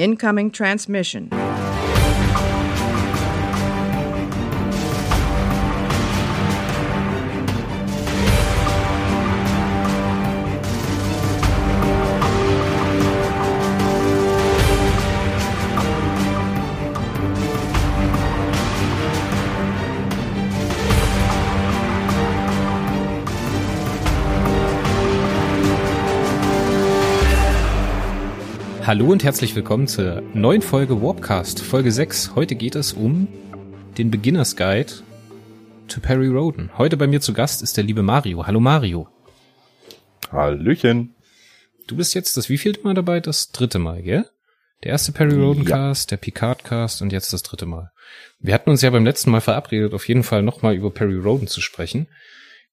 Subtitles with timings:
[0.00, 1.28] Incoming transmission.
[28.90, 32.34] Hallo und herzlich willkommen zur neuen Folge Warpcast, Folge 6.
[32.34, 33.28] Heute geht es um
[33.96, 34.92] den Beginners Guide
[35.86, 36.76] to Perry Roden.
[36.76, 38.48] Heute bei mir zu Gast ist der liebe Mario.
[38.48, 39.06] Hallo Mario.
[40.32, 41.14] Hallöchen.
[41.86, 43.20] Du bist jetzt das wievielte Mal dabei?
[43.20, 44.28] Das dritte Mal, gell?
[44.82, 46.16] Der erste Perry Roden Cast, ja.
[46.16, 47.92] der Picard Cast und jetzt das dritte Mal.
[48.40, 51.46] Wir hatten uns ja beim letzten Mal verabredet, auf jeden Fall nochmal über Perry Roden
[51.46, 52.08] zu sprechen.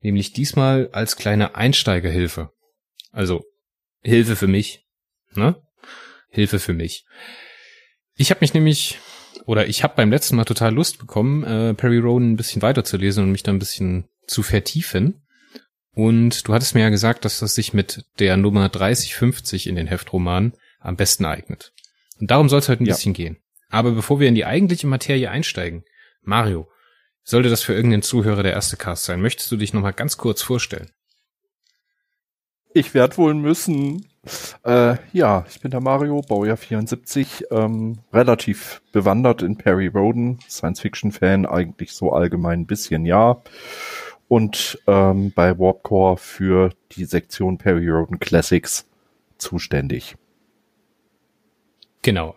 [0.01, 2.49] Nämlich diesmal als kleine Einsteigerhilfe.
[3.11, 3.45] Also
[4.01, 4.83] Hilfe für mich.
[5.35, 5.61] Ne?
[6.29, 7.05] Hilfe für mich.
[8.15, 8.99] Ich habe mich nämlich,
[9.45, 13.23] oder ich habe beim letzten Mal total Lust bekommen, äh, Perry Rowan ein bisschen weiterzulesen
[13.23, 15.23] und mich da ein bisschen zu vertiefen.
[15.93, 19.87] Und du hattest mir ja gesagt, dass das sich mit der Nummer 3050 in den
[19.87, 21.73] Heftromanen am besten eignet.
[22.19, 22.93] Und darum soll es heute ein ja.
[22.93, 23.37] bisschen gehen.
[23.69, 25.83] Aber bevor wir in die eigentliche Materie einsteigen,
[26.21, 26.69] Mario,
[27.23, 30.41] sollte das für irgendeinen Zuhörer der erste Cast sein, möchtest du dich nochmal ganz kurz
[30.41, 30.91] vorstellen?
[32.73, 34.07] Ich werde wohl müssen.
[34.63, 41.45] Äh, ja, ich bin der Mario, Baujahr 74, ähm, relativ bewandert in Perry Roden, Science-Fiction-Fan,
[41.45, 43.41] eigentlich so allgemein ein bisschen, ja.
[44.27, 48.85] Und ähm, bei Warpcore für die Sektion Perry Roden Classics
[49.37, 50.15] zuständig.
[52.01, 52.35] Genau.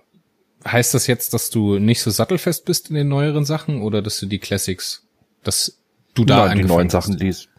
[0.67, 4.21] Heißt das jetzt, dass du nicht so sattelfest bist in den neueren Sachen oder dass
[4.21, 5.07] du die Classics,
[5.43, 5.81] dass
[6.15, 7.50] du da Nein, die neuen Sachen liest?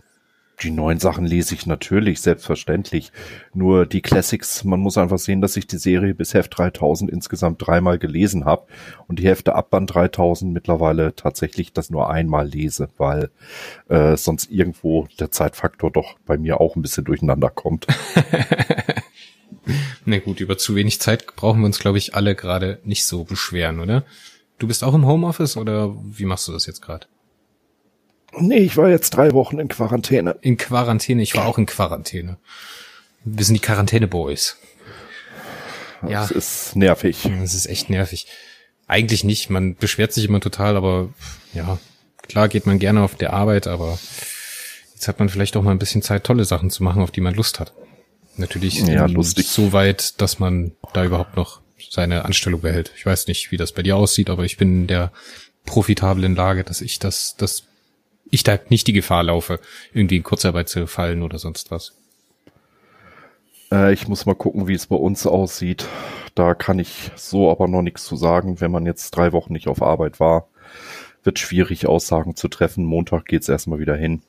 [0.61, 3.11] Die neuen Sachen lese ich natürlich, selbstverständlich.
[3.53, 7.65] Nur die Classics, man muss einfach sehen, dass ich die Serie bis Heft 3000 insgesamt
[7.65, 8.67] dreimal gelesen habe
[9.07, 13.29] und die Hefte ab Band 3000 mittlerweile tatsächlich das nur einmal lese, weil
[13.89, 17.87] äh, sonst irgendwo der Zeitfaktor doch bei mir auch ein bisschen durcheinander kommt.
[20.05, 23.23] Na gut, über zu wenig Zeit brauchen wir uns, glaube ich, alle gerade nicht so
[23.23, 24.03] beschweren, oder?
[24.57, 27.07] Du bist auch im Homeoffice oder wie machst du das jetzt gerade?
[28.37, 30.37] Nee, ich war jetzt drei Wochen in Quarantäne.
[30.41, 32.37] In Quarantäne, ich war auch in Quarantäne.
[33.23, 34.57] Wir sind die Quarantäne-Boys.
[36.07, 36.21] Ja.
[36.21, 37.29] Das ist nervig.
[37.41, 38.27] Das ist echt nervig.
[38.87, 41.09] Eigentlich nicht, man beschwert sich immer total, aber
[41.53, 41.79] ja,
[42.23, 43.99] klar geht man gerne auf der Arbeit, aber
[44.93, 47.21] jetzt hat man vielleicht auch mal ein bisschen Zeit, tolle Sachen zu machen, auf die
[47.21, 47.73] man Lust hat.
[48.37, 49.47] Natürlich ja, lustig.
[49.47, 52.91] so weit, dass man da überhaupt noch seine Anstellung behält.
[52.97, 55.11] Ich weiß nicht, wie das bei dir aussieht, aber ich bin in der
[55.65, 57.63] profitablen Lage, dass ich das, das
[58.31, 59.59] ich da nicht die Gefahr laufe,
[59.93, 61.93] irgendwie in Kurzarbeit zu fallen oder sonst was.
[63.71, 65.87] Äh, ich muss mal gucken, wie es bei uns aussieht.
[66.33, 68.61] Da kann ich so aber noch nichts zu sagen.
[68.61, 70.47] Wenn man jetzt drei Wochen nicht auf Arbeit war,
[71.23, 72.85] wird schwierig, Aussagen zu treffen.
[72.85, 74.21] Montag geht's erstmal wieder hin.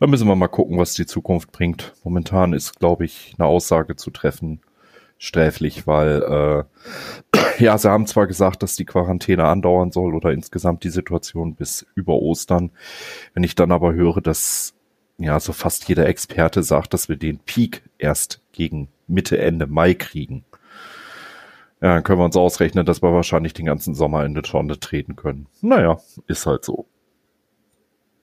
[0.00, 1.92] Da müssen wir mal gucken, was die Zukunft bringt.
[2.02, 4.60] Momentan ist, glaube ich, eine Aussage zu treffen
[5.22, 6.66] sträflich, weil
[7.32, 11.54] äh, ja, sie haben zwar gesagt, dass die Quarantäne andauern soll oder insgesamt die Situation
[11.54, 12.72] bis über Ostern.
[13.32, 14.74] Wenn ich dann aber höre, dass
[15.18, 19.94] ja so fast jeder Experte sagt, dass wir den Peak erst gegen Mitte, Ende Mai
[19.94, 20.44] kriegen,
[21.80, 24.80] ja, dann können wir uns ausrechnen, dass wir wahrscheinlich den ganzen Sommer in die Tonne
[24.80, 25.46] treten können.
[25.60, 26.86] Naja, ist halt so.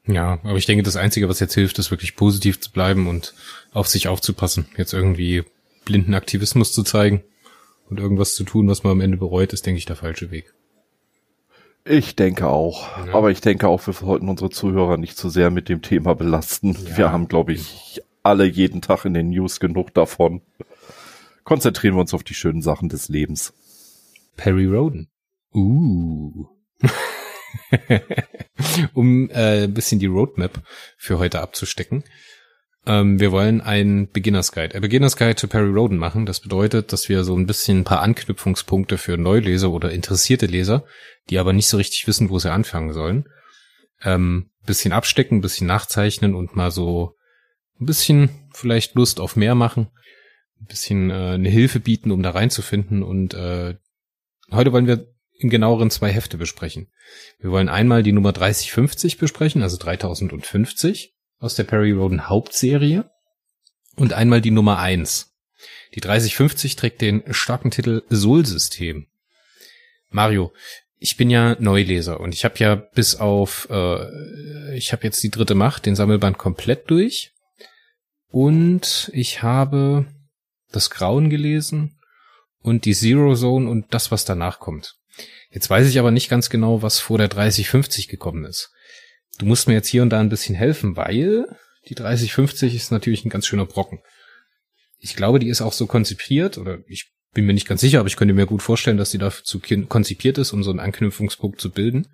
[0.05, 3.33] Ja, aber ich denke, das Einzige, was jetzt hilft, ist wirklich positiv zu bleiben und
[3.71, 4.65] auf sich aufzupassen.
[4.75, 5.45] Jetzt irgendwie
[5.85, 7.23] blinden Aktivismus zu zeigen
[7.89, 10.53] und irgendwas zu tun, was man am Ende bereut, ist, denke ich, der falsche Weg.
[11.85, 12.87] Ich denke auch.
[13.07, 13.13] Ja.
[13.13, 16.73] Aber ich denke auch, wir sollten unsere Zuhörer nicht zu sehr mit dem Thema belasten.
[16.73, 16.97] Ja.
[16.97, 20.41] Wir haben, glaube ich, alle jeden Tag in den News genug davon.
[21.43, 23.53] Konzentrieren wir uns auf die schönen Sachen des Lebens.
[24.35, 25.09] Perry Roden.
[25.53, 26.45] Uh.
[28.93, 30.61] um äh, ein bisschen die Roadmap
[30.97, 32.03] für heute abzustecken.
[32.89, 36.25] Ähm, wir wollen ein Beginners Guide, ein Beginners Guide to Perry Roden machen.
[36.25, 40.85] Das bedeutet, dass wir so ein bisschen ein paar Anknüpfungspunkte für Neuleser oder interessierte Leser,
[41.29, 43.29] die aber nicht so richtig wissen, wo sie anfangen sollen,
[44.01, 47.15] ähm, bisschen abstecken, bisschen nachzeichnen und mal so
[47.79, 49.91] ein bisschen vielleicht Lust auf mehr machen,
[50.59, 53.03] ein bisschen äh, eine Hilfe bieten, um da reinzufinden.
[53.03, 53.75] Und äh,
[54.49, 55.05] heute wollen wir
[55.37, 56.87] im genaueren zwei Hefte besprechen.
[57.39, 63.09] Wir wollen einmal die Nummer 3050 besprechen, also 3050 aus der Perry Roden Hauptserie
[63.95, 65.33] und einmal die Nummer eins.
[65.95, 69.07] Die 3050 trägt den starken Titel Sol-System.
[70.09, 70.53] Mario,
[70.97, 75.31] ich bin ja Neuleser und ich habe ja bis auf, äh, ich habe jetzt die
[75.31, 77.31] dritte Macht, den Sammelband komplett durch
[78.27, 80.05] und ich habe
[80.71, 81.99] das Grauen gelesen
[82.61, 84.97] und die Zero Zone und das, was danach kommt.
[85.51, 88.71] Jetzt weiß ich aber nicht ganz genau, was vor der 3050 gekommen ist.
[89.39, 91.47] Du musst mir jetzt hier und da ein bisschen helfen, weil
[91.87, 93.99] die 3050 ist natürlich ein ganz schöner Brocken.
[94.99, 98.07] Ich glaube, die ist auch so konzipiert, oder ich bin mir nicht ganz sicher, aber
[98.07, 101.71] ich könnte mir gut vorstellen, dass die dazu konzipiert ist, um so einen Anknüpfungspunkt zu
[101.71, 102.09] bilden.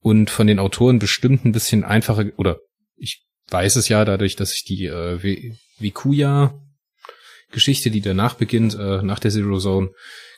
[0.00, 2.58] Und von den Autoren bestimmt ein bisschen einfacher, oder
[2.96, 9.18] ich weiß es ja dadurch, dass ich die äh, Vikuya-Geschichte, die danach beginnt, äh, nach
[9.18, 9.92] der Zero Zone,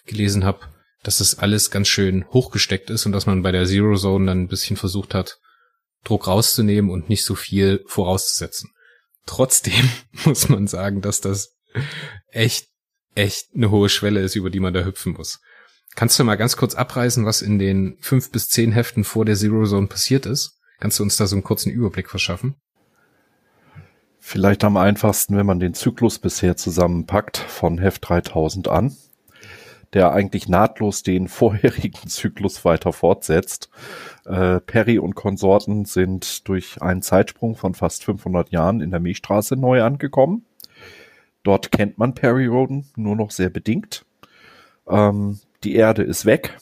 [0.07, 0.61] gelesen habe,
[1.03, 4.43] dass das alles ganz schön hochgesteckt ist und dass man bei der Zero Zone dann
[4.43, 5.41] ein bisschen versucht hat,
[6.05, 8.71] Druck rauszunehmen und nicht so viel vorauszusetzen.
[9.27, 9.89] Trotzdem
[10.25, 11.55] muss man sagen, dass das
[12.29, 12.69] echt,
[13.15, 15.41] echt eine hohe Schwelle ist, über die man da hüpfen muss.
[15.97, 19.37] Kannst du mal ganz kurz abreißen, was in den fünf bis zehn Heften vor der
[19.37, 20.59] Zero Zone passiert ist?
[20.79, 22.57] Kannst du uns da so einen kurzen Überblick verschaffen?
[24.19, 28.97] Vielleicht am einfachsten, wenn man den Zyklus bisher zusammenpackt von Heft 3000 an
[29.93, 33.71] der eigentlich nahtlos den vorherigen Zyklus weiter fortsetzt.
[34.25, 39.57] Äh, Perry und Konsorten sind durch einen Zeitsprung von fast 500 Jahren in der Milchstraße
[39.57, 40.45] neu angekommen.
[41.43, 44.05] Dort kennt man Perry Roden nur noch sehr bedingt.
[44.89, 46.59] Ähm, die Erde ist weg.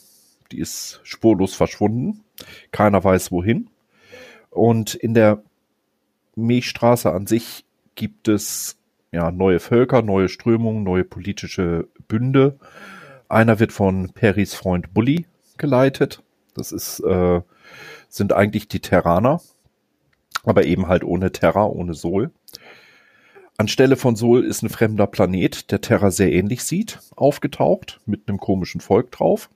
[0.51, 2.23] Die ist spurlos verschwunden.
[2.71, 3.69] Keiner weiß wohin.
[4.49, 5.43] Und in der
[6.35, 7.65] Milchstraße an sich
[7.95, 8.77] gibt es
[9.11, 12.57] ja neue Völker, neue Strömungen, neue politische Bünde
[13.29, 15.25] einer wird von Perrys Freund Bully
[15.57, 16.23] geleitet.
[16.55, 17.41] Das ist, äh,
[18.09, 19.39] sind eigentlich die Terraner,
[20.43, 22.31] aber eben halt ohne Terra, ohne Sol.
[23.57, 28.39] Anstelle von Sol ist ein fremder Planet, der Terra sehr ähnlich sieht, aufgetaucht, mit einem
[28.39, 29.49] komischen Volk drauf.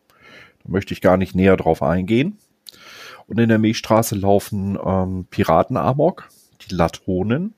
[0.64, 2.38] Da möchte ich gar nicht näher drauf eingehen.
[3.28, 6.30] Und in der Milchstraße laufen ähm, Piraten Amok,
[6.62, 7.54] die Latonen.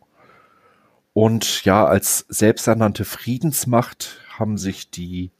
[1.13, 5.31] Und ja, als selbsternannte Friedensmacht haben sich die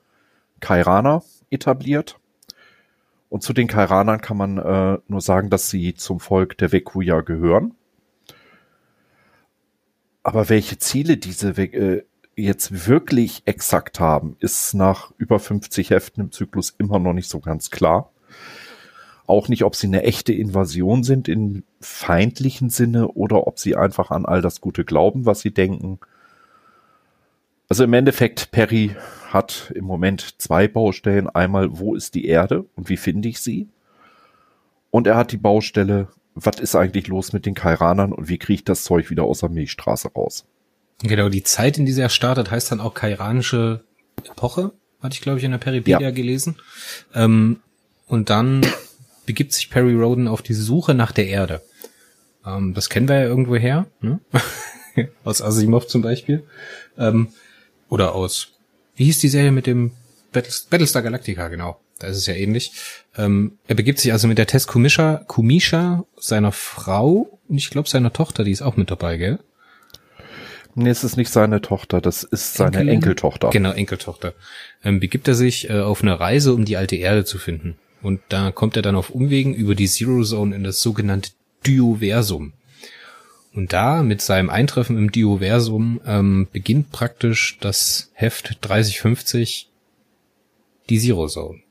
[0.65, 2.17] Kairaner etabliert.
[3.29, 7.21] Und zu den Kairanern kann man äh, nur sagen, dass sie zum Volk der Vekuya
[7.21, 7.75] gehören.
[10.23, 12.03] Aber welche Ziele diese äh,
[12.35, 17.39] jetzt wirklich exakt haben, ist nach über 50 Heften im Zyklus immer noch nicht so
[17.39, 18.11] ganz klar.
[19.27, 24.09] Auch nicht, ob sie eine echte Invasion sind in feindlichen Sinne oder ob sie einfach
[24.09, 25.99] an all das Gute glauben, was sie denken.
[27.69, 28.95] Also im Endeffekt, Perry
[29.35, 31.29] hat im Moment zwei Baustellen.
[31.29, 33.69] Einmal, wo ist die Erde und wie finde ich sie?
[34.89, 38.55] Und er hat die Baustelle, was ist eigentlich los mit den Kairanern und wie kriege
[38.55, 40.45] ich das Zeug wieder aus der Milchstraße raus?
[41.03, 43.83] Genau, die Zeit, in die er startet, heißt dann auch kairanische
[44.23, 44.71] Epoche,
[45.01, 46.11] hatte ich, glaube ich, in der Peripedia ja.
[46.11, 46.55] gelesen.
[47.13, 47.59] Ähm,
[48.07, 48.65] und dann
[49.25, 51.61] begibt sich Perry Roden auf die Suche nach der Erde.
[52.45, 54.19] Ähm, das kennen wir ja irgendwo her, ne?
[55.25, 56.43] aus Asimov zum Beispiel.
[56.97, 57.29] Ähm,
[57.89, 58.54] oder aus
[58.95, 59.91] wie hieß die Serie mit dem
[60.31, 61.79] Battlestar Galactica, genau.
[61.99, 62.73] Da ist es ja ähnlich.
[63.17, 67.87] Ähm, er begibt sich also mit der Tess Kumisha, Kumisha, seiner Frau und ich glaube
[67.87, 69.39] seiner Tochter, die ist auch mit dabei, gell?
[70.77, 72.95] Nee, es ist nicht seine Tochter, das ist seine Enkelin?
[72.95, 73.49] Enkeltochter.
[73.49, 74.33] Genau, Enkeltochter.
[74.83, 77.77] Ähm, begibt er sich äh, auf eine Reise, um die alte Erde zu finden.
[78.01, 81.31] Und da kommt er dann auf Umwegen über die Zero Zone in das sogenannte
[81.65, 82.53] Dioversum.
[83.55, 89.69] Und da mit seinem Eintreffen im Dioversum ähm, beginnt praktisch das Heft 3050
[90.89, 91.61] die Zero Zone.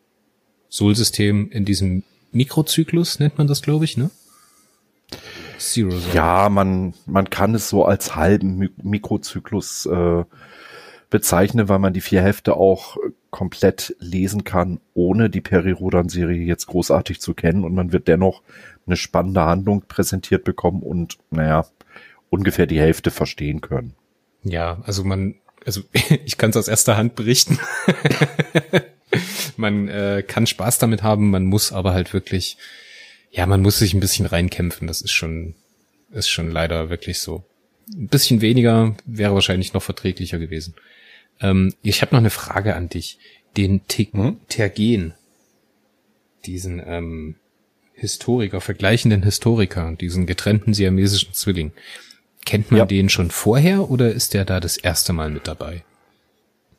[0.70, 4.11] Sol-System in diesem Mikrozyklus nennt man das, glaube ich, ne?
[5.59, 6.14] Zero Zone.
[6.14, 10.25] Ja, man, man kann es so als halben Mikrozyklus äh,
[11.11, 12.97] bezeichnen, weil man die vier Hefte auch
[13.30, 18.42] komplett lesen kann, ohne die Peri-Rodan-Serie jetzt großartig zu kennen und man wird dennoch
[18.87, 21.66] eine spannende Handlung präsentiert bekommen und, naja,
[22.35, 23.95] ungefähr die Hälfte verstehen können.
[24.43, 25.83] Ja, also man, also
[26.25, 27.59] ich kann es aus erster Hand berichten.
[29.57, 32.59] man äh, kann Spaß damit haben, man muss aber halt wirklich,
[33.31, 34.87] ja, man muss sich ein bisschen reinkämpfen.
[34.87, 35.55] Das ist schon,
[36.12, 37.45] ist schon leider wirklich so.
[37.93, 40.75] Ein bisschen weniger wäre wahrscheinlich noch verträglicher gewesen.
[41.41, 43.19] Ähm, ich habe noch eine Frage an dich.
[43.57, 44.41] Den Te hm?
[44.49, 45.14] Tergen,
[46.45, 47.37] diesen ähm,
[47.95, 51.73] Historiker, vergleichenden Historiker, diesen getrennten siamesischen Zwilling.
[52.44, 52.86] Kennt man ja.
[52.86, 55.84] den schon vorher oder ist der da das erste Mal mit dabei?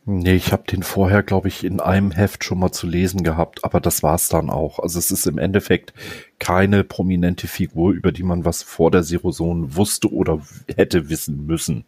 [0.07, 3.63] Nee, ich habe den vorher, glaube ich, in einem Heft schon mal zu lesen gehabt,
[3.63, 4.77] aber das war's dann auch.
[4.77, 5.93] Also es ist im Endeffekt
[6.37, 10.41] keine prominente Figur, über die man was vor der Zero Zone wusste oder
[10.75, 11.85] hätte wissen müssen.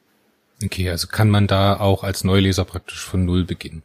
[0.63, 3.83] Okay, also kann man da auch als Neuleser praktisch von Null beginnen.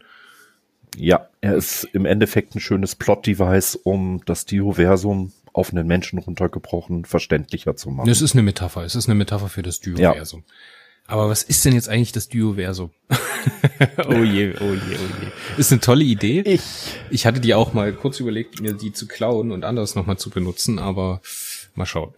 [0.96, 7.04] Ja, er ist im Endeffekt ein schönes Plot-Device, um das Dioversum auf einen Menschen runtergebrochen
[7.04, 8.08] verständlicher zu machen.
[8.08, 8.84] Es ist eine Metapher.
[8.84, 10.44] Es ist eine Metapher für das Dioversum.
[11.06, 12.90] Aber was ist denn jetzt eigentlich das Duoversum?
[14.08, 15.58] oh je, oh je, oh je.
[15.58, 16.40] Ist eine tolle Idee.
[16.40, 16.62] Ich.
[17.10, 20.30] Ich hatte die auch mal kurz überlegt, mir die zu klauen und anders nochmal zu
[20.30, 21.20] benutzen, aber
[21.74, 22.14] mal schauen.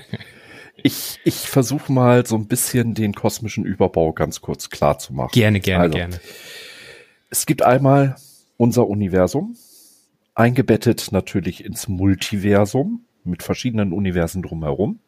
[0.82, 5.30] ich ich versuche mal so ein bisschen den kosmischen Überbau ganz kurz klar zu machen.
[5.32, 6.20] Gerne, gerne, also, gerne.
[7.30, 8.16] Es gibt einmal
[8.56, 9.56] unser Universum,
[10.38, 15.00] eingebettet natürlich ins Multiversum mit verschiedenen Universen drumherum.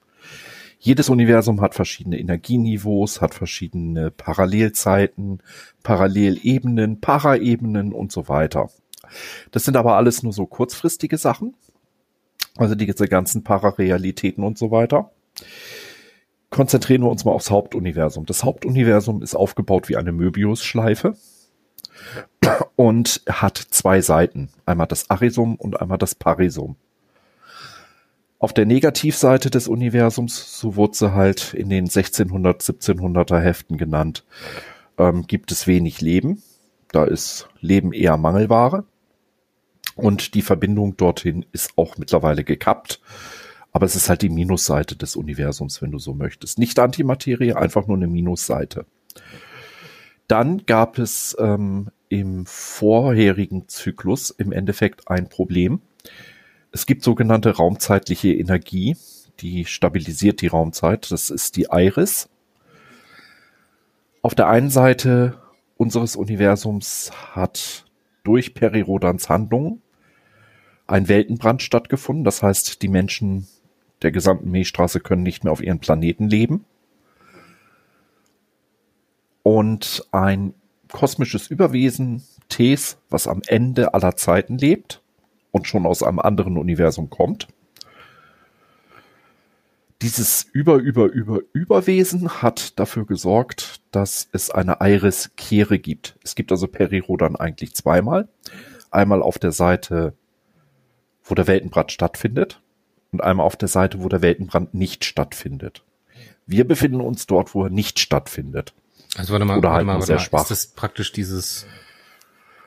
[0.80, 5.40] Jedes Universum hat verschiedene Energieniveaus, hat verschiedene Parallelzeiten,
[5.82, 8.70] Parallelebenen, Paraebenen und so weiter.
[9.52, 11.54] Das sind aber alles nur so kurzfristige Sachen.
[12.56, 15.12] Also diese ganzen Pararealitäten und so weiter.
[16.48, 18.26] Konzentrieren wir uns mal aufs Hauptuniversum.
[18.26, 21.16] Das Hauptuniversum ist aufgebaut wie eine Möbiusschleife
[22.76, 24.48] und hat zwei Seiten.
[24.66, 26.76] Einmal das Arisum und einmal das Parisum.
[28.38, 34.24] Auf der Negativseite des Universums, so wurde sie halt in den 1600, 1700er Heften genannt,
[34.96, 36.42] ähm, gibt es wenig Leben.
[36.90, 38.84] Da ist Leben eher Mangelware.
[39.94, 43.00] Und die Verbindung dorthin ist auch mittlerweile gekappt.
[43.72, 46.58] Aber es ist halt die Minusseite des Universums, wenn du so möchtest.
[46.58, 48.86] Nicht Antimaterie, einfach nur eine Minusseite.
[50.30, 55.80] Dann gab es ähm, im vorherigen Zyklus im Endeffekt ein Problem.
[56.70, 58.96] Es gibt sogenannte raumzeitliche Energie,
[59.40, 61.10] die stabilisiert die Raumzeit.
[61.10, 62.28] Das ist die Iris.
[64.22, 65.36] Auf der einen Seite
[65.76, 67.86] unseres Universums hat
[68.22, 69.82] durch Perirodans Handlungen
[70.86, 72.22] ein Weltenbrand stattgefunden.
[72.22, 73.48] Das heißt, die Menschen
[74.02, 76.66] der gesamten Milchstraße können nicht mehr auf ihren Planeten leben.
[79.42, 80.54] Und ein
[80.92, 85.02] kosmisches Überwesen, Tes, was am Ende aller Zeiten lebt,
[85.52, 87.48] und schon aus einem anderen Universum kommt.
[90.02, 96.18] Dieses über, über, über, Überwesen hat dafür gesorgt, dass es eine Iris-Kehre gibt.
[96.24, 98.28] Es gibt also Perirodan eigentlich zweimal.
[98.90, 100.14] Einmal auf der Seite,
[101.22, 102.62] wo der Weltenbrand stattfindet
[103.12, 105.84] und einmal auf der Seite, wo der Weltenbrand nicht stattfindet.
[106.46, 108.72] Wir befinden uns dort, wo er nicht stattfindet.
[109.16, 110.22] Also warte mal, Oder warte halt mal, warte sehr mal.
[110.22, 110.42] schwach.
[110.42, 111.66] Ist das praktisch dieses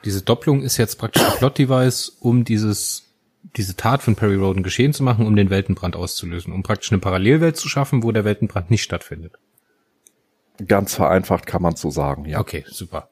[0.04, 3.04] diese Doppelung ist jetzt praktisch ein Plot-Device, um dieses,
[3.56, 7.00] diese Tat von Perry Roden geschehen zu machen, um den Weltenbrand auszulösen, um praktisch eine
[7.00, 9.38] Parallelwelt zu schaffen, wo der Weltenbrand nicht stattfindet.
[10.66, 12.38] Ganz vereinfacht kann man so sagen, ja.
[12.38, 13.08] Okay, super.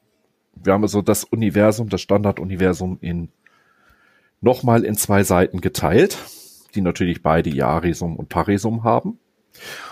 [0.55, 3.31] Wir haben also das Universum, das Standarduniversum in
[4.43, 6.19] nochmal in zwei Seiten geteilt,
[6.75, 9.19] die natürlich beide ihr Arisum und Parisum haben.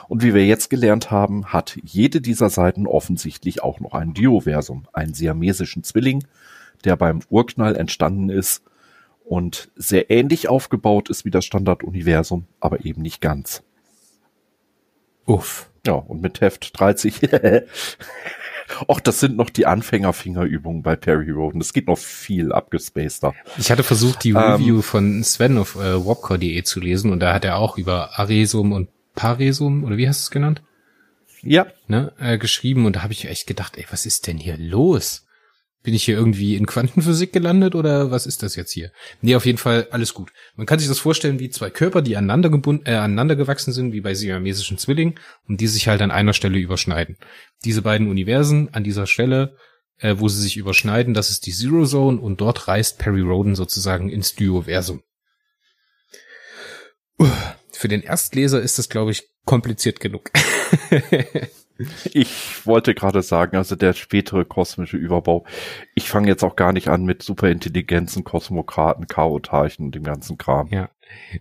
[0.09, 4.87] Und wie wir jetzt gelernt haben, hat jede dieser Seiten offensichtlich auch noch ein Dioversum,
[4.93, 6.25] einen siamesischen Zwilling,
[6.85, 8.63] der beim Urknall entstanden ist
[9.25, 13.63] und sehr ähnlich aufgebaut ist wie das Standarduniversum, aber eben nicht ganz.
[15.27, 15.71] Uff.
[15.87, 17.21] Ja, und mit Heft 30.
[18.87, 21.61] Och, das sind noch die Anfängerfingerübungen bei Perry Roden.
[21.61, 23.35] Es geht noch viel abgespaceter.
[23.59, 24.37] Ich hatte versucht, die Ähm.
[24.37, 28.73] Review von Sven auf äh, warpcore.de zu lesen und da hat er auch über Aresum
[28.73, 28.89] und
[29.21, 30.63] Paresum, oder wie hast du es genannt?
[31.43, 34.57] Ja, Ne, äh, geschrieben und da habe ich echt gedacht, ey, was ist denn hier
[34.57, 35.27] los?
[35.83, 38.93] Bin ich hier irgendwie in Quantenphysik gelandet oder was ist das jetzt hier?
[39.21, 40.31] Nee, auf jeden Fall alles gut.
[40.57, 43.93] Man kann sich das vorstellen wie zwei Körper, die aneinander gebunden, äh, aneinander gewachsen sind,
[43.93, 47.19] wie bei siamesischen Zwillingen und die sich halt an einer Stelle überschneiden.
[47.65, 49.55] Diese beiden Universen an dieser Stelle,
[49.99, 53.55] äh, wo sie sich überschneiden, das ist die Zero Zone und dort reist Perry Roden
[53.55, 55.03] sozusagen ins Duoversum.
[57.19, 60.31] Uah, Für den Erstleser ist das, glaube ich, kompliziert genug.
[62.13, 65.47] ich wollte gerade sagen, also der spätere kosmische Überbau.
[65.95, 70.69] Ich fange jetzt auch gar nicht an mit Superintelligenzen, Kosmokraten, Chaotarchen und dem ganzen Kram.
[70.71, 70.91] Ja.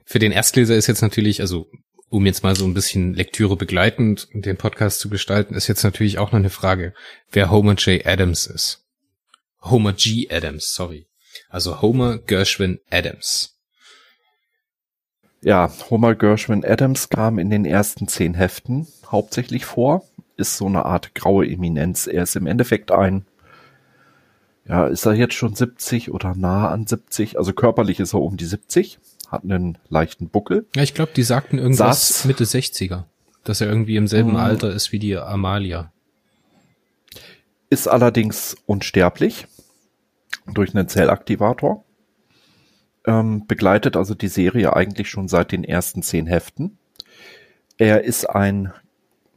[0.06, 1.70] Für den Erstleser ist jetzt natürlich, also
[2.08, 6.20] um jetzt mal so ein bisschen Lektüre begleitend den Podcast zu gestalten, ist jetzt natürlich
[6.20, 6.94] auch noch eine Frage,
[7.34, 8.06] wer Homer J.
[8.06, 8.86] Adams ist.
[9.62, 10.30] Homer G.
[10.32, 11.06] Adams, sorry.
[11.50, 13.59] Also Homer Gershwin Adams.
[15.42, 20.04] Ja, Homer Gershwin Adams kam in den ersten zehn Heften hauptsächlich vor.
[20.36, 22.08] Ist so eine Art graue Eminenz.
[22.08, 23.26] Er ist im Endeffekt ein,
[24.68, 27.38] ja, ist er jetzt schon 70 oder nah an 70?
[27.38, 30.66] Also körperlich ist er um die 70, hat einen leichten Buckel.
[30.76, 33.04] Ja, ich glaube, die sagten irgendwas Saß- Mitte 60er,
[33.44, 34.38] dass er irgendwie im selben Mhm.
[34.38, 35.92] Alter ist wie die Amalia.
[37.70, 39.46] Ist allerdings unsterblich
[40.54, 41.84] durch einen Zellaktivator.
[43.06, 46.78] Ähm, begleitet also die Serie eigentlich schon seit den ersten zehn Heften.
[47.78, 48.74] Er ist ein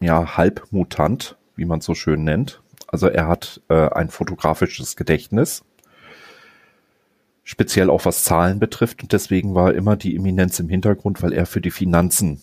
[0.00, 2.60] ja, Halbmutant, wie man es so schön nennt.
[2.88, 5.64] Also er hat äh, ein fotografisches Gedächtnis.
[7.44, 9.02] Speziell auch was Zahlen betrifft.
[9.02, 12.42] Und deswegen war immer die Eminenz im Hintergrund, weil er für die Finanzen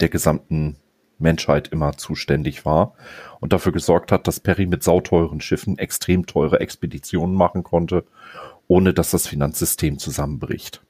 [0.00, 0.76] der gesamten
[1.18, 2.94] Menschheit immer zuständig war
[3.40, 8.04] und dafür gesorgt hat, dass Perry mit sauteuren Schiffen extrem teure Expeditionen machen konnte,
[8.68, 10.82] ohne dass das Finanzsystem zusammenbricht.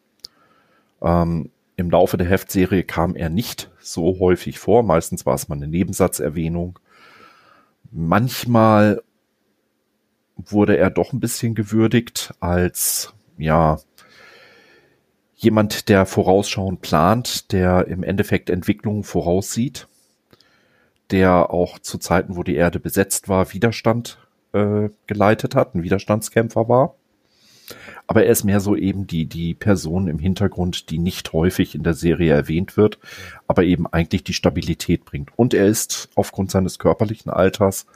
[1.00, 4.82] Ähm, Im Laufe der Heftserie kam er nicht so häufig vor.
[4.82, 6.78] Meistens war es mal eine Nebensatzerwähnung.
[7.90, 9.02] Manchmal
[10.36, 13.78] wurde er doch ein bisschen gewürdigt als, ja,
[15.36, 19.86] jemand, der vorausschauend plant, der im Endeffekt Entwicklungen voraussieht,
[21.12, 24.18] der auch zu Zeiten, wo die Erde besetzt war, Widerstand
[24.52, 26.96] äh, geleitet hat, ein Widerstandskämpfer war.
[28.08, 31.82] Aber er ist mehr so eben die, die Person im Hintergrund, die nicht häufig in
[31.82, 32.98] der Serie erwähnt wird,
[33.46, 35.30] aber eben eigentlich die Stabilität bringt.
[35.36, 37.86] Und er ist aufgrund seines körperlichen Alters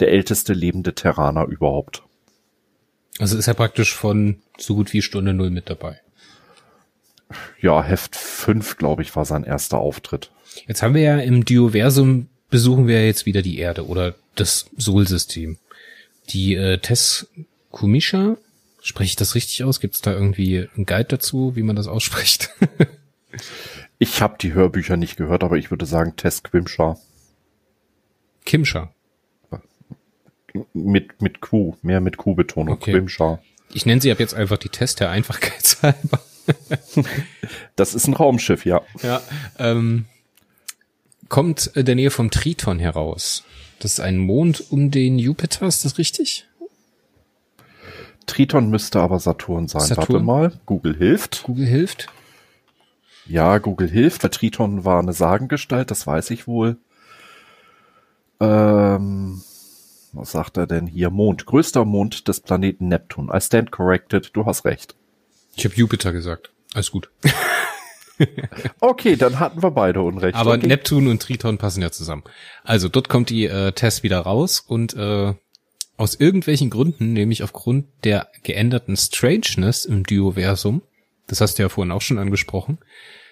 [0.00, 2.02] der älteste lebende Terraner überhaupt.
[3.18, 6.00] Also ist er praktisch von so gut wie Stunde Null mit dabei.
[7.60, 10.32] Ja, Heft 5, glaube ich, war sein erster Auftritt.
[10.66, 15.56] Jetzt haben wir ja im Dioversum besuchen wir jetzt wieder die Erde oder das Sol-System.
[16.30, 17.28] Die äh, Tess
[17.70, 18.36] Kumisha,
[18.82, 19.80] spreche ich das richtig aus?
[19.80, 22.50] Gibt es da irgendwie einen Guide dazu, wie man das ausspricht?
[23.98, 26.98] ich habe die Hörbücher nicht gehört, aber ich würde sagen Tess Quimsha.
[28.44, 28.92] Kimsha.
[30.74, 32.74] Mit, mit Q, mehr mit Q-Betonung.
[32.74, 32.92] Okay.
[32.92, 33.40] Quimsha.
[33.72, 36.20] Ich nenne sie ab jetzt einfach die Test der Einfachkeitshalber.
[37.76, 38.82] das ist ein Raumschiff, ja.
[39.02, 39.22] Ja.
[39.58, 40.04] Ähm,
[41.28, 43.44] kommt in der Nähe vom Triton heraus.
[43.78, 46.46] Das ist ein Mond um den Jupiter, ist das richtig?
[48.26, 49.82] Triton müsste aber Saturn sein.
[49.82, 50.08] Saturn?
[50.08, 51.42] Warte mal, Google hilft.
[51.44, 52.08] Google hilft.
[53.26, 56.78] Ja, Google hilft, weil Triton war eine Sagengestalt, das weiß ich wohl.
[58.40, 59.42] Ähm,
[60.12, 61.10] was sagt er denn hier?
[61.10, 63.30] Mond, größter Mond des Planeten Neptun.
[63.32, 64.96] I stand corrected, du hast recht.
[65.54, 66.52] Ich habe Jupiter gesagt.
[66.74, 67.10] Alles gut.
[68.80, 70.34] okay, dann hatten wir beide Unrecht.
[70.34, 70.66] Aber okay.
[70.66, 72.24] Neptun und Triton passen ja zusammen.
[72.64, 75.34] Also dort kommt die äh, Tess wieder raus und äh,
[76.02, 80.82] aus irgendwelchen Gründen, nämlich aufgrund der geänderten Strangeness im Dioversum,
[81.28, 82.78] das hast du ja vorhin auch schon angesprochen,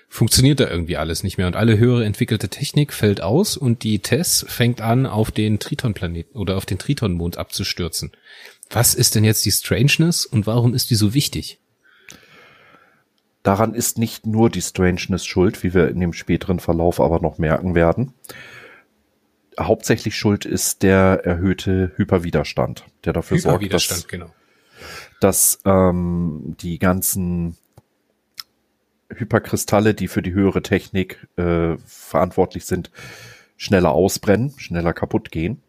[0.08, 3.98] funktioniert da irgendwie alles nicht mehr und alle höhere entwickelte Technik fällt aus und die
[3.98, 8.12] Tess fängt an, auf den Triton-Planeten oder auf den Triton-Mond abzustürzen.
[8.70, 11.58] Was ist denn jetzt die Strangeness und warum ist die so wichtig?
[13.42, 17.38] Daran ist nicht nur die Strangeness schuld, wie wir in dem späteren Verlauf aber noch
[17.38, 18.14] merken werden.
[19.60, 24.32] Hauptsächlich schuld ist der erhöhte Hyperwiderstand, der dafür sorgt, dass, genau.
[25.20, 27.56] dass ähm, die ganzen
[29.14, 32.90] Hyperkristalle, die für die höhere Technik äh, verantwortlich sind,
[33.56, 35.60] schneller ausbrennen, schneller kaputt gehen.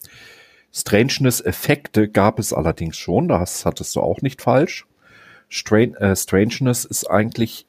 [0.72, 4.86] Strangeness-Effekte gab es allerdings schon, das hattest du auch nicht falsch.
[5.50, 7.68] Strain, äh, Strangeness ist eigentlich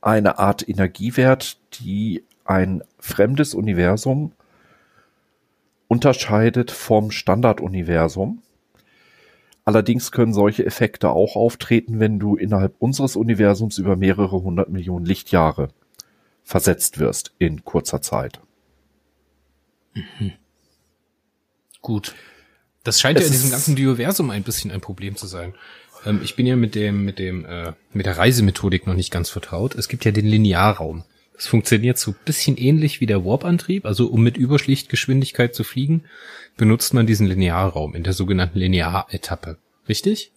[0.00, 4.32] eine Art Energiewert, die ein fremdes Universum
[5.94, 8.42] unterscheidet vom Standarduniversum.
[9.64, 15.06] Allerdings können solche Effekte auch auftreten, wenn du innerhalb unseres Universums über mehrere hundert Millionen
[15.06, 15.68] Lichtjahre
[16.42, 18.40] versetzt wirst in kurzer Zeit.
[19.94, 20.32] Mhm.
[21.80, 22.14] Gut.
[22.82, 25.54] Das scheint es ja in diesem ganzen Dioversum ein bisschen ein Problem zu sein.
[26.04, 29.30] Ähm, ich bin ja mit dem, mit dem, äh, mit der Reisemethodik noch nicht ganz
[29.30, 29.76] vertraut.
[29.76, 31.04] Es gibt ja den Linearraum.
[31.34, 33.86] Das funktioniert so bisschen ähnlich wie der Warp-Antrieb.
[33.86, 36.04] Also um mit Überschlichtgeschwindigkeit zu fliegen,
[36.56, 39.58] benutzt man diesen Linearraum in der sogenannten Linearetappe.
[39.88, 40.32] Richtig?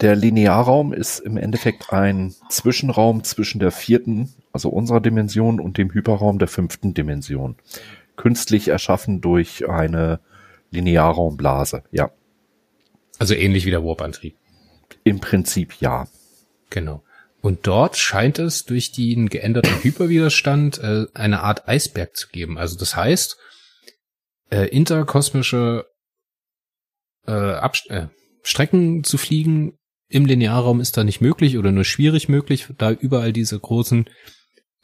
[0.00, 5.92] Der Linearraum ist im Endeffekt ein Zwischenraum zwischen der vierten, also unserer Dimension und dem
[5.92, 7.56] Hyperraum der fünften Dimension.
[8.16, 10.20] Künstlich erschaffen durch eine
[10.70, 12.10] Linearraumblase, ja.
[13.18, 14.36] Also ähnlich wie der Warp-Antrieb.
[15.04, 16.06] Im Prinzip ja.
[16.70, 17.02] Genau.
[17.42, 22.58] Und dort scheint es durch den geänderten Hyperwiderstand äh, eine Art Eisberg zu geben.
[22.58, 23.38] Also das heißt,
[24.50, 25.86] äh, interkosmische
[27.26, 28.08] äh, Abst äh,
[28.42, 33.32] Strecken zu fliegen im Linearraum ist da nicht möglich oder nur schwierig möglich, da überall
[33.32, 34.06] diese großen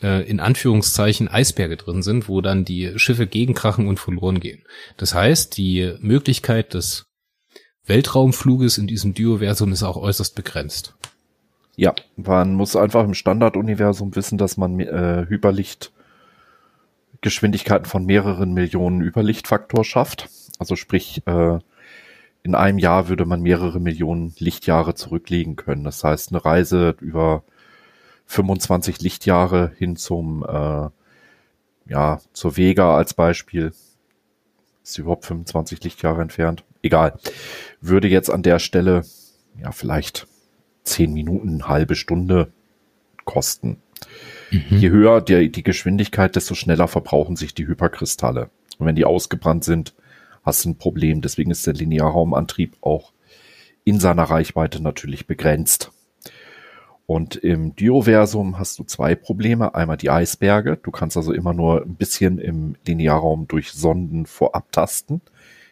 [0.01, 4.65] äh, in Anführungszeichen Eisberge drin sind, wo dann die Schiffe gegenkrachen und verloren gehen.
[4.97, 7.07] Das heißt, die Möglichkeit des
[7.85, 10.95] Weltraumfluges in diesem Dioversum ist auch äußerst begrenzt.
[11.77, 19.85] Ja, man muss einfach im Standarduniversum wissen, dass man äh, Hyperlichtgeschwindigkeiten von mehreren Millionen Überlichtfaktor
[19.85, 20.31] schafft.
[20.59, 21.59] Also sprich, äh,
[22.43, 25.85] in einem Jahr würde man mehrere Millionen Lichtjahre zurücklegen können.
[25.85, 27.43] Das heißt, eine Reise über
[28.25, 30.89] 25 Lichtjahre hin zum, äh,
[31.91, 33.75] ja, zur Vega als Beispiel,
[34.83, 37.19] ist überhaupt 25 Lichtjahre entfernt, egal,
[37.81, 39.05] würde jetzt an der Stelle,
[39.61, 40.27] ja, vielleicht
[40.87, 42.53] zehn Minuten, halbe Stunde
[43.25, 43.79] kosten.
[44.51, 44.79] Mhm.
[44.79, 48.51] Je höher die, die Geschwindigkeit, desto schneller verbrauchen sich die Hyperkristalle.
[48.79, 49.95] Und wenn die ausgebrannt sind,
[50.43, 51.21] hast du ein Problem.
[51.21, 53.13] Deswegen ist der Linearraumantrieb auch
[53.85, 55.93] in seiner Reichweite natürlich begrenzt.
[57.07, 59.75] Und im Dioversum hast du zwei Probleme.
[59.75, 60.77] Einmal die Eisberge.
[60.83, 65.21] Du kannst also immer nur ein bisschen im Linearraum durch Sonden vorab tasten.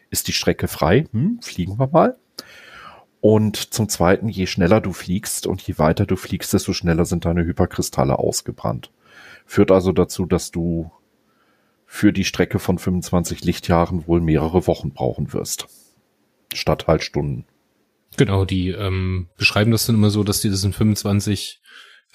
[0.09, 1.07] Ist die Strecke frei?
[1.11, 2.17] Hm, fliegen wir mal.
[3.27, 7.25] Und zum Zweiten, je schneller du fliegst und je weiter du fliegst, desto schneller sind
[7.25, 8.91] deine Hyperkristalle ausgebrannt.
[9.47, 10.91] Führt also dazu, dass du
[11.87, 15.65] für die Strecke von 25 Lichtjahren wohl mehrere Wochen brauchen wirst.
[16.53, 17.47] Statt halt Stunden.
[18.15, 21.63] Genau, die ähm, beschreiben das dann immer so, dass die das in 25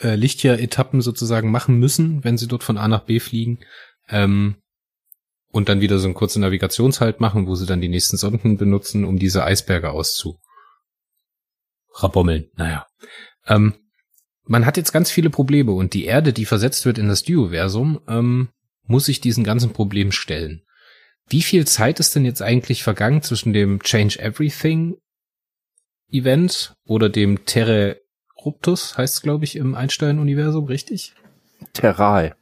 [0.03, 3.59] äh, Lichtjahr-Etappen sozusagen machen müssen, wenn sie dort von A nach B fliegen.
[4.09, 4.59] Ähm,
[5.51, 9.05] und dann wieder so einen kurzen Navigationshalt machen, wo sie dann die nächsten Sonden benutzen,
[9.05, 10.38] um diese Eisberge auszu
[11.94, 12.50] rabommeln.
[12.57, 12.87] Naja.
[13.46, 13.74] Ähm,
[14.44, 18.00] man hat jetzt ganz viele Probleme und die Erde, die versetzt wird in das Dioversum,
[18.09, 18.48] ähm,
[18.85, 20.62] muss sich diesen ganzen Problemen stellen.
[21.29, 24.96] Wie viel Zeit ist denn jetzt eigentlich vergangen zwischen dem Change Everything
[26.11, 28.00] Event oder dem Terre
[28.44, 31.14] Ruptus, heißt es, glaube ich, im Einstein-Universum, richtig?
[31.72, 32.33] Terrae.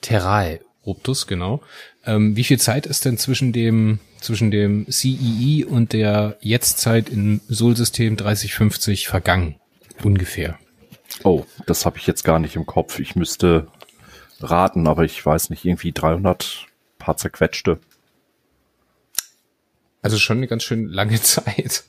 [0.00, 1.62] Terrae Ruptus, genau.
[2.04, 7.08] Ähm, wie viel Zeit ist denn zwischen dem zwischen dem CEE e und der Jetztzeit
[7.08, 9.56] im Sol-System 3050 vergangen.
[10.02, 10.58] Ungefähr.
[11.24, 12.98] Oh, das habe ich jetzt gar nicht im Kopf.
[12.98, 13.68] Ich müsste
[14.40, 16.66] raten, aber ich weiß nicht, irgendwie 300
[16.98, 17.80] paar zerquetschte.
[20.02, 21.84] Also schon eine ganz schön lange Zeit.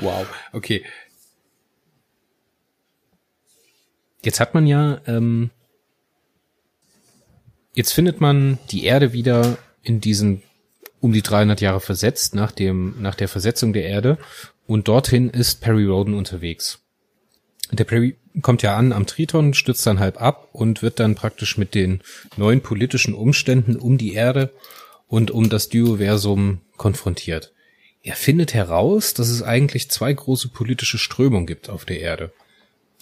[0.00, 0.84] Wow, okay.
[4.22, 5.50] Jetzt hat man ja, ähm,
[7.74, 10.42] jetzt findet man die Erde wieder in diesen
[11.00, 14.18] um die 300 Jahre versetzt nach dem, nach der Versetzung der Erde.
[14.66, 16.80] Und dorthin ist Perry Roden unterwegs.
[17.72, 21.58] Der Perry kommt ja an am Triton, stürzt dann halb ab und wird dann praktisch
[21.58, 22.00] mit den
[22.36, 24.52] neuen politischen Umständen um die Erde
[25.08, 27.52] und um das Dioversum konfrontiert.
[28.02, 32.32] Er findet heraus, dass es eigentlich zwei große politische Strömungen gibt auf der Erde.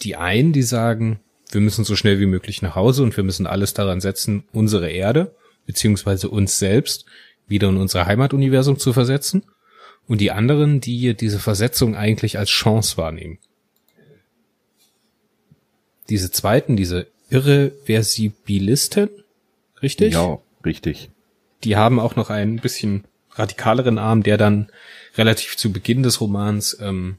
[0.02, 3.46] Die einen, die sagen, wir müssen so schnell wie möglich nach Hause und wir müssen
[3.46, 5.34] alles daran setzen, unsere Erde,
[5.66, 7.04] beziehungsweise uns selbst
[7.46, 9.44] wieder in unser Heimatuniversum zu versetzen
[10.06, 13.38] und die anderen, die diese Versetzung eigentlich als Chance wahrnehmen.
[16.08, 19.08] Diese zweiten, diese Irreversibilisten,
[19.82, 20.12] richtig?
[20.12, 21.10] Ja, richtig.
[21.64, 24.68] Die haben auch noch einen bisschen radikaleren Arm, der dann
[25.16, 27.16] relativ zu Beginn des Romans ähm,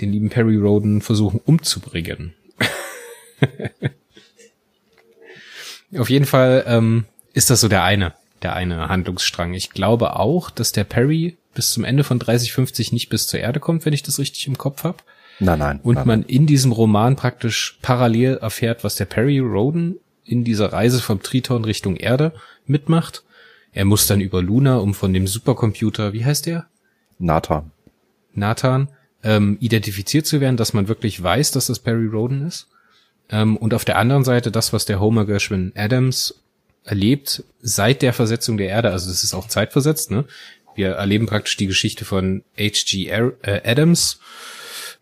[0.00, 2.34] den lieben Perry Roden versuchen umzubringen.
[5.98, 9.54] Auf jeden Fall ähm, ist das so der eine der eine Handlungsstrang.
[9.54, 13.60] Ich glaube auch, dass der Perry bis zum Ende von 3050 nicht bis zur Erde
[13.60, 14.98] kommt, wenn ich das richtig im Kopf habe.
[15.40, 15.80] Nein, nein.
[15.82, 20.72] Und nein, man in diesem Roman praktisch parallel erfährt, was der Perry Roden in dieser
[20.72, 22.32] Reise vom Triton Richtung Erde
[22.66, 23.24] mitmacht.
[23.72, 26.66] Er muss dann über Luna, um von dem Supercomputer, wie heißt der?
[27.18, 27.70] Nathan.
[28.34, 28.88] Nathan,
[29.22, 32.68] ähm, identifiziert zu werden, dass man wirklich weiß, dass das Perry Roden ist.
[33.30, 36.42] Ähm, und auf der anderen Seite das, was der Homer Gershwin Adams
[36.84, 40.24] erlebt seit der Versetzung der Erde, also das ist auch zeitversetzt, ne?
[40.74, 43.08] Wir erleben praktisch die Geschichte von H.G.
[43.08, 44.20] Äh, Adams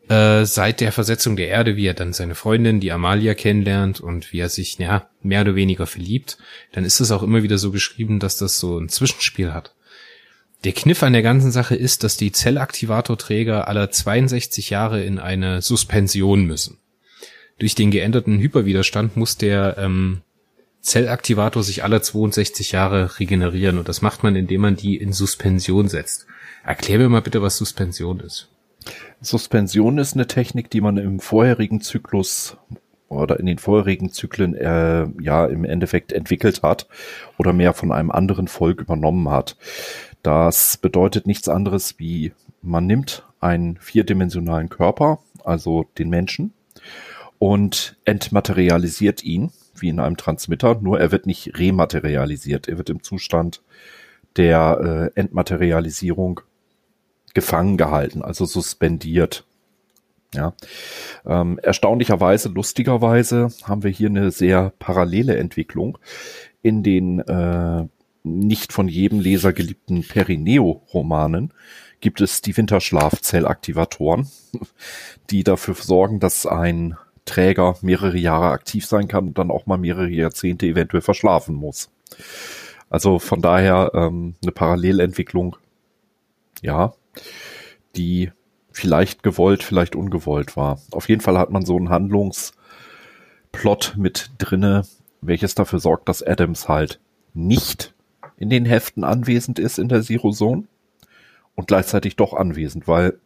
[0.08, 4.32] äh, seit der Versetzung der Erde, wie er dann seine Freundin, die Amalia, kennenlernt und
[4.32, 6.38] wie er sich, ja, mehr oder weniger verliebt.
[6.72, 9.74] Dann ist es auch immer wieder so geschrieben, dass das so ein Zwischenspiel hat.
[10.64, 15.62] Der Kniff an der ganzen Sache ist, dass die Zellaktivatorträger alle 62 Jahre in eine
[15.62, 16.78] Suspension müssen.
[17.58, 20.22] Durch den geänderten Hyperwiderstand muss der ähm,
[20.80, 25.88] Zellaktivator sich alle 62 Jahre regenerieren und das macht man, indem man die in Suspension
[25.88, 26.26] setzt.
[26.64, 28.48] Erklär mir mal bitte, was Suspension ist.
[29.20, 32.56] Suspension ist eine Technik, die man im vorherigen Zyklus
[33.08, 36.86] oder in den vorherigen Zyklen äh, ja im Endeffekt entwickelt hat
[37.38, 39.56] oder mehr von einem anderen Volk übernommen hat.
[40.22, 46.52] Das bedeutet nichts anderes wie man nimmt einen vierdimensionalen Körper, also den Menschen,
[47.38, 52.68] und entmaterialisiert ihn wie in einem Transmitter, nur er wird nicht rematerialisiert.
[52.68, 53.62] Er wird im Zustand
[54.36, 56.40] der äh, Entmaterialisierung
[57.34, 59.44] gefangen gehalten, also suspendiert.
[60.34, 60.52] Ja,
[61.24, 65.96] ähm, erstaunlicherweise, lustigerweise haben wir hier eine sehr parallele Entwicklung
[66.60, 67.86] in den äh,
[68.24, 71.54] nicht von jedem Leser geliebten Perineo-Romanen
[72.00, 74.28] gibt es die Winterschlafzellaktivatoren,
[75.30, 76.96] die dafür sorgen, dass ein
[77.28, 81.90] Träger mehrere Jahre aktiv sein kann und dann auch mal mehrere Jahrzehnte eventuell verschlafen muss.
[82.90, 85.56] Also von daher ähm, eine Parallelentwicklung,
[86.62, 86.94] ja,
[87.96, 88.32] die
[88.70, 90.80] vielleicht gewollt, vielleicht ungewollt war.
[90.92, 92.58] Auf jeden Fall hat man so einen Handlungsplan
[93.52, 94.84] Plot mit drinne,
[95.20, 97.00] welches dafür sorgt, dass Adams halt
[97.34, 97.94] nicht
[98.36, 100.64] in den Heften anwesend ist in der Zero Zone
[101.54, 103.18] und gleichzeitig doch anwesend, weil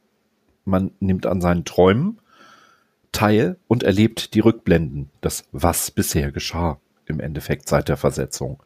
[0.64, 2.18] man nimmt an seinen Träumen
[3.12, 8.62] teil und erlebt die Rückblenden, das was bisher geschah im Endeffekt seit der Versetzung.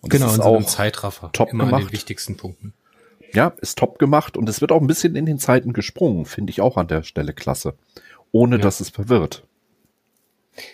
[0.00, 1.82] Und genau, ist auch Zeitraffer, top immer gemacht.
[1.82, 2.72] an den wichtigsten Punkten.
[3.32, 6.50] Ja, ist top gemacht und es wird auch ein bisschen in den Zeiten gesprungen, finde
[6.50, 7.74] ich auch an der Stelle klasse,
[8.32, 8.62] ohne ja.
[8.62, 9.44] dass es verwirrt.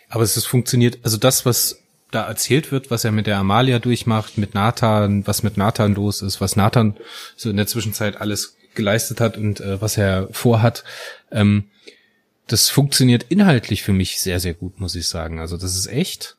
[0.09, 3.79] Aber es ist funktioniert, also das, was da erzählt wird, was er mit der Amalia
[3.79, 6.97] durchmacht, mit Nathan, was mit Nathan los ist, was Nathan
[7.37, 10.85] so in der Zwischenzeit alles geleistet hat und äh, was er vorhat,
[11.31, 11.65] ähm,
[12.47, 15.41] das funktioniert inhaltlich für mich sehr, sehr gut, muss ich sagen.
[15.41, 16.37] Also das ist echt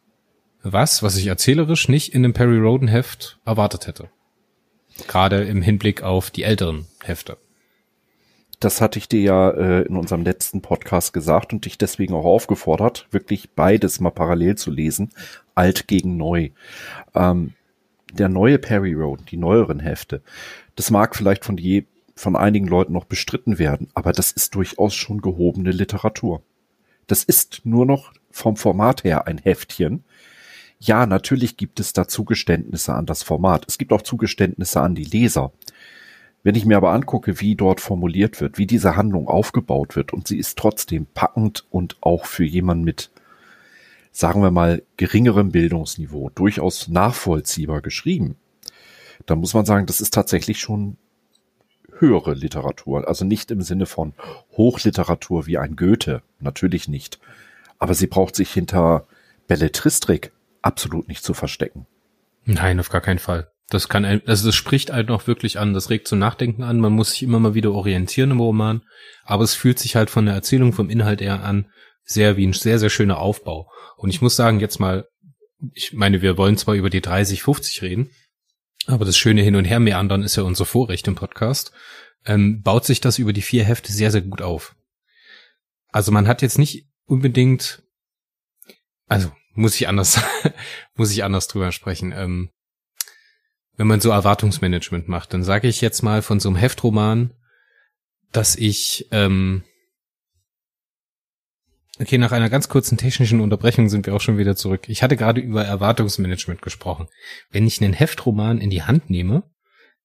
[0.63, 4.09] was, was ich erzählerisch nicht in dem Perry Roden Heft erwartet hätte.
[5.07, 7.37] Gerade im Hinblick auf die älteren Hefte.
[8.59, 12.25] Das hatte ich dir ja äh, in unserem letzten Podcast gesagt und dich deswegen auch
[12.25, 15.11] aufgefordert, wirklich beides mal parallel zu lesen,
[15.53, 16.49] alt gegen neu.
[17.13, 17.53] Ähm,
[18.11, 20.23] der neue Perry Road, die neueren Hefte,
[20.75, 21.83] das mag vielleicht von je,
[22.17, 26.41] von einigen Leuten noch bestritten werden, aber das ist durchaus schon gehobene Literatur.
[27.07, 30.03] Das ist nur noch vom Format her ein Heftchen,
[30.79, 33.65] ja, natürlich gibt es da Zugeständnisse an das Format.
[33.67, 35.51] Es gibt auch Zugeständnisse an die Leser.
[36.43, 40.27] Wenn ich mir aber angucke, wie dort formuliert wird, wie diese Handlung aufgebaut wird und
[40.27, 43.09] sie ist trotzdem packend und auch für jemanden mit,
[44.11, 48.35] sagen wir mal, geringerem Bildungsniveau durchaus nachvollziehbar geschrieben,
[49.25, 50.95] dann muss man sagen, das ist tatsächlich schon
[51.99, 53.07] höhere Literatur.
[53.07, 54.13] Also nicht im Sinne von
[54.55, 57.19] Hochliteratur wie ein Goethe, natürlich nicht.
[57.79, 59.07] Aber sie braucht sich hinter
[59.47, 60.31] Belletristik
[60.61, 61.87] absolut nicht zu verstecken.
[62.45, 63.51] Nein, auf gar keinen Fall.
[63.69, 66.93] Das kann, also das spricht halt noch wirklich an, das regt zum Nachdenken an, man
[66.93, 68.81] muss sich immer mal wieder orientieren im Roman,
[69.25, 71.69] aber es fühlt sich halt von der Erzählung, vom Inhalt eher an,
[72.05, 73.69] sehr wie ein sehr, sehr schöner Aufbau.
[73.97, 75.09] Und ich muss sagen, jetzt mal,
[75.73, 78.09] ich meine, wir wollen zwar über die 30, 50 reden,
[78.87, 81.71] aber das schöne Hin und Her meandern ist ja unser Vorrecht im Podcast,
[82.25, 84.75] ähm, baut sich das über die vier Hefte sehr, sehr gut auf.
[85.89, 87.83] Also man hat jetzt nicht unbedingt,
[89.07, 90.21] also muss ich anders,
[90.95, 92.13] muss ich anders drüber sprechen.
[92.15, 92.49] Ähm,
[93.75, 97.33] wenn man so Erwartungsmanagement macht, dann sage ich jetzt mal von so einem Heftroman,
[98.31, 99.63] dass ich, ähm,
[101.99, 104.87] okay, nach einer ganz kurzen technischen Unterbrechung sind wir auch schon wieder zurück.
[104.87, 107.07] Ich hatte gerade über Erwartungsmanagement gesprochen.
[107.49, 109.43] Wenn ich einen Heftroman in die Hand nehme,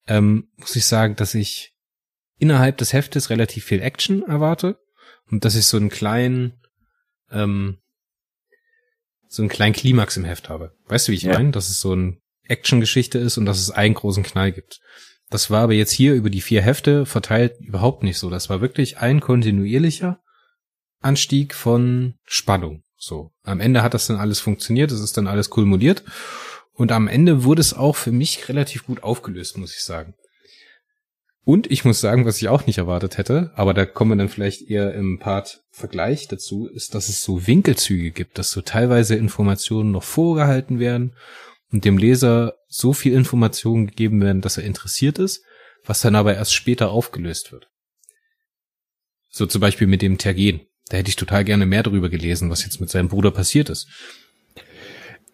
[0.06, 1.74] ähm, muss ich sagen, dass ich
[2.38, 4.78] innerhalb des Heftes relativ viel Action erwarte
[5.30, 6.60] und dass ich so einen kleinen,
[7.30, 7.78] ähm,
[9.28, 10.74] so einen kleinen Klimax im Heft habe.
[10.86, 11.34] Weißt du, wie ich ja.
[11.34, 11.52] meine?
[11.52, 14.80] Dass es so ein Action-Geschichte ist und dass es einen großen Knall gibt.
[15.30, 18.28] Das war aber jetzt hier über die vier Hefte verteilt überhaupt nicht so.
[18.28, 20.20] Das war wirklich ein kontinuierlicher
[21.02, 22.82] Anstieg von Spannung.
[22.96, 23.32] So.
[23.42, 26.04] Am Ende hat das dann alles funktioniert, es ist dann alles kulminiert.
[26.72, 30.14] Und am Ende wurde es auch für mich relativ gut aufgelöst, muss ich sagen.
[31.44, 34.28] Und ich muss sagen, was ich auch nicht erwartet hätte, aber da kommen wir dann
[34.28, 39.16] vielleicht eher im Part Vergleich dazu, ist, dass es so Winkelzüge gibt, dass so teilweise
[39.16, 41.16] Informationen noch vorgehalten werden
[41.72, 45.42] und dem Leser so viel Informationen gegeben werden, dass er interessiert ist,
[45.84, 47.68] was dann aber erst später aufgelöst wird.
[49.30, 50.60] So zum Beispiel mit dem Tergen.
[50.92, 53.88] Da hätte ich total gerne mehr darüber gelesen, was jetzt mit seinem Bruder passiert ist.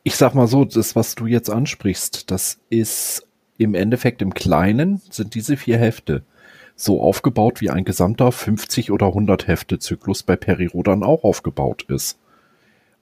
[0.05, 5.03] Ich sag mal so, das, was du jetzt ansprichst, das ist im Endeffekt im Kleinen
[5.11, 6.23] sind diese vier Hefte
[6.77, 12.21] so aufgebaut, wie ein gesamter 50 oder 100 Hefte Zyklus bei Perirodan auch aufgebaut ist.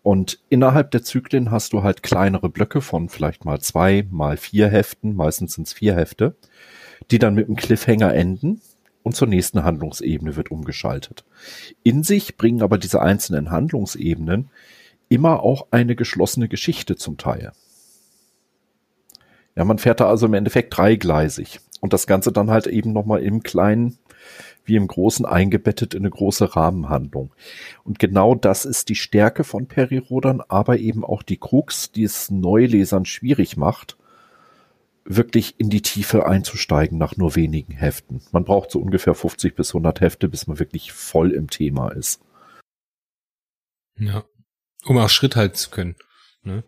[0.03, 4.69] Und innerhalb der Zyklen hast du halt kleinere Blöcke von vielleicht mal zwei, mal vier
[4.69, 6.35] Heften, meistens sind es vier Hefte,
[7.11, 8.63] die dann mit einem Cliffhanger enden
[9.07, 11.25] und zur nächsten Handlungsebene wird umgeschaltet.
[11.85, 14.51] In sich bringen aber diese einzelnen Handlungsebenen
[15.09, 17.53] immer auch eine geschlossene Geschichte zum Teil.
[19.55, 21.61] Ja, man fährt da also im Endeffekt dreigleisig.
[21.81, 23.97] Und das Ganze dann halt eben nochmal im Kleinen
[24.65, 27.33] wie im Großen eingebettet in eine große Rahmenhandlung.
[27.85, 32.33] Und genau das ist die Stärke von Perirodern, aber eben auch die Krux, die es
[32.33, 33.97] Neulesern schwierig macht,
[35.07, 38.23] wirklich in die Tiefe einzusteigen nach nur wenigen Heften.
[38.33, 42.21] Man braucht so ungefähr 50 bis 100 Hefte, bis man wirklich voll im Thema ist.
[43.99, 44.25] Ja,
[44.85, 45.97] um auch Schritt halten zu können.
[46.43, 46.65] Ne?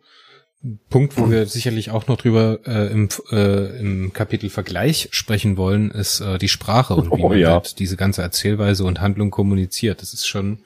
[0.90, 5.92] Punkt, wo wir sicherlich auch noch drüber äh, im, äh, im Kapitel Vergleich sprechen wollen,
[5.92, 7.52] ist äh, die Sprache und wie oh, man ja.
[7.52, 10.02] halt diese ganze Erzählweise und Handlung kommuniziert.
[10.02, 10.58] Das ist schon,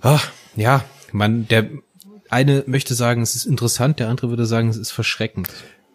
[0.00, 1.68] ach, ja, man, der
[2.30, 5.48] eine möchte sagen, es ist interessant, der andere würde sagen, es ist verschreckend.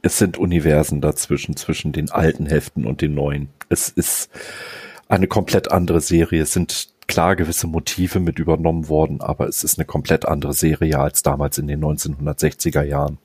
[0.06, 3.48] Es sind Universen dazwischen, zwischen den alten Heften und den neuen.
[3.70, 4.30] Es ist
[5.08, 6.42] eine komplett andere Serie.
[6.42, 11.00] Es sind klar gewisse Motive mit übernommen worden, aber es ist eine komplett andere Serie
[11.00, 13.18] als damals in den 1960er Jahren.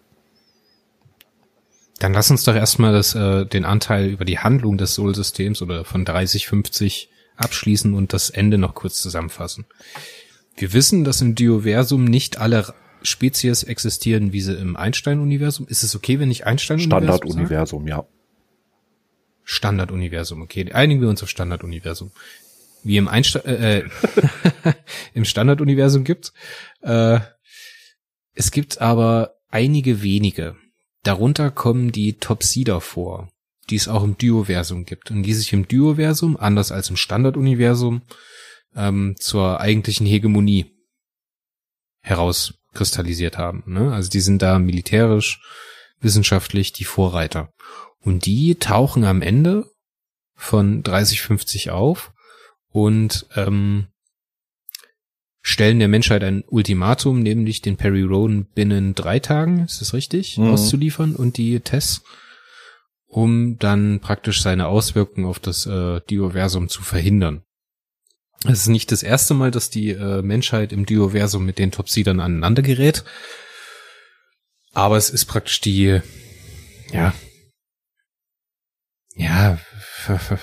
[1.99, 5.85] Dann lass uns doch erstmal das, äh, den Anteil über die Handlung des Sol-Systems oder
[5.85, 9.67] von 30, 50 abschließen und das Ende noch kurz zusammenfassen.
[10.57, 12.73] Wir wissen, dass im Dioversum nicht alle
[13.09, 15.67] Spezies existieren, wie sie im Einstein-Universum.
[15.69, 18.07] Ist es okay, wenn ich Einstein-Universum Standard-Universum, ja.
[19.45, 20.71] Standard-Universum, okay.
[20.73, 22.13] Einigen wir uns auf Standard-Universum.
[22.85, 23.85] Wie im Einstein, äh, äh
[25.15, 26.33] im Standard-Universum gibt.
[26.83, 27.21] Äh,
[28.35, 30.57] es gibt aber einige wenige.
[31.03, 33.31] Darunter kommen die Topsider vor,
[33.71, 38.03] die es auch im Dioversum gibt und die sich im Dioversum, anders als im Standard-Universum,
[38.77, 40.67] ähm, zur eigentlichen Hegemonie
[42.73, 43.63] herauskristallisiert haben.
[43.67, 43.93] Ne?
[43.93, 45.41] Also die sind da militärisch,
[46.01, 47.53] wissenschaftlich die Vorreiter.
[48.01, 49.67] Und die tauchen am Ende
[50.35, 52.13] von 3050 auf
[52.71, 53.89] und ähm,
[55.43, 60.39] stellen der Menschheit ein Ultimatum, nämlich den Perry Roden binnen drei Tagen, ist das richtig,
[60.39, 60.53] mhm.
[60.53, 62.05] auszuliefern und die Tests,
[63.07, 67.43] um dann praktisch seine Auswirkungen auf das äh, Dioversum zu verhindern.
[68.45, 72.21] Es ist nicht das erste Mal, dass die äh, Menschheit im Dioversum mit den Topsidern
[72.21, 73.05] aneinander gerät.
[74.73, 76.01] Aber es ist praktisch die,
[76.93, 77.13] ja,
[79.19, 79.59] ja,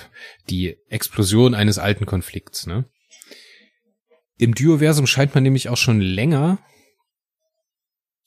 [0.50, 2.84] die Explosion eines alten Konflikts, ne?
[4.38, 6.58] Im Dioversum scheint man nämlich auch schon länger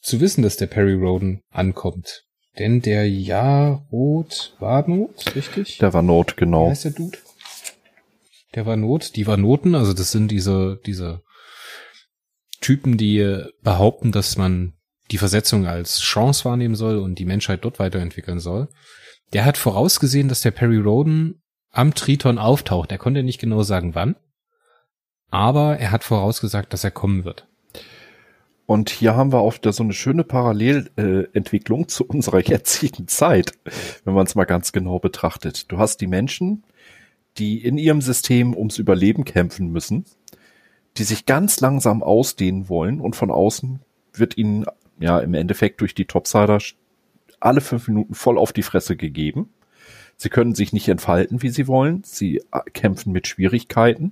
[0.02, 2.26] zu wissen, dass der Perry Roden ankommt.
[2.58, 5.78] Denn der Jarod war Not, richtig?
[5.78, 6.66] Der war Not, genau.
[6.66, 7.20] Wie heißt der Dude?
[8.56, 11.22] Der war Not, die war Noten, also das sind diese, diese
[12.62, 14.74] Typen, die behaupten, dass man
[15.12, 18.68] die Versetzung als Chance wahrnehmen soll und die Menschheit dort weiterentwickeln soll.
[19.34, 22.92] Der hat vorausgesehen, dass der Perry Roden am Triton auftaucht.
[22.92, 24.16] Er konnte nicht genau sagen, wann.
[25.30, 27.48] Aber er hat vorausgesagt, dass er kommen wird.
[28.66, 33.54] Und hier haben wir auch so eine schöne Parallelentwicklung zu unserer jetzigen Zeit,
[34.04, 35.72] wenn man es mal ganz genau betrachtet.
[35.72, 36.64] Du hast die Menschen,
[37.38, 40.06] die in ihrem System ums Überleben kämpfen müssen,
[40.98, 43.80] die sich ganz langsam ausdehnen wollen und von außen
[44.14, 44.66] wird ihnen
[45.00, 46.60] ja im Endeffekt durch die Topsider
[47.40, 49.50] alle fünf Minuten voll auf die Fresse gegeben.
[50.18, 52.04] Sie können sich nicht entfalten, wie sie wollen.
[52.04, 54.12] Sie äh, kämpfen mit Schwierigkeiten.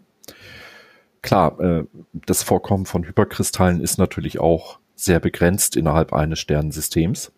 [1.21, 7.33] Klar, äh, das Vorkommen von Hyperkristallen ist natürlich auch sehr begrenzt innerhalb eines Sternensystems.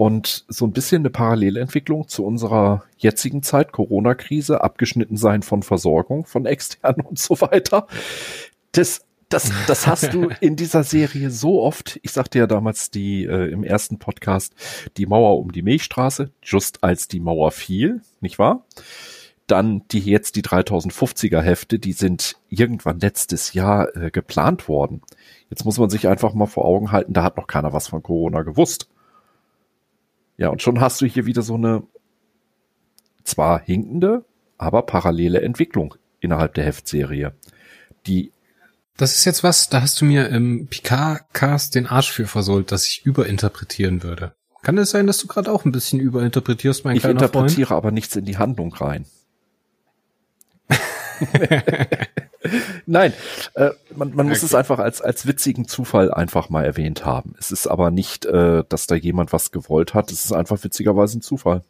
[0.00, 6.24] Und so ein bisschen eine Parallelentwicklung zu unserer jetzigen Zeit, Corona-Krise, abgeschnitten sein von Versorgung,
[6.24, 7.86] von externen und so weiter.
[8.72, 12.00] Das, das, das hast du in dieser Serie so oft.
[12.02, 14.54] Ich sagte ja damals die äh, im ersten Podcast
[14.96, 18.64] die Mauer um die Milchstraße, just als die Mauer fiel, nicht wahr?
[19.48, 25.02] Dann die jetzt die 3050er Hefte, die sind irgendwann letztes Jahr äh, geplant worden.
[25.50, 28.02] Jetzt muss man sich einfach mal vor Augen halten, da hat noch keiner was von
[28.02, 28.88] Corona gewusst.
[30.40, 31.82] Ja, und schon hast du hier wieder so eine
[33.24, 34.24] zwar hinkende,
[34.56, 37.34] aber parallele Entwicklung innerhalb der Heftserie.
[38.06, 38.32] Die
[38.96, 42.86] das ist jetzt was, da hast du mir im Picard-Cast den Arsch für versohlt, dass
[42.86, 44.34] ich überinterpretieren würde.
[44.62, 47.30] Kann es sein, dass du gerade auch ein bisschen überinterpretierst, mein ich kleiner Freund?
[47.32, 49.04] Ich interpretiere aber nichts in die Handlung rein.
[52.86, 53.12] Nein,
[53.54, 54.46] äh, man, man muss okay.
[54.46, 57.34] es einfach als, als witzigen Zufall einfach mal erwähnt haben.
[57.38, 60.10] Es ist aber nicht, äh, dass da jemand was gewollt hat.
[60.10, 61.62] Es ist einfach witzigerweise ein Zufall.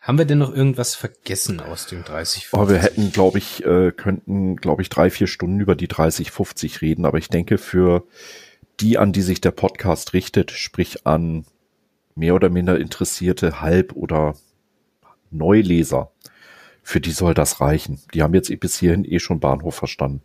[0.00, 2.52] Haben wir denn noch irgendwas vergessen aus dem 30, 50?
[2.52, 6.30] Oh, wir hätten, glaube ich, äh, könnten, glaube ich, drei, vier Stunden über die 30,
[6.30, 7.06] 50 reden.
[7.06, 8.04] Aber ich denke, für
[8.80, 11.44] die, an die sich der Podcast richtet, sprich an
[12.14, 14.34] mehr oder minder interessierte Halb- oder
[15.30, 16.10] Neuleser,
[16.82, 18.00] für die soll das reichen.
[18.14, 20.22] Die haben jetzt bis hierhin eh schon Bahnhof verstanden.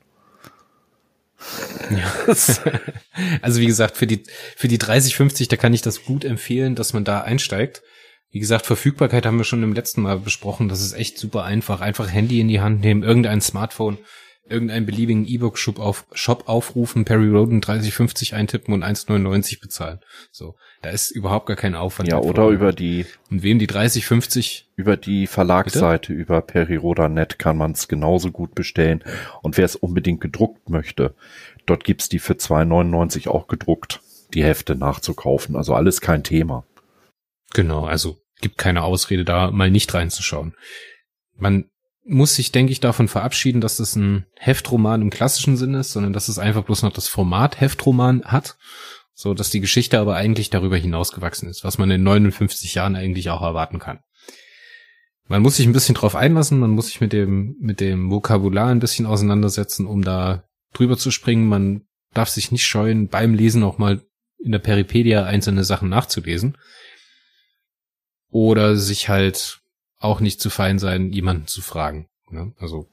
[1.91, 2.11] Ja.
[3.41, 4.23] also wie gesagt, für die,
[4.55, 7.83] für die 30, 50, da kann ich das gut empfehlen, dass man da einsteigt.
[8.31, 10.67] Wie gesagt, Verfügbarkeit haben wir schon im letzten Mal besprochen.
[10.67, 11.81] Das ist echt super einfach.
[11.81, 13.97] Einfach Handy in die Hand nehmen, irgendein Smartphone,
[14.47, 19.99] irgendeinen beliebigen E-Book-Shop auf, Shop aufrufen, Perry Roden 3050 eintippen und 1,99 bezahlen.
[20.31, 22.09] So, da ist überhaupt gar kein Aufwand.
[22.09, 26.21] Ja, oder über die und wem die 3050 über die Verlagsseite Bitte?
[26.21, 29.03] über periroda.net kann man es genauso gut bestellen.
[29.41, 31.15] Und wer es unbedingt gedruckt möchte,
[31.65, 34.01] dort gibt's die für 2,99 auch gedruckt,
[34.33, 35.55] die Hefte nachzukaufen.
[35.55, 36.65] Also alles kein Thema.
[37.53, 40.55] Genau, also gibt keine Ausrede da mal nicht reinzuschauen.
[41.37, 41.65] Man
[42.05, 46.13] muss sich, denke ich, davon verabschieden, dass das ein Heftroman im klassischen Sinne ist, sondern
[46.13, 48.57] dass es einfach bloß noch das Format Heftroman hat,
[49.13, 53.31] so dass die Geschichte aber eigentlich darüber hinausgewachsen ist, was man in 59 Jahren eigentlich
[53.31, 53.99] auch erwarten kann.
[55.27, 58.67] man muss sich ein bisschen drauf einlassen, man muss sich mit dem, mit dem Vokabular
[58.67, 60.43] ein bisschen auseinandersetzen, um da
[60.73, 61.47] drüber zu springen.
[61.47, 64.05] Man darf sich nicht scheuen, beim Lesen auch mal
[64.37, 66.57] in der Peripedia einzelne Sachen nachzulesen.
[68.29, 69.61] Oder sich halt
[70.05, 72.07] auch nicht zu fein sein, jemanden zu fragen.
[72.29, 72.53] Ne?
[72.59, 72.87] Also.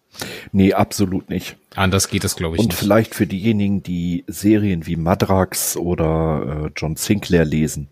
[0.50, 1.56] Nee, absolut nicht.
[1.74, 2.60] Anders geht das, glaube ich.
[2.60, 2.78] Und nicht.
[2.78, 7.88] vielleicht für diejenigen, die Serien wie Madrax oder äh, John Sinclair lesen.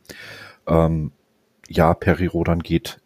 [0.66, 1.12] Ähm,
[1.68, 3.00] ja, Perry Rodan geht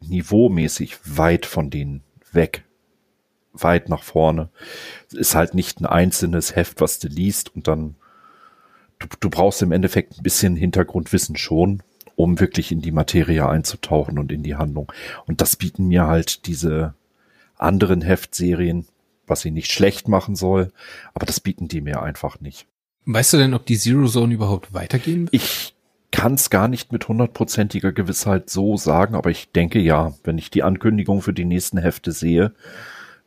[0.00, 2.64] niveaumäßig weit von denen weg.
[3.52, 4.50] Weit nach vorne.
[5.06, 7.94] Es ist halt nicht ein einzelnes Heft, was du liest und dann
[8.98, 11.82] du, du brauchst im Endeffekt ein bisschen Hintergrundwissen schon,
[12.16, 14.92] um wirklich in die Materie einzutauchen und in die Handlung.
[15.26, 16.94] Und das bieten mir halt diese
[17.56, 18.86] anderen Heftserien,
[19.26, 20.70] was sie nicht schlecht machen soll,
[21.14, 22.66] aber das bieten die mir einfach nicht.
[23.06, 25.34] Weißt du denn, ob die Zero Zone überhaupt weitergehen wird?
[25.34, 25.74] Ich
[26.10, 30.50] kann es gar nicht mit hundertprozentiger Gewissheit so sagen, aber ich denke ja, wenn ich
[30.50, 32.52] die Ankündigung für die nächsten Hefte sehe,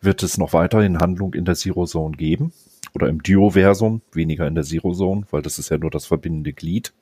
[0.02, 2.54] wird es noch weiterhin Handlung in der Zero Zone geben
[2.94, 6.54] oder im Duo-Versum, weniger in der Zero Zone, weil das ist ja nur das verbindende
[6.54, 6.94] Glied.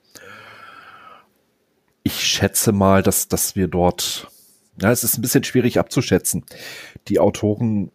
[2.08, 4.28] Ich schätze mal, dass, dass wir dort,
[4.80, 6.46] ja, es ist ein bisschen schwierig abzuschätzen.
[7.08, 7.92] Die Autoren,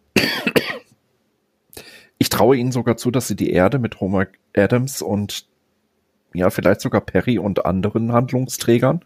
[2.17, 5.47] ich traue ihnen sogar zu, dass sie die Erde mit Homer Adams und
[6.33, 9.05] ja, vielleicht sogar Perry und anderen Handlungsträgern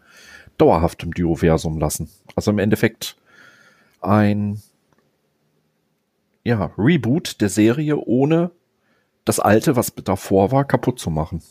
[0.58, 2.10] dauerhaft im Duoversum lassen.
[2.34, 3.16] Also im Endeffekt
[4.00, 4.60] ein
[6.42, 8.50] ja, Reboot der Serie, ohne
[9.24, 11.44] das alte, was davor war, kaputt zu machen.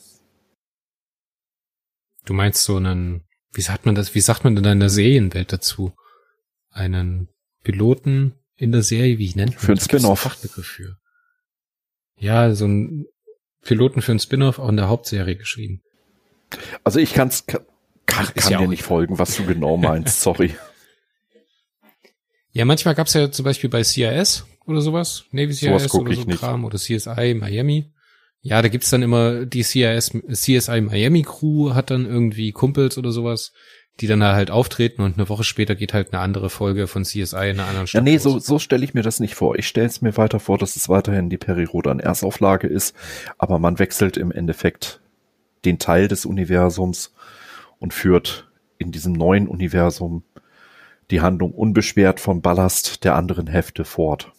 [2.26, 3.25] Du meinst so einen,
[3.56, 5.94] wie sagt man das, wie sagt man denn in der Serienwelt dazu?
[6.72, 7.30] Einen
[7.64, 10.20] Piloten in der Serie, wie nennt man Für ein Spin-off.
[10.20, 10.98] Fachbegriff für.
[12.18, 13.06] Ja, so ein
[13.62, 15.82] Piloten für ein Spin-off auch in der Hauptserie geschrieben.
[16.84, 17.66] Also ich kann's, kann,
[18.06, 20.56] kann, kann ja dir nicht folgen, was du genau meinst, sorry.
[22.52, 26.40] Ja, manchmal gab's ja zum Beispiel bei CIS oder sowas, Navy CIS oder so nicht.
[26.40, 27.92] Kram oder CSI Miami.
[28.46, 33.12] Ja, da gibt's dann immer die CIS, CSI Miami Crew hat dann irgendwie Kumpels oder
[33.12, 33.54] sowas,
[34.00, 37.06] die dann da halt auftreten und eine Woche später geht halt eine andere Folge von
[37.06, 38.02] CSI in einer anderen Stadt.
[38.02, 39.58] Ja, nee, so, so stelle ich mir das nicht vor.
[39.58, 42.96] Ich stelle es mir weiter vor, dass es weiterhin die Perry Rodan Erstauflage ist,
[43.40, 45.02] aber man wechselt im Endeffekt
[45.66, 47.16] den Teil des Universums
[47.80, 50.22] und führt in diesem neuen Universum
[51.10, 54.34] die Handlung unbeschwert vom Ballast der anderen Hefte fort.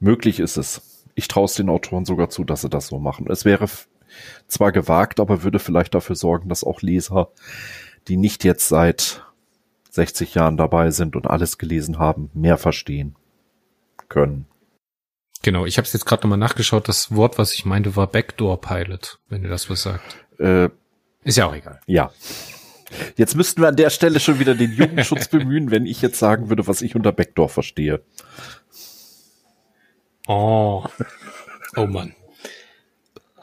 [0.00, 0.89] Möglich ist es.
[1.20, 3.26] Ich traue es den Autoren sogar zu, dass sie das so machen.
[3.28, 3.68] Es wäre
[4.46, 7.28] zwar gewagt, aber würde vielleicht dafür sorgen, dass auch Leser,
[8.08, 9.22] die nicht jetzt seit
[9.90, 13.16] 60 Jahren dabei sind und alles gelesen haben, mehr verstehen
[14.08, 14.46] können.
[15.42, 16.88] Genau, ich habe es jetzt gerade nochmal nachgeschaut.
[16.88, 20.24] Das Wort, was ich meinte, war Backdoor Pilot, wenn ihr das was sagt.
[20.38, 20.70] Äh,
[21.22, 21.80] Ist ja auch egal.
[21.86, 22.12] Ja.
[23.16, 26.48] Jetzt müssten wir an der Stelle schon wieder den Jugendschutz bemühen, wenn ich jetzt sagen
[26.48, 28.02] würde, was ich unter Backdoor verstehe.
[30.32, 30.84] Oh.
[31.74, 32.14] Oh Mann.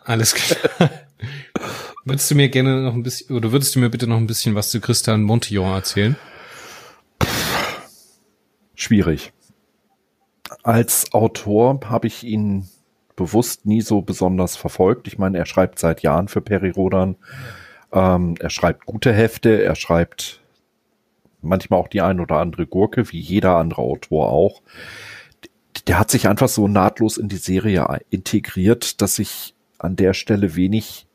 [0.06, 0.90] Alles klar.
[2.06, 4.56] würdest du mir gerne noch ein bisschen, oder würdest du mir bitte noch ein bisschen
[4.56, 6.16] was zu Christian Montillon erzählen?
[8.74, 9.34] Schwierig.
[10.64, 12.70] Als Autor habe ich ihn
[13.18, 15.10] bewusst nie so besonders verfolgt.
[15.10, 17.18] Ich meine, er schreibt seit Jahren für Peri Rodan.
[17.92, 20.40] Ähm, er schreibt gute Hefte, er schreibt
[21.42, 24.62] manchmal auch die ein oder andere Gurke, wie jeder andere Autor auch.
[25.88, 30.56] Der hat sich einfach so nahtlos in die Serie integriert, dass ich an der Stelle
[30.56, 31.08] wenig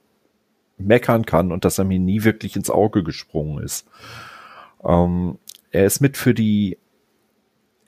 [0.79, 3.87] meckern kann und dass er mir nie wirklich ins Auge gesprungen ist.
[4.85, 5.39] Ähm,
[5.71, 6.79] er ist mit für die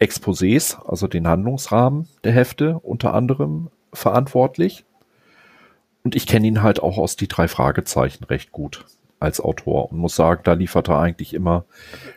[0.01, 4.85] Exposés, also den Handlungsrahmen der Hefte unter anderem verantwortlich.
[6.03, 8.85] Und ich kenne ihn halt auch aus die drei Fragezeichen recht gut
[9.21, 11.65] als Autor und muss sagen, da liefert er eigentlich immer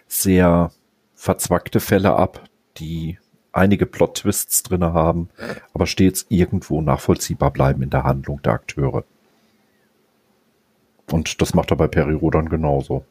[0.07, 0.71] sehr
[1.15, 2.43] verzwackte Fälle ab,
[2.77, 3.17] die
[3.57, 5.29] einige Plot-Twists drinne haben,
[5.73, 9.03] aber stets irgendwo nachvollziehbar bleiben in der Handlung der Akteure.
[11.11, 13.05] Und das macht er bei Peri Rodan genauso.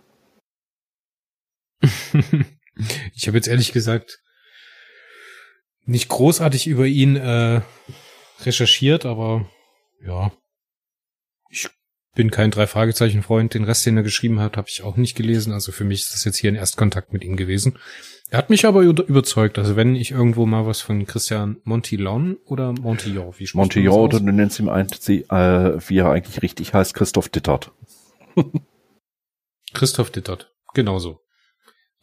[1.82, 4.20] ich habe jetzt ehrlich gesagt
[5.84, 7.61] nicht großartig über ihn äh,
[8.40, 9.49] recherchiert, aber
[10.05, 10.32] ja,
[12.17, 13.55] bin kein drei Fragezeichen Freund.
[13.55, 15.53] Den Rest, den er geschrieben hat, habe ich auch nicht gelesen.
[15.53, 17.79] Also für mich ist das jetzt hier ein Erstkontakt mit ihm gewesen.
[18.31, 19.59] Er hat mich aber überzeugt.
[19.59, 24.33] Also wenn ich irgendwo mal was von Christian Montillon oder Montillon, wie Montillon oder du
[24.33, 27.71] nennst ihm ein, äh, wie er eigentlich richtig heißt, Christoph Dittert.
[29.75, 31.21] Christoph Dittert, genauso.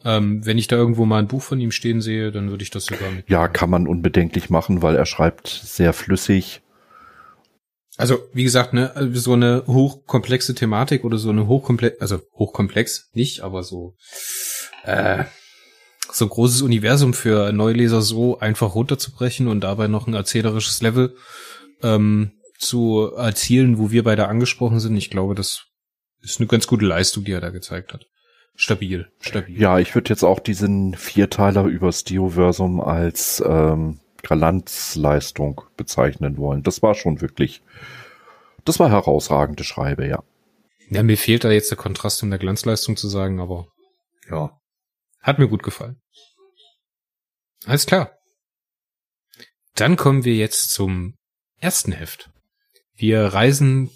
[0.04, 2.70] Ähm, wenn ich da irgendwo mal ein Buch von ihm stehen sehe, dann würde ich
[2.70, 3.28] das sogar mit.
[3.28, 6.62] Ja, kann man unbedenklich machen, weil er schreibt sehr flüssig.
[7.96, 13.42] Also, wie gesagt, ne, so eine hochkomplexe Thematik oder so eine hochkomplex, also hochkomplex nicht,
[13.42, 13.94] aber so
[14.82, 15.24] äh,
[16.12, 21.16] so ein großes Universum für Neuleser so einfach runterzubrechen und dabei noch ein erzählerisches Level
[21.82, 24.96] ähm, zu erzielen, wo wir beide angesprochen sind.
[24.96, 25.64] Ich glaube, das
[26.20, 28.06] ist eine ganz gute Leistung, die er da gezeigt hat.
[28.56, 29.60] Stabil, stabil.
[29.60, 36.62] Ja, ich würde jetzt auch diesen Vierteiler übers Dioversum als ähm, Galanzleistung bezeichnen wollen.
[36.62, 37.62] Das war schon wirklich,
[38.64, 40.22] das war herausragende Schreibe, ja.
[40.90, 43.68] Ja, mir fehlt da jetzt der Kontrast, um der Glanzleistung zu sagen, aber
[44.30, 44.58] ja,
[45.20, 46.00] hat mir gut gefallen.
[47.66, 48.18] Alles klar.
[49.74, 51.14] Dann kommen wir jetzt zum
[51.58, 52.30] ersten Heft.
[52.94, 53.90] Wir reisen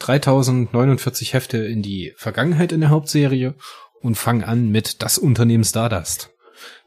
[0.00, 3.54] 3049 Hefte in die Vergangenheit in der Hauptserie
[4.00, 6.30] und fangen an mit das Unternehmen Stardust.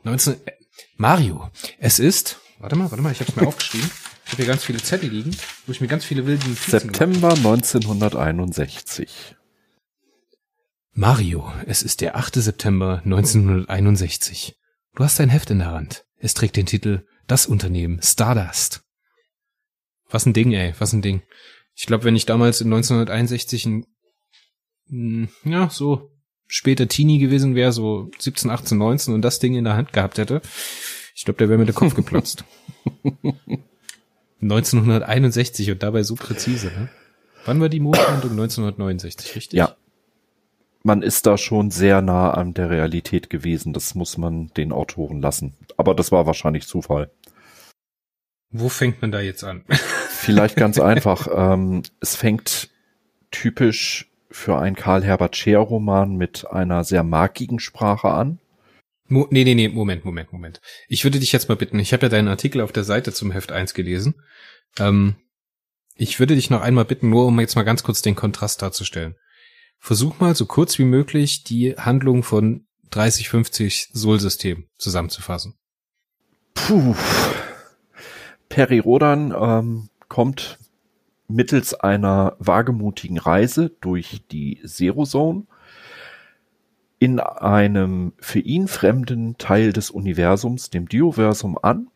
[0.04, 0.52] 19 äh,
[0.98, 3.92] Mario, es ist, warte mal, warte mal, ich habe es mir aufgeschrieben.
[4.26, 5.36] Ich habe hier ganz viele Zettel liegen,
[5.68, 9.36] wo ich mir ganz viele wilde Notizen September 1961.
[10.94, 12.36] Mario, es ist der 8.
[12.36, 14.56] September 1961.
[14.96, 16.06] Du hast ein Heft in der Hand.
[16.18, 18.82] Es trägt den Titel Das Unternehmen Stardust.
[20.10, 21.22] Was ein Ding, ey, was ein Ding.
[21.76, 23.86] Ich glaube, wenn ich damals in 1961 ein,
[24.88, 26.12] hm, ja, so
[26.48, 30.18] später Teenie gewesen wäre, so 17, 18, 19 und das Ding in der Hand gehabt
[30.18, 30.42] hätte,
[31.14, 32.44] ich glaube, der wäre mir der Kopf geplatzt.
[34.42, 36.90] 1961 und dabei so präzise, ne?
[37.46, 38.32] Wann war die Mondlandung?
[38.32, 39.58] 1969, richtig?
[39.58, 39.76] Ja,
[40.84, 43.74] man ist da schon sehr nah an der Realität gewesen.
[43.74, 45.56] Das muss man den Autoren lassen.
[45.78, 47.10] Aber das war wahrscheinlich Zufall.
[48.52, 49.64] Wo fängt man da jetzt an?
[50.10, 51.28] Vielleicht ganz einfach.
[51.34, 52.70] Ähm, es fängt
[53.32, 58.40] typisch für einen Karl Herbert Scheer Roman mit einer sehr markigen Sprache an.
[59.08, 60.62] Mo nee, nee, nee, Moment, Moment, Moment.
[60.88, 63.32] Ich würde dich jetzt mal bitten, ich habe ja deinen Artikel auf der Seite zum
[63.32, 64.16] Heft 1 gelesen.
[64.80, 65.16] Ähm,
[65.96, 69.16] ich würde dich noch einmal bitten, nur um jetzt mal ganz kurz den Kontrast darzustellen.
[69.78, 75.56] Versuch mal so kurz wie möglich die Handlung von 3050 Sol-System zusammenzufassen.
[76.54, 76.96] Puh.
[78.50, 80.60] Peri Rodan ähm, kommt
[81.28, 85.46] mittels einer wagemutigen Reise durch die Zero Zone
[87.04, 91.88] in einem für ihn fremden Teil des Universums, dem Dioversum, an,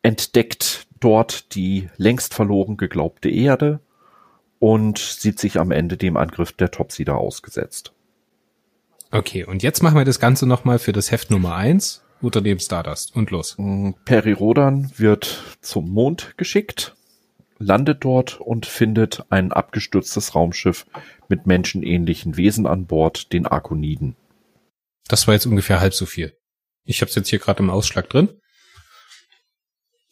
[0.00, 3.80] entdeckt dort die längst verloren geglaubte Erde
[4.60, 7.92] und sieht sich am Ende dem Angriff der Topsider ausgesetzt.
[9.10, 13.16] Okay, und jetzt machen wir das Ganze nochmal für das Heft Nummer eins Unternehmen Stardust
[13.16, 13.56] und los.
[13.58, 16.94] Mm, Peri Rodan wird zum Mond geschickt,
[17.64, 20.86] landet dort und findet ein abgestürztes Raumschiff
[21.28, 24.16] mit menschenähnlichen Wesen an Bord, den Arkoniden.
[25.08, 26.36] Das war jetzt ungefähr halb so viel.
[26.84, 28.28] Ich habe es jetzt hier gerade im Ausschlag drin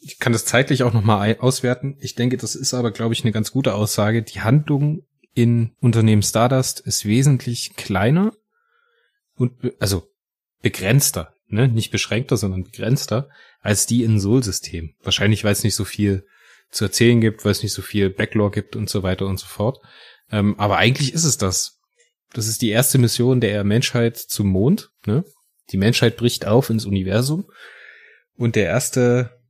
[0.02, 1.96] ich kann das zeitlich auch nochmal auswerten.
[2.00, 4.22] Ich denke, das ist aber, glaube ich, eine ganz gute Aussage.
[4.22, 8.32] Die Handlung in Unternehmen Stardust ist wesentlich kleiner
[9.36, 10.08] und be also
[10.60, 11.68] begrenzter, ne?
[11.68, 13.28] Nicht beschränkter, sondern begrenzter
[13.60, 14.94] als die in Soul-System.
[15.02, 16.26] Wahrscheinlich, weil es nicht so viel
[16.72, 19.46] zu erzählen gibt, weil es nicht so viel Backlog gibt und so weiter und so
[19.46, 19.78] fort.
[20.30, 21.78] Ähm, aber eigentlich ist es das.
[22.32, 24.90] Das ist die erste Mission der Menschheit zum Mond.
[25.06, 25.24] Ne?
[25.70, 27.50] Die Menschheit bricht auf ins Universum.
[28.36, 29.42] Und der erste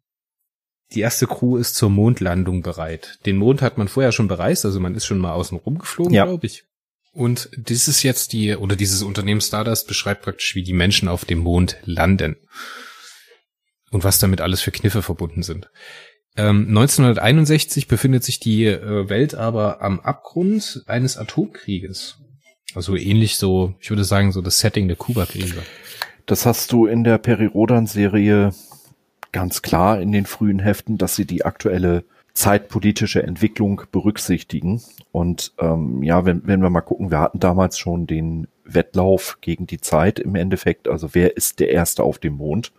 [0.94, 3.18] die erste Crew ist zur Mondlandung bereit.
[3.24, 6.24] Den Mond hat man vorher schon bereist, also man ist schon mal außen rumgeflogen, ja.
[6.24, 6.64] glaube ich.
[7.12, 11.40] Und dieses jetzt die, oder dieses Unternehmen Stardust beschreibt praktisch, wie die Menschen auf dem
[11.40, 12.36] Mond landen.
[13.90, 15.70] Und was damit alles für Kniffe verbunden sind.
[16.36, 22.18] Ähm, 1961 befindet sich die äh, Welt aber am Abgrund eines Atomkrieges.
[22.74, 25.62] Also ähnlich so, ich würde sagen, so das Setting der Kuba-Krise.
[26.24, 28.54] Das hast du in der Peri-Rodan-Serie
[29.32, 32.04] ganz klar in den frühen Heften, dass sie die aktuelle
[32.34, 34.82] zeitpolitische Entwicklung berücksichtigen.
[35.10, 39.66] Und ähm, ja, wenn, wenn wir mal gucken, wir hatten damals schon den Wettlauf gegen
[39.66, 40.88] die Zeit im Endeffekt.
[40.88, 42.72] Also wer ist der Erste auf dem Mond?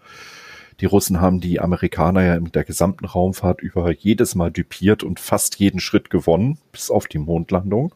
[0.84, 5.18] Die Russen haben die Amerikaner ja mit der gesamten Raumfahrt über jedes Mal dupiert und
[5.18, 7.96] fast jeden Schritt gewonnen, bis auf die Mondlandung.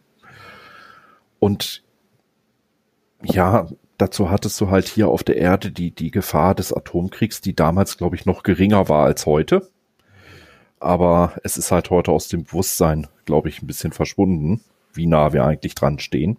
[1.40, 1.84] Und
[3.22, 3.68] ja,
[3.98, 7.98] dazu hattest du halt hier auf der Erde die, die Gefahr des Atomkriegs, die damals,
[7.98, 9.70] glaube ich, noch geringer war als heute.
[10.80, 14.62] Aber es ist halt heute aus dem Bewusstsein, glaube ich, ein bisschen verschwunden,
[14.94, 16.38] wie nah wir eigentlich dran stehen.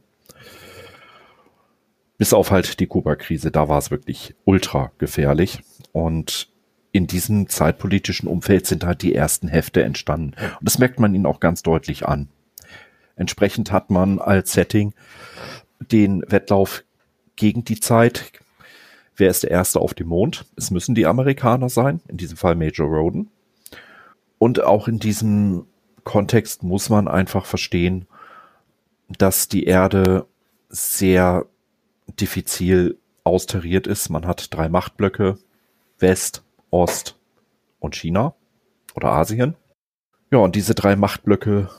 [2.17, 5.61] Bis auf halt die Kuba-Krise, da war es wirklich ultra gefährlich.
[5.99, 6.49] Und
[6.93, 10.35] in diesem zeitpolitischen Umfeld sind halt die ersten Hefte entstanden.
[10.61, 12.29] Und das merkt man ihnen auch ganz deutlich an.
[13.17, 14.95] Entsprechend hat man als Setting
[15.81, 16.85] den Wettlauf
[17.35, 18.31] gegen die Zeit.
[19.17, 20.45] Wer ist der Erste auf dem Mond?
[20.55, 23.29] Es müssen die Amerikaner sein, in diesem Fall Major Roden.
[24.39, 25.67] Und auch in diesem
[26.05, 28.07] Kontext muss man einfach verstehen,
[29.09, 30.27] dass die Erde
[30.69, 31.47] sehr
[32.21, 34.11] diffizil austariert ist.
[34.11, 35.39] Man hat drei Machtblöcke,
[35.99, 37.19] West, Ost
[37.79, 38.35] und China
[38.95, 39.57] oder Asien.
[40.31, 41.71] Ja, und diese drei Machtblöcke,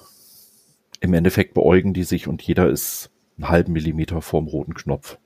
[1.01, 5.17] im Endeffekt beäugen die sich und jeder ist einen halben Millimeter vorm roten Knopf.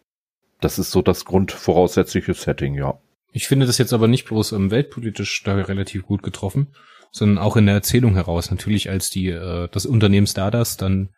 [0.60, 3.00] Das ist so das grundvoraussetzliche Setting, ja.
[3.32, 6.68] Ich finde das jetzt aber nicht bloß ähm, weltpolitisch da relativ gut getroffen,
[7.12, 8.52] sondern auch in der Erzählung heraus.
[8.52, 11.10] Natürlich als die äh, das Unternehmen Stardust dann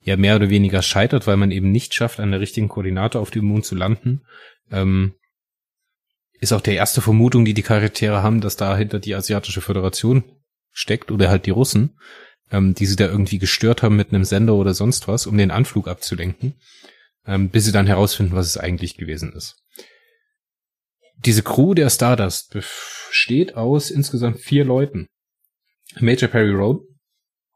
[0.00, 3.32] ja mehr oder weniger scheitert, weil man eben nicht schafft, an der richtigen Koordinate auf
[3.32, 4.22] dem Mond zu landen,
[4.70, 5.14] ähm,
[6.40, 10.24] ist auch der erste Vermutung, die die Charaktere haben, dass dahinter die Asiatische Föderation
[10.72, 11.98] steckt oder halt die Russen,
[12.50, 15.50] ähm, die sie da irgendwie gestört haben mit einem Sender oder sonst was, um den
[15.50, 16.54] Anflug abzulenken,
[17.26, 19.56] ähm, bis sie dann herausfinden, was es eigentlich gewesen ist.
[21.18, 25.08] Diese Crew der Stardust besteht aus insgesamt vier Leuten.
[25.98, 26.82] Major Perry Road,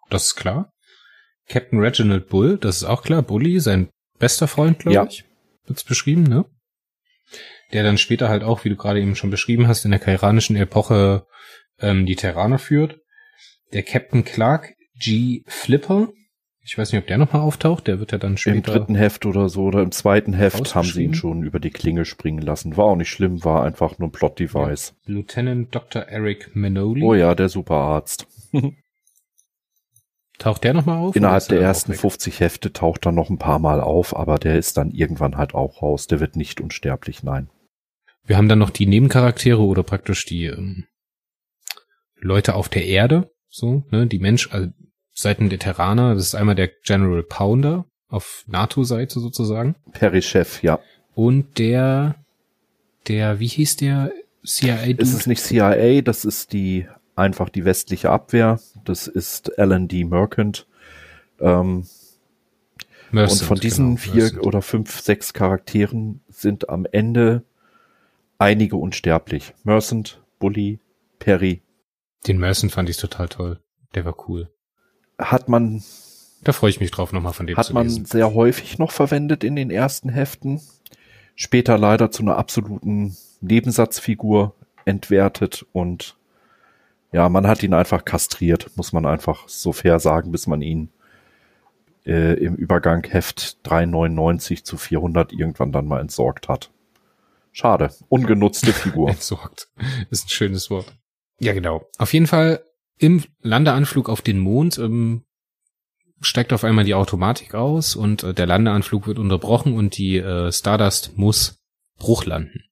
[0.09, 0.73] das ist klar.
[1.47, 3.23] Captain Reginald Bull, das ist auch klar.
[3.23, 5.07] Bully, sein bester Freund, glaube ja.
[5.07, 5.25] ich,
[5.67, 6.47] wird's beschrieben, ne?
[7.73, 10.57] Der dann später halt auch, wie du gerade eben schon beschrieben hast, in der kairanischen
[10.57, 11.27] Epoche
[11.79, 12.99] ähm, die Terraner führt.
[13.73, 15.45] Der Captain Clark G.
[15.47, 16.09] Flipper,
[16.63, 17.87] ich weiß nicht, ob der nochmal auftaucht.
[17.87, 18.57] Der wird ja dann später.
[18.57, 21.71] Im dritten Heft oder so oder im zweiten Heft haben sie ihn schon über die
[21.71, 22.77] Klinge springen lassen.
[22.77, 24.95] War auch nicht schlimm, war einfach nur ein Plot-Device.
[25.07, 25.15] Ja.
[25.15, 26.03] Lieutenant Dr.
[26.03, 27.03] Eric Manoli.
[27.03, 28.27] Oh ja, der Superarzt.
[30.39, 31.17] taucht der nochmal auf?
[31.17, 34.77] Innerhalb der ersten 50 Hefte taucht er noch ein paar Mal auf, aber der ist
[34.77, 36.07] dann irgendwann halt auch raus.
[36.07, 37.49] Der wird nicht unsterblich, nein.
[38.31, 40.85] Wir haben dann noch die Nebencharaktere oder praktisch die ähm,
[42.21, 44.71] Leute auf der Erde, so, ne, die Mensch, also
[45.13, 49.75] Seiten der Terraner, das ist einmal der General Pounder auf NATO-Seite sozusagen.
[49.91, 50.79] Perichef, ja.
[51.17, 52.25] Und der,
[53.09, 54.13] der, wie hieß der
[54.47, 54.95] CIA?
[54.97, 58.61] Es ist nicht CIA, das ist die, einfach die westliche Abwehr.
[58.85, 60.05] Das ist Alan D.
[60.05, 60.69] Merchant.
[61.41, 61.85] Ähm,
[63.11, 64.47] Mercent, und von diesen genau, vier Mercent.
[64.47, 67.43] oder fünf, sechs Charakteren sind am Ende
[68.41, 69.55] einige unsterblich.
[69.63, 70.81] Mercent, Bully,
[71.21, 71.63] Perry.
[72.27, 73.61] Den Mercent fand ich total toll.
[73.95, 74.51] Der war cool
[75.21, 75.83] hat man.
[76.43, 78.07] Da freue ich mich drauf, nochmal von dem Hat man lesen.
[78.07, 80.61] sehr häufig noch verwendet in den ersten Heften.
[81.35, 86.17] Später leider zu einer absoluten Nebensatzfigur entwertet und
[87.13, 90.91] ja, man hat ihn einfach kastriert, muss man einfach so fair sagen, bis man ihn
[92.07, 96.71] äh, im Übergang Heft 399 zu 400 irgendwann dann mal entsorgt hat.
[97.53, 99.11] Schade, ungenutzte Figur.
[99.11, 99.69] entsorgt,
[100.11, 100.95] ist ein schönes Wort.
[101.41, 101.89] Ja, genau.
[101.99, 102.63] Auf jeden Fall
[102.99, 105.25] im Landeanflug auf den Mond ähm,
[106.21, 110.53] steigt auf einmal die Automatik aus und äh, der Landeanflug wird unterbrochen und die äh,
[110.53, 111.59] Stardust muss
[111.99, 112.65] Bruch landen.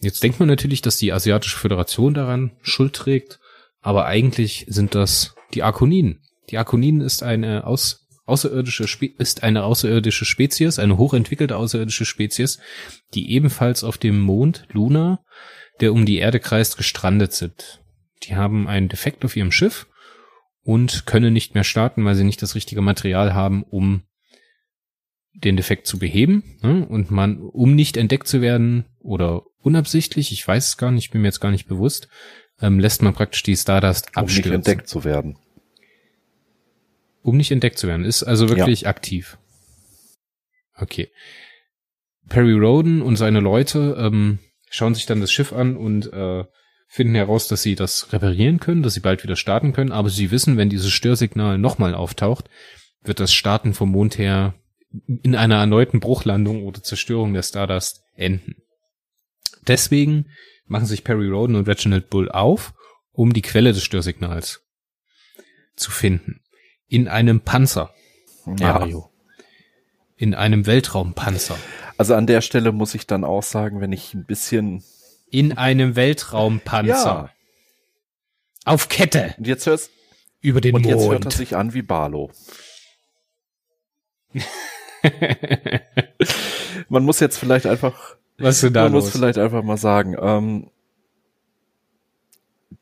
[0.00, 3.40] Jetzt denkt man natürlich, dass die Asiatische Föderation daran Schuld trägt,
[3.80, 6.22] aber eigentlich sind das die Arkoninen.
[6.50, 12.58] Die Arkoninen ist eine aus, außerirdische Spe ist eine außerirdische Spezies, eine hochentwickelte außerirdische Spezies,
[13.14, 15.20] die ebenfalls auf dem Mond Luna,
[15.80, 17.80] der um die Erde kreist, gestrandet sind.
[18.24, 19.86] Die haben einen Defekt auf ihrem Schiff
[20.62, 24.02] und können nicht mehr starten, weil sie nicht das richtige Material haben, um
[25.32, 26.58] den Defekt zu beheben.
[26.62, 26.86] Ne?
[26.86, 31.22] Und man, um nicht entdeckt zu werden oder unabsichtlich, ich weiß es gar nicht, bin
[31.22, 32.08] mir jetzt gar nicht bewusst,
[32.60, 34.52] ähm, lässt man praktisch die Stardust abstürzen.
[34.52, 35.38] Um nicht entdeckt zu werden.
[37.28, 38.06] Um nicht entdeckt zu werden.
[38.06, 38.88] Ist also wirklich ja.
[38.88, 39.36] aktiv.
[40.74, 41.10] Okay.
[42.26, 44.38] Perry Roden und seine Leute ähm,
[44.70, 46.44] schauen sich dann das Schiff an und äh,
[46.86, 50.30] finden heraus, dass sie das reparieren können, dass sie bald wieder starten können, aber sie
[50.30, 52.48] wissen, wenn dieses Störsignal nochmal auftaucht,
[53.02, 54.54] wird das Starten vom Mond her
[55.06, 58.56] in einer erneuten Bruchlandung oder Zerstörung der Stardust enden.
[59.66, 60.30] Deswegen
[60.64, 62.72] machen sich Perry Roden und Reginald Bull auf,
[63.12, 64.62] um die Quelle des Störsignals
[65.76, 66.40] zu finden.
[66.88, 67.92] In einem Panzer.
[68.44, 69.10] Mario.
[69.38, 69.44] Ja.
[70.16, 71.56] In einem Weltraumpanzer.
[71.96, 74.82] Also an der Stelle muss ich dann auch sagen, wenn ich ein bisschen
[75.30, 76.90] in einem Weltraumpanzer.
[76.94, 77.30] Ja.
[78.64, 79.34] Auf Kette.
[79.38, 79.90] Und jetzt hörst
[80.40, 80.94] über den und Mond.
[80.94, 82.30] Und jetzt hört er sich an wie Barlow.
[86.88, 89.04] man muss jetzt vielleicht einfach, was ist da man los?
[89.04, 90.70] muss vielleicht einfach mal sagen, ähm,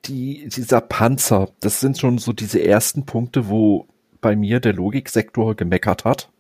[0.05, 3.87] die, dieser Panzer, das sind schon so diese ersten Punkte, wo
[4.21, 6.31] bei mir der Logiksektor gemeckert hat.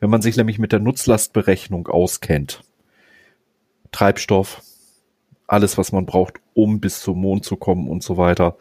[0.00, 2.62] Wenn man sich nämlich mit der Nutzlastberechnung auskennt.
[3.92, 4.62] Treibstoff,
[5.46, 8.56] alles, was man braucht, um bis zum Mond zu kommen und so weiter.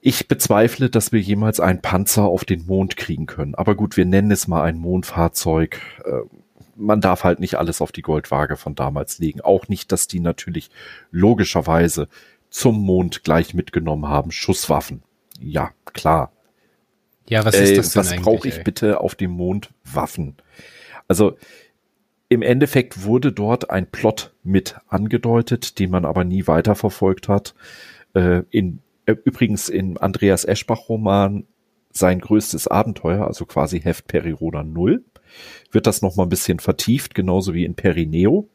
[0.00, 3.54] Ich bezweifle, dass wir jemals einen Panzer auf den Mond kriegen können.
[3.54, 5.80] Aber gut, wir nennen es mal ein Mondfahrzeug.
[6.04, 6.20] Äh,
[6.76, 9.40] man darf halt nicht alles auf die Goldwaage von damals legen.
[9.40, 10.70] Auch nicht, dass die natürlich
[11.10, 12.08] logischerweise
[12.50, 14.30] zum Mond gleich mitgenommen haben.
[14.30, 15.02] Schusswaffen.
[15.40, 16.33] Ja, klar.
[17.28, 18.62] Ja, was ist das äh, Was brauche ich ey?
[18.64, 19.70] bitte auf dem Mond?
[19.84, 20.36] Waffen.
[21.08, 21.36] Also
[22.28, 27.54] Im Endeffekt wurde dort ein Plot mit angedeutet, den man aber nie weiterverfolgt hat.
[28.14, 31.44] Äh, in, äh, übrigens in Andreas Eschbach-Roman
[31.90, 35.04] sein größtes Abenteuer, also quasi Heft Periroda Null,
[35.70, 38.48] wird das noch mal ein bisschen vertieft, genauso wie in Perineo.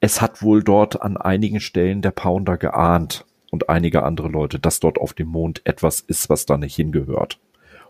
[0.00, 4.80] Es hat wohl dort an einigen Stellen der Pounder geahnt und einige andere Leute, dass
[4.80, 7.40] dort auf dem Mond etwas ist, was da nicht hingehört.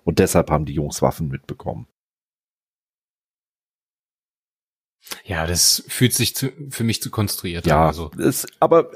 [0.04, 1.86] Und deshalb haben die Jungs Waffen mitbekommen.
[5.24, 7.86] Ja, das fühlt sich zu, für mich zu konstruiert Ja, an.
[7.88, 8.90] Also, es, aber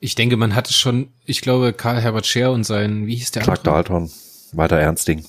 [0.00, 3.42] ich denke, man hatte schon, ich glaube, Karl Herbert Scher und sein, wie hieß der
[3.42, 3.74] Clark andere?
[3.74, 4.10] Dalton,
[4.52, 5.24] weiter Ernsting.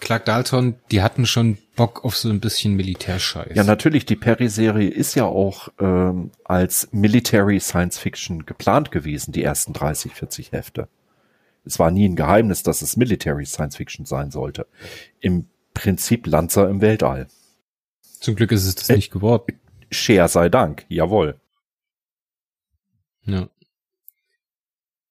[0.00, 3.54] Clark Dalton, die hatten schon Bock auf so ein bisschen Militärscheiß.
[3.54, 9.42] Ja, natürlich, die Perry-Serie ist ja auch ähm, als Military Science Fiction geplant gewesen, die
[9.42, 10.88] ersten 30, 40 Hefte.
[11.64, 14.66] Es war nie ein Geheimnis, dass es Military Science Fiction sein sollte.
[15.20, 17.26] Im Prinzip Lanzer im Weltall.
[18.20, 19.58] Zum Glück ist es das Äh, nicht geworden.
[19.90, 21.40] Share sei Dank, jawohl.
[23.24, 23.48] Ja.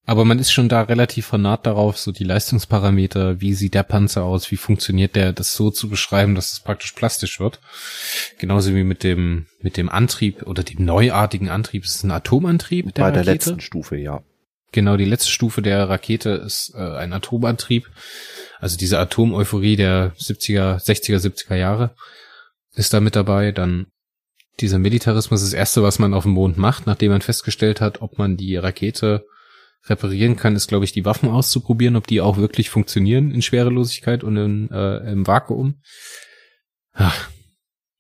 [0.08, 4.24] Aber man ist schon da relativ vernarrt darauf, so die Leistungsparameter, wie sieht der Panzer
[4.24, 7.60] aus, wie funktioniert der, das so zu beschreiben, dass es praktisch plastisch wird.
[8.38, 11.86] Genauso wie mit dem, mit dem Antrieb oder dem neuartigen Antrieb.
[11.86, 13.32] Es ist ein Atomantrieb der Bei der Rakete.
[13.32, 14.22] letzten Stufe, ja.
[14.72, 17.90] Genau, die letzte Stufe der Rakete ist äh, ein Atomantrieb.
[18.60, 21.96] Also diese Atomeuphorie der 70er, 60er, 70er Jahre
[22.76, 23.52] ist da mit dabei.
[23.52, 23.88] Dann
[24.60, 28.20] dieser Militarismus, das erste, was man auf dem Mond macht, nachdem man festgestellt hat, ob
[28.20, 29.26] man die Rakete
[29.88, 34.24] reparieren kann, ist, glaube ich, die Waffen auszuprobieren, ob die auch wirklich funktionieren in Schwerelosigkeit
[34.24, 35.82] und in, äh, im Vakuum.
[36.94, 37.30] Ach,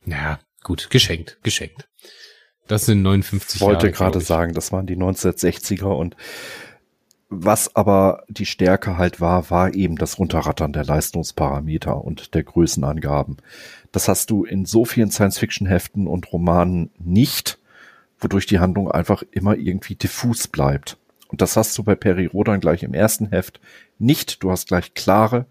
[0.06, 1.88] ja, gut, geschenkt, geschenkt.
[2.68, 3.98] Das sind 59 Ich wollte Jahre.
[3.98, 6.16] gerade sagen, das waren die 1960er und
[7.30, 13.38] was aber die Stärke halt war, war eben das Runterrattern der Leistungsparameter und der Größenangaben.
[13.92, 17.58] Das hast du in so vielen Science-Fiction-Heften und Romanen nicht,
[18.20, 20.98] wodurch die Handlung einfach immer irgendwie diffus bleibt.
[21.28, 23.59] Und das hast du bei Peri Rodan gleich im ersten Heft
[23.97, 24.43] nicht.
[24.43, 25.47] Du hast gleich klare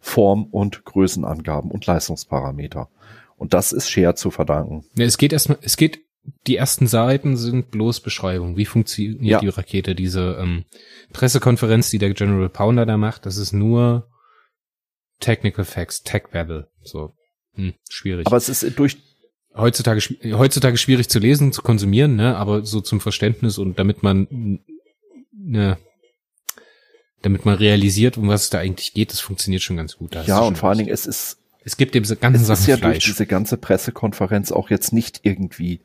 [0.00, 2.88] Form- und Größenangaben und Leistungsparameter.
[3.36, 4.84] Und das ist Share zu verdanken.
[4.98, 6.00] Es geht erstmal, es geht,
[6.46, 8.56] die ersten Seiten sind bloß Beschreibung.
[8.56, 9.40] Wie funktioniert Ja.
[9.40, 9.94] die Rakete?
[9.94, 10.64] Diese ähm,
[11.12, 14.08] Pressekonferenz, die der General Pounder da macht, das ist nur
[15.20, 16.68] Technical Facts, Tech Babble.
[16.82, 17.12] So,
[17.54, 18.26] hm, schwierig.
[18.26, 18.96] Aber es ist durch
[19.54, 20.00] heutzutage,
[20.36, 22.36] heutzutage schwierig zu lesen, zu konsumieren, ne?
[22.36, 24.60] Aber so zum Verständnis und damit man,
[25.46, 25.78] ne,
[27.22, 30.14] damit man realisiert, um was es da eigentlich geht, das funktioniert schon ganz gut.
[30.26, 30.78] Ja, und vor allen.
[30.78, 33.04] Dingen, es ist, es gibt dem ganzen es ist Sachen ja durch Fleisch.
[33.04, 35.80] diese ganze Pressekonferenz auch jetzt nicht irgendwie,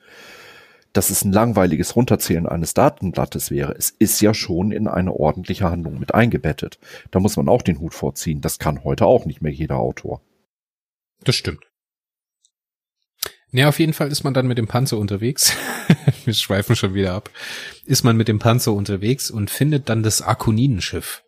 [0.93, 3.73] dass es ein langweiliges Runterzählen eines Datenblattes wäre.
[3.77, 6.79] Es ist ja schon in eine ordentliche Handlung mit eingebettet.
[7.11, 8.41] Da muss man auch den Hut vorziehen.
[8.41, 10.21] Das kann heute auch nicht mehr jeder Autor.
[11.23, 11.70] Das stimmt.
[13.51, 15.53] Ja, auf jeden Fall ist man dann mit dem Panzer unterwegs.
[16.25, 17.29] Wir schweifen schon wieder ab.
[17.85, 21.23] Ist man mit dem Panzer unterwegs und findet dann das Arkonidenschiff.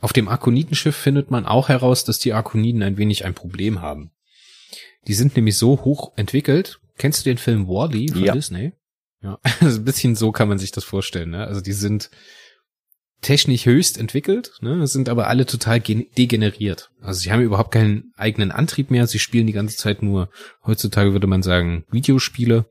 [0.00, 4.10] Auf dem Arkonidenschiff findet man auch heraus, dass die Arkoniden ein wenig ein Problem haben.
[5.06, 6.80] Die sind nämlich so hoch entwickelt.
[6.98, 8.32] Kennst du den Film Wall-E von Ja.
[8.32, 8.72] Disney?
[9.22, 11.30] Ja, also ein bisschen so kann man sich das vorstellen.
[11.30, 11.46] Ne?
[11.46, 12.10] Also die sind
[13.22, 16.90] technisch höchst entwickelt, ne, sind aber alle total gen- degeneriert.
[17.00, 20.28] Also sie haben überhaupt keinen eigenen Antrieb mehr, sie spielen die ganze Zeit nur,
[20.64, 22.66] heutzutage würde man sagen, Videospiele,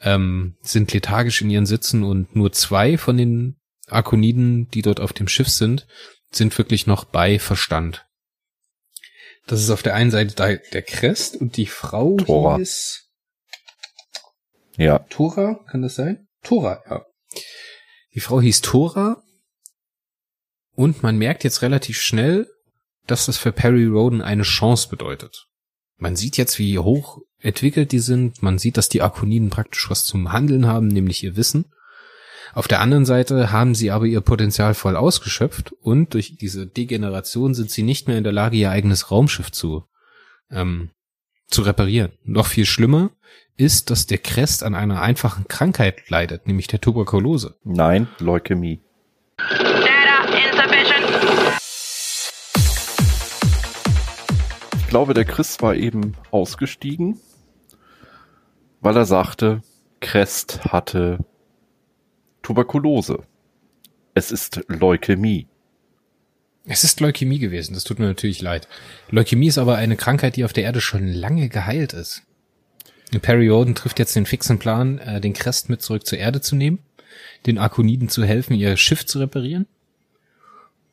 [0.00, 3.56] ähm, sind lethargisch in ihren Sitzen und nur zwei von den
[3.88, 5.86] Arkoniden, die dort auf dem Schiff sind,
[6.30, 8.06] sind wirklich noch bei Verstand.
[9.46, 12.56] Das ist auf der einen Seite der Crest und die Frau Tora.
[12.56, 13.04] hieß
[14.76, 16.26] Ja, Tora, kann das sein?
[16.42, 17.04] Tora, ja.
[18.14, 19.22] Die Frau hieß Tora
[20.76, 22.46] und man merkt jetzt relativ schnell,
[23.06, 25.48] dass das für Perry Roden eine Chance bedeutet.
[25.96, 28.42] Man sieht jetzt, wie hoch entwickelt die sind.
[28.42, 31.66] Man sieht, dass die Arkoniden praktisch was zum Handeln haben, nämlich ihr Wissen.
[32.54, 37.54] Auf der anderen Seite haben sie aber ihr Potenzial voll ausgeschöpft und durch diese Degeneration
[37.54, 39.84] sind sie nicht mehr in der Lage, ihr eigenes Raumschiff zu,
[40.50, 40.90] ähm,
[41.48, 42.12] zu reparieren.
[42.24, 43.10] Noch viel schlimmer
[43.56, 47.56] ist, dass der Crest an einer einfachen Krankheit leidet, nämlich der Tuberkulose.
[47.64, 48.80] nein, Leukämie.
[54.86, 57.18] Ich glaube, der Chris war eben ausgestiegen,
[58.80, 59.60] weil er sagte,
[59.98, 61.18] Crest hatte
[62.42, 63.24] Tuberkulose.
[64.14, 65.48] Es ist Leukämie.
[66.66, 68.68] Es ist Leukämie gewesen, das tut mir natürlich leid.
[69.10, 72.22] Leukämie ist aber eine Krankheit, die auf der Erde schon lange geheilt ist.
[73.22, 76.54] Perry Roden trifft jetzt den fixen Plan, äh, den Crest mit zurück zur Erde zu
[76.54, 76.78] nehmen,
[77.44, 79.66] den Arkoniden zu helfen, ihr Schiff zu reparieren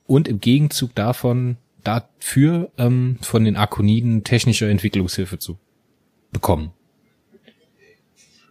[0.07, 5.59] und im Gegenzug davon dafür ähm, von den Arkoniden technische Entwicklungshilfe zu
[6.31, 6.73] bekommen.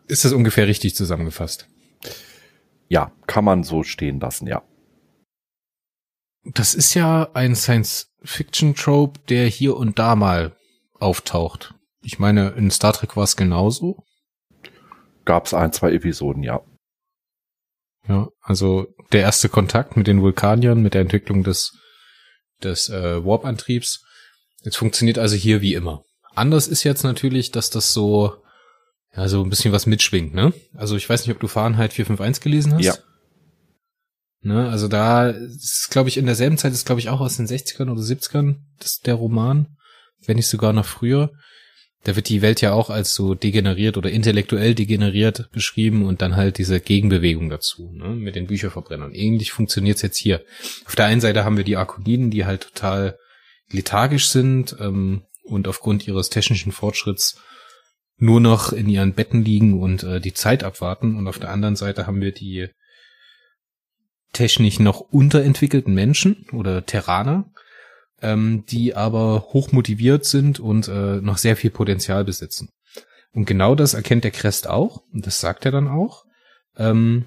[0.08, 1.68] Ist das ungefähr richtig zusammengefasst?
[2.88, 4.62] Ja, kann man so stehen lassen, ja.
[6.44, 10.56] Das ist ja ein Science-Fiction-Trope, der hier und da mal
[10.98, 11.74] auftaucht.
[12.02, 14.04] Ich meine, in Star Trek war es genauso.
[15.24, 16.60] Gab es ein, zwei Episoden, ja.
[18.08, 21.78] Ja, also der erste Kontakt mit den Vulkaniern, mit der Entwicklung des,
[22.64, 24.04] des äh, Warp-Antriebs.
[24.64, 26.04] Jetzt funktioniert also hier wie immer.
[26.34, 28.34] Anders ist jetzt natürlich, dass das so,
[29.14, 30.52] ja, so ein bisschen was mitschwingt, ne?
[30.74, 32.84] Also ich weiß nicht, ob du Fahrenheit 451 gelesen hast.
[32.84, 32.94] Ja.
[34.44, 37.46] Ne, also da ist, glaube ich, in derselben Zeit ist, glaube ich, auch aus den
[37.46, 39.76] 60ern oder 70ern das, der Roman,
[40.26, 41.30] wenn nicht sogar noch früher.
[42.04, 46.34] Da wird die Welt ja auch als so degeneriert oder intellektuell degeneriert beschrieben und dann
[46.34, 49.14] halt diese Gegenbewegung dazu, ne, mit den Bücherverbrennern.
[49.14, 50.44] Ähnlich funktioniert's jetzt hier.
[50.84, 53.18] Auf der einen Seite haben wir die Arkoniden, die halt total
[53.70, 57.40] lethargisch sind ähm, und aufgrund ihres technischen Fortschritts
[58.16, 61.16] nur noch in ihren Betten liegen und äh, die Zeit abwarten.
[61.16, 62.68] Und auf der anderen Seite haben wir die
[64.32, 67.51] technisch noch unterentwickelten Menschen oder Terraner,
[68.22, 72.68] ähm, die aber hoch motiviert sind und äh, noch sehr viel Potenzial besitzen.
[73.32, 76.24] Und genau das erkennt der Crest auch, und das sagt er dann auch,
[76.76, 77.26] ähm,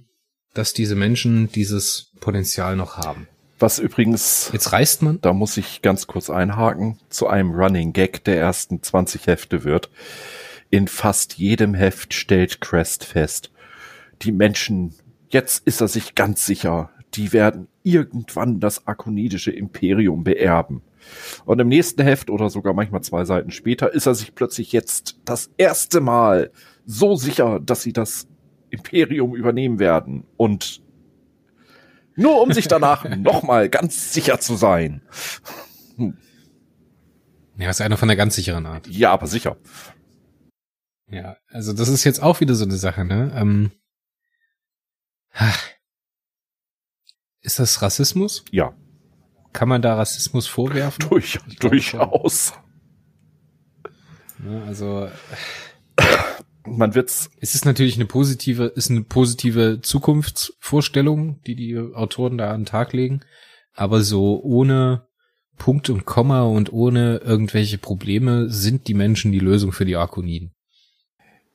[0.53, 3.27] dass diese Menschen dieses Potenzial noch haben.
[3.59, 5.21] Was übrigens, Jetzt reist man.
[5.21, 9.89] da muss ich ganz kurz einhaken, zu einem Running Gag der ersten 20 Hefte wird.
[10.69, 13.51] In fast jedem Heft stellt Crest fest,
[14.21, 14.93] die Menschen,
[15.29, 20.81] jetzt ist er sich ganz sicher, die werden irgendwann das akonidische Imperium beerben.
[21.45, 25.19] Und im nächsten Heft oder sogar manchmal zwei Seiten später ist er sich plötzlich jetzt
[25.25, 26.51] das erste Mal
[26.85, 28.27] so sicher, dass sie das
[28.69, 30.25] Imperium übernehmen werden.
[30.37, 30.81] Und
[32.15, 35.01] nur um sich danach nochmal ganz sicher zu sein.
[37.57, 38.87] Ja, ist einer von der ganz sicheren Art.
[38.87, 39.57] Ja, aber sicher.
[41.07, 43.31] Ja, also das ist jetzt auch wieder so eine Sache, ne?
[43.35, 43.71] Ähm,
[45.31, 45.74] ach.
[47.45, 48.43] Ist das Rassismus?
[48.51, 48.73] Ja,
[49.53, 51.05] Kann man da Rassismus vorwerfen?
[51.09, 52.53] durch, durchaus.
[54.43, 55.07] Ja, also
[56.67, 62.51] Man wird's, es ist natürlich eine positive, ist eine positive Zukunftsvorstellung, die die Autoren da
[62.51, 63.21] an den Tag legen,
[63.73, 65.07] aber so ohne
[65.57, 70.51] Punkt und Komma und ohne irgendwelche Probleme sind die Menschen die Lösung für die Arkoniden.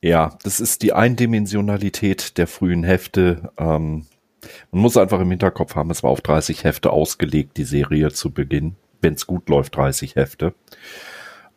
[0.01, 3.51] ja, das ist die Eindimensionalität der frühen Hefte.
[3.59, 4.07] Ähm,
[4.71, 8.31] man muss einfach im Hinterkopf haben, es war auf 30 Hefte ausgelegt, die Serie zu
[8.31, 8.75] Beginn.
[9.01, 10.53] Wenn es gut läuft, 30 Hefte.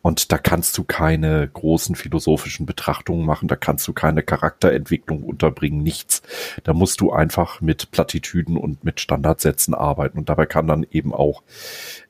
[0.05, 5.81] Und da kannst du keine großen philosophischen Betrachtungen machen, da kannst du keine Charakterentwicklung unterbringen,
[5.81, 6.21] nichts.
[6.63, 10.19] Da musst du einfach mit Plattitüden und mit Standardsätzen arbeiten.
[10.19, 11.41] Und dabei kann dann eben auch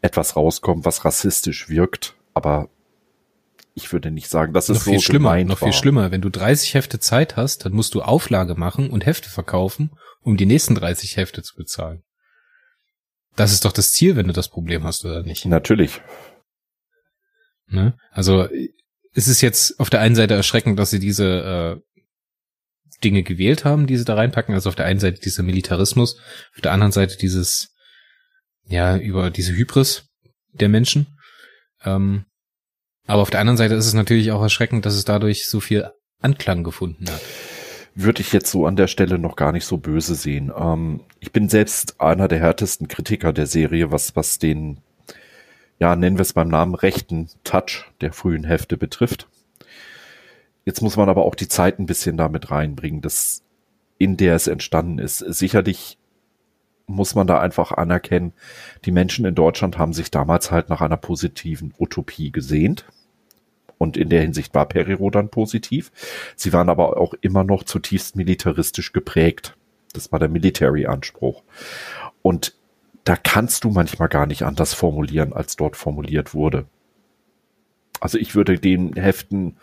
[0.01, 2.15] etwas rauskommen, was rassistisch wirkt.
[2.33, 2.67] Aber
[3.75, 5.67] ich würde nicht sagen, dass es noch so viel schlimmer, gemeint noch war.
[5.67, 6.09] viel schlimmer.
[6.09, 10.37] Wenn du 30 Hefte Zeit hast, dann musst du Auflage machen und Hefte verkaufen, um
[10.37, 12.03] die nächsten 30 Hefte zu bezahlen.
[13.35, 15.45] Das ist doch das Ziel, wenn du das Problem hast, oder nicht?
[15.45, 16.01] Natürlich.
[17.67, 17.97] Ne?
[18.11, 18.47] Also
[19.13, 22.01] es ist jetzt auf der einen Seite erschreckend, dass sie diese äh,
[23.03, 24.55] Dinge gewählt haben, die sie da reinpacken.
[24.55, 26.17] Also auf der einen Seite dieser Militarismus,
[26.55, 27.75] auf der anderen Seite dieses,
[28.63, 30.07] ja, über diese Hybris
[30.53, 31.17] der Menschen.
[31.83, 32.25] Ähm,
[33.07, 35.91] aber auf der anderen Seite ist es natürlich auch erschreckend, dass es dadurch so viel
[36.21, 37.21] Anklang gefunden hat.
[37.93, 40.51] Würde ich jetzt so an der Stelle noch gar nicht so böse sehen.
[40.57, 44.79] Ähm, ich bin selbst einer der härtesten Kritiker der Serie, was, was den,
[45.79, 49.27] ja, nennen wir es beim Namen, rechten Touch der frühen Hefte betrifft.
[50.65, 53.43] Jetzt muss man aber auch die Zeit ein bisschen damit reinbringen, dass
[53.97, 55.19] in der es entstanden ist.
[55.19, 55.97] Sicherlich
[56.87, 58.33] muss man da einfach anerkennen,
[58.83, 62.85] die Menschen in Deutschland haben sich damals halt nach einer positiven Utopie gesehnt.
[63.77, 65.91] Und in der Hinsicht war Periro dann positiv.
[66.35, 69.57] Sie waren aber auch immer noch zutiefst militaristisch geprägt.
[69.93, 71.43] Das war der Military-Anspruch.
[72.21, 72.55] Und
[73.03, 76.65] da kannst du manchmal gar nicht anders formulieren, als dort formuliert wurde.
[77.99, 79.57] Also ich würde den Heften,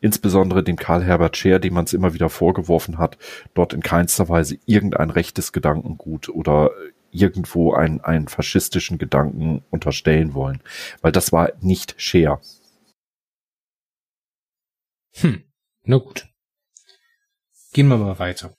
[0.00, 3.16] insbesondere dem Karl Herbert Scher, dem man es immer wieder vorgeworfen hat,
[3.54, 6.70] dort in keinster Weise irgendein rechtes Gedankengut oder
[7.10, 10.60] irgendwo einen, einen faschistischen Gedanken unterstellen wollen.
[11.00, 12.40] Weil das war nicht Scher.
[15.20, 15.44] Hm,
[15.84, 16.26] na gut.
[17.72, 18.54] Gehen wir mal weiter.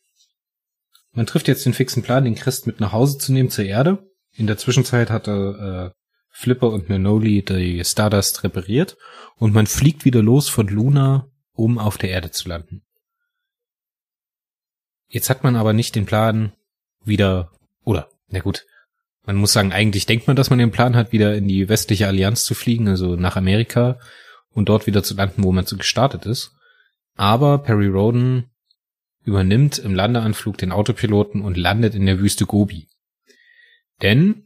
[1.12, 4.08] Man trifft jetzt den fixen Plan, den Christ mit nach Hause zu nehmen zur Erde.
[4.34, 5.98] In der Zwischenzeit hatte äh,
[6.30, 8.98] Flipper und Manoli die Stardust repariert
[9.38, 12.84] und man fliegt wieder los von Luna, um auf der Erde zu landen.
[15.08, 16.54] Jetzt hat man aber nicht den Plan,
[17.04, 17.52] wieder,
[17.84, 18.66] oder, na gut,
[19.24, 22.08] man muss sagen, eigentlich denkt man, dass man den Plan hat, wieder in die westliche
[22.08, 24.00] Allianz zu fliegen, also nach Amerika
[24.52, 26.52] und dort wieder zu landen, wo man so gestartet ist.
[27.16, 28.50] Aber Perry Roden
[29.24, 32.88] übernimmt im Landeanflug den Autopiloten und landet in der Wüste Gobi.
[34.02, 34.46] Denn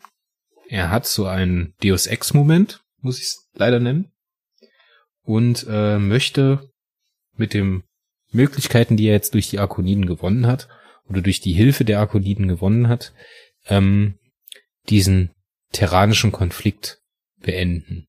[0.68, 4.12] er hat so einen Deus Ex-Moment, muss ich es leider nennen,
[5.24, 6.72] und äh, möchte
[7.36, 7.84] mit den
[8.32, 10.68] Möglichkeiten, die er jetzt durch die Arkoniden gewonnen hat,
[11.08, 13.14] oder durch die Hilfe der Arkoniden gewonnen hat,
[13.68, 14.18] ähm,
[14.90, 15.32] diesen
[15.74, 17.02] terranischen Konflikt
[17.38, 18.08] beenden.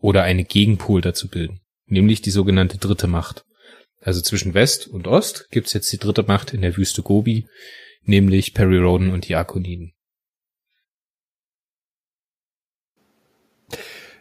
[0.00, 1.60] Oder eine Gegenpol dazu bilden.
[1.86, 3.44] Nämlich die sogenannte dritte Macht.
[4.00, 7.48] Also zwischen West und Ost gibt's jetzt die dritte Macht in der Wüste Gobi,
[8.02, 9.92] nämlich Perry Roden und die Arkoniden.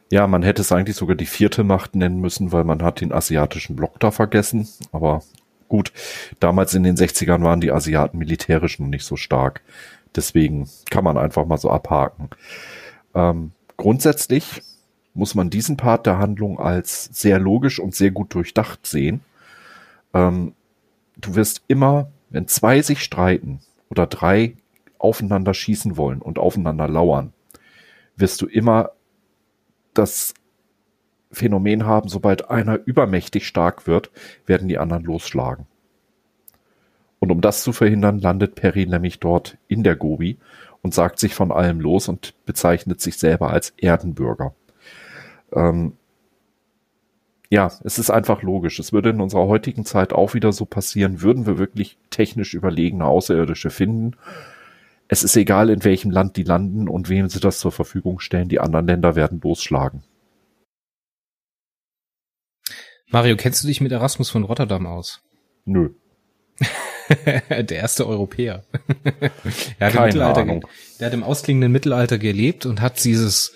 [0.09, 3.11] Ja, man hätte es eigentlich sogar die vierte Macht nennen müssen, weil man hat den
[3.11, 4.67] asiatischen Block da vergessen.
[4.91, 5.21] Aber
[5.67, 5.91] gut,
[6.39, 9.61] damals in den 60ern waren die Asiaten militärisch noch nicht so stark.
[10.15, 12.29] Deswegen kann man einfach mal so abhaken.
[13.13, 14.61] Ähm, grundsätzlich
[15.17, 19.21] muss man diesen Part der Handlung als sehr logisch und sehr gut durchdacht sehen.
[20.13, 20.53] Ähm,
[21.17, 23.59] du wirst immer, wenn zwei sich streiten
[23.89, 24.55] oder drei
[24.99, 27.33] aufeinander schießen wollen und aufeinander lauern,
[28.15, 28.91] wirst du immer
[29.95, 30.35] das
[31.31, 34.11] Phänomen haben, sobald einer übermächtig stark wird,
[34.45, 35.65] werden die anderen losschlagen.
[37.19, 40.37] Und um das zu verhindern, landet Perry nämlich dort in der Gobi
[40.83, 44.53] und sagt sich von allem los und bezeichnet sich selber als Erdenbürger.
[45.53, 45.93] Ähm,
[47.49, 48.79] ja, es ist einfach logisch.
[48.79, 53.05] Es würde in unserer heutigen Zeit auch wieder so passieren, würden wir wirklich technisch überlegene
[53.05, 54.17] Außerirdische finden.
[55.07, 58.49] Es ist egal, in welchem Land die landen und wem sie das zur Verfügung stellen.
[58.49, 60.03] Die anderen Länder werden losschlagen.
[63.09, 65.21] Mario, kennst du dich mit Erasmus von Rotterdam aus?
[65.63, 65.91] Nö.
[67.25, 68.65] der erste Europäer.
[69.79, 70.67] er hat Keine im Mittelalter, Ahnung.
[70.99, 73.53] der hat im ausklingenden Mittelalter gelebt und hat dieses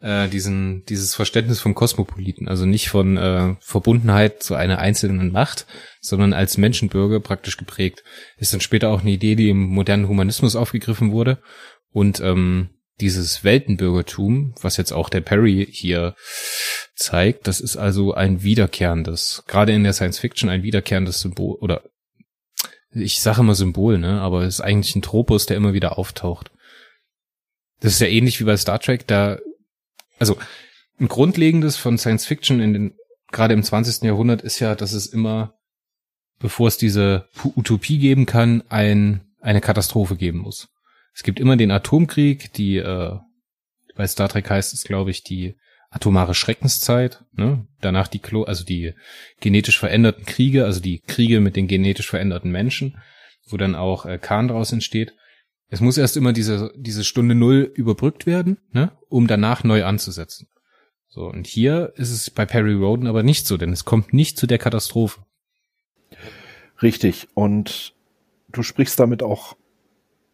[0.00, 5.66] äh, diesen dieses Verständnis vom Kosmopoliten, also nicht von äh, Verbundenheit zu einer einzelnen Macht,
[6.00, 8.04] sondern als Menschenbürger praktisch geprägt.
[8.36, 11.42] Ist dann später auch eine Idee, die im modernen Humanismus aufgegriffen wurde
[11.90, 12.70] und ähm,
[13.00, 16.14] dieses Weltenbürgertum, was jetzt auch der Perry hier
[16.96, 21.82] zeigt, das ist also ein wiederkehrendes, gerade in der Science Fiction ein wiederkehrendes Symbol oder
[22.90, 26.50] ich sage immer Symbol, ne, aber es ist eigentlich ein Tropos, der immer wieder auftaucht.
[27.80, 29.38] Das ist ja ähnlich wie bei Star Trek, da
[30.18, 30.36] also
[31.00, 32.94] ein Grundlegendes von Science Fiction in den
[33.30, 34.02] gerade im 20.
[34.02, 35.54] Jahrhundert ist ja, dass es immer
[36.38, 40.68] bevor es diese Utopie geben kann, ein eine Katastrophe geben muss.
[41.14, 43.16] Es gibt immer den Atomkrieg, die äh,
[43.94, 45.56] bei Star Trek heißt es, glaube ich, die
[45.90, 47.66] atomare Schreckenszeit, ne?
[47.80, 48.94] Danach die Klo also die
[49.40, 52.98] genetisch veränderten Kriege, also die Kriege mit den genetisch veränderten Menschen,
[53.48, 55.14] wo dann auch äh, Khan draus entsteht.
[55.70, 58.92] Es muss erst immer diese diese Stunde null überbrückt werden, ne?
[59.08, 60.48] Um danach neu anzusetzen.
[61.08, 64.38] So und hier ist es bei Perry Roden aber nicht so, denn es kommt nicht
[64.38, 65.20] zu der Katastrophe.
[66.82, 67.28] Richtig.
[67.34, 67.94] Und
[68.50, 69.56] du sprichst damit auch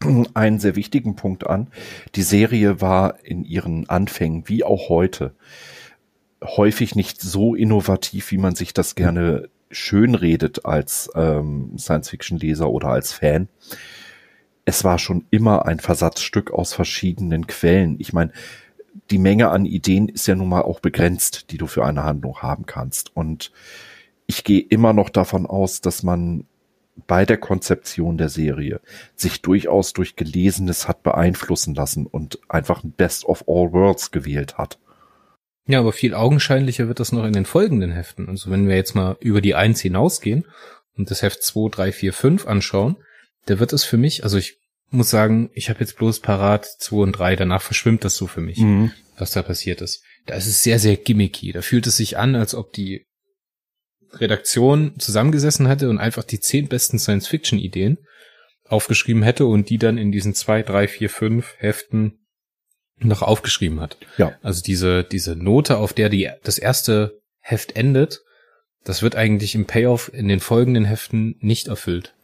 [0.33, 1.69] einen sehr wichtigen Punkt an.
[2.15, 5.35] Die Serie war in ihren Anfängen, wie auch heute,
[6.43, 13.13] häufig nicht so innovativ, wie man sich das gerne schönredet als ähm, Science-Fiction-Leser oder als
[13.13, 13.49] Fan.
[14.65, 17.95] Es war schon immer ein Versatzstück aus verschiedenen Quellen.
[17.99, 18.31] Ich meine,
[19.11, 22.41] die Menge an Ideen ist ja nun mal auch begrenzt, die du für eine Handlung
[22.41, 23.15] haben kannst.
[23.15, 23.51] Und
[24.25, 26.45] ich gehe immer noch davon aus, dass man
[27.07, 28.79] bei der Konzeption der Serie
[29.15, 34.57] sich durchaus durch Gelesenes hat beeinflussen lassen und einfach ein Best of All Worlds gewählt
[34.57, 34.79] hat.
[35.67, 38.29] Ja, aber viel augenscheinlicher wird das noch in den folgenden Heften.
[38.29, 40.45] Also wenn wir jetzt mal über die Eins hinausgehen
[40.95, 42.97] und das Heft 2, 3, 4, 5 anschauen,
[43.45, 44.57] da wird es für mich, also ich
[44.89, 48.41] muss sagen, ich habe jetzt bloß parat 2 und 3, danach verschwimmt das so für
[48.41, 48.91] mich, Mhm.
[49.17, 50.03] was da passiert ist.
[50.25, 51.51] Da ist es sehr, sehr gimmicky.
[51.51, 53.05] Da fühlt es sich an, als ob die
[54.13, 57.97] Redaktion zusammengesessen hätte und einfach die zehn besten Science-Fiction-Ideen
[58.67, 62.25] aufgeschrieben hätte und die dann in diesen zwei, drei, vier, fünf Heften
[62.97, 63.97] noch aufgeschrieben hat.
[64.17, 64.37] Ja.
[64.41, 68.21] Also diese, diese Note, auf der die, das erste Heft endet,
[68.85, 72.14] das wird eigentlich im Payoff in den folgenden Heften nicht erfüllt.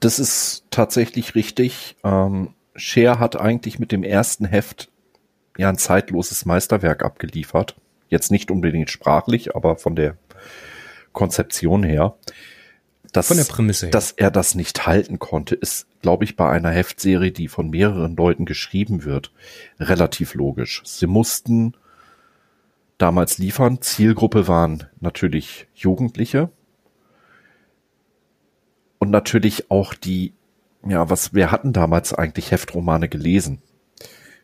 [0.00, 1.96] Das ist tatsächlich richtig.
[2.04, 4.90] Ähm, Share hat eigentlich mit dem ersten Heft
[5.56, 7.76] ja ein zeitloses Meisterwerk abgeliefert.
[8.08, 10.16] Jetzt nicht unbedingt sprachlich, aber von der
[11.12, 12.14] Konzeption her.
[13.12, 13.90] Dass, Von der Prämisse her.
[13.90, 18.14] Dass er das nicht halten konnte, ist, glaube ich, bei einer Heftserie, die von mehreren
[18.16, 19.32] Leuten geschrieben wird,
[19.80, 20.82] relativ logisch.
[20.84, 21.74] Sie mussten
[22.98, 23.80] damals liefern.
[23.80, 26.50] Zielgruppe waren natürlich Jugendliche.
[28.98, 30.32] Und natürlich auch die,
[30.86, 33.62] ja, was, wir hatten damals eigentlich Heftromane gelesen.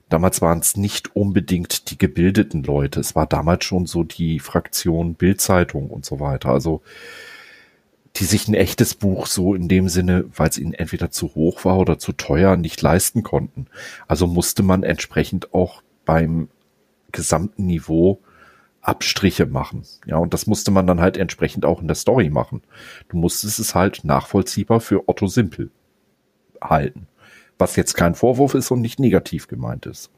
[0.09, 3.01] Damals waren es nicht unbedingt die gebildeten Leute.
[3.01, 6.51] Es war damals schon so die Fraktion Bildzeitung und so weiter.
[6.51, 6.83] Also
[8.17, 11.65] die sich ein echtes Buch so in dem Sinne, weil es ihnen entweder zu hoch
[11.65, 13.67] war oder zu teuer, nicht leisten konnten.
[14.07, 16.49] Also musste man entsprechend auch beim
[17.11, 18.21] gesamten Niveau
[18.85, 19.87] Abstriche machen.
[20.07, 22.63] Ja, und das musste man dann halt entsprechend auch in der Story machen.
[23.09, 25.71] Du musstest es halt nachvollziehbar für Otto Simpel
[26.61, 27.09] halten.
[27.59, 30.11] Was jetzt kein Vorwurf ist und nicht negativ gemeint ist.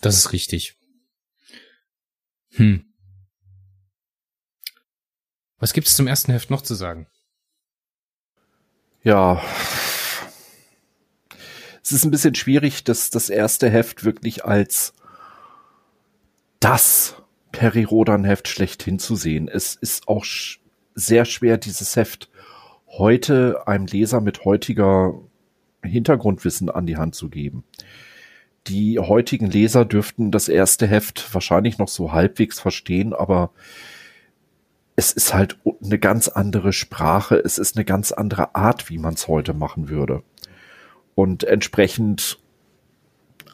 [0.00, 0.76] Das ist richtig.
[2.52, 2.84] Hm.
[5.58, 7.06] Was gibt es zum ersten Heft noch zu sagen?
[9.02, 9.42] Ja.
[11.82, 14.94] Es ist ein bisschen schwierig, dass das erste Heft wirklich als
[16.64, 17.16] das
[17.52, 19.48] Peri-Rodan-Heft schlechthin zu sehen.
[19.48, 20.60] Es ist auch sch
[20.94, 22.30] sehr schwer, dieses Heft
[22.88, 25.12] heute einem Leser mit heutiger
[25.82, 27.64] Hintergrundwissen an die Hand zu geben.
[28.66, 33.50] Die heutigen Leser dürften das erste Heft wahrscheinlich noch so halbwegs verstehen, aber
[34.96, 39.12] es ist halt eine ganz andere Sprache, es ist eine ganz andere Art, wie man
[39.14, 40.22] es heute machen würde.
[41.14, 42.38] Und entsprechend,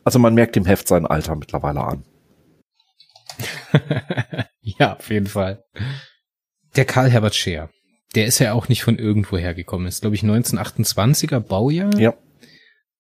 [0.05, 2.05] also man merkt dem Heft sein Alter mittlerweile an.
[4.61, 5.65] ja, auf jeden Fall.
[6.77, 7.71] Der Karl Herbert Scheer,
[8.15, 9.87] der ist ja auch nicht von irgendwo hergekommen.
[9.87, 11.97] Ist, glaube ich, 1928er Baujahr.
[11.99, 12.15] Ja.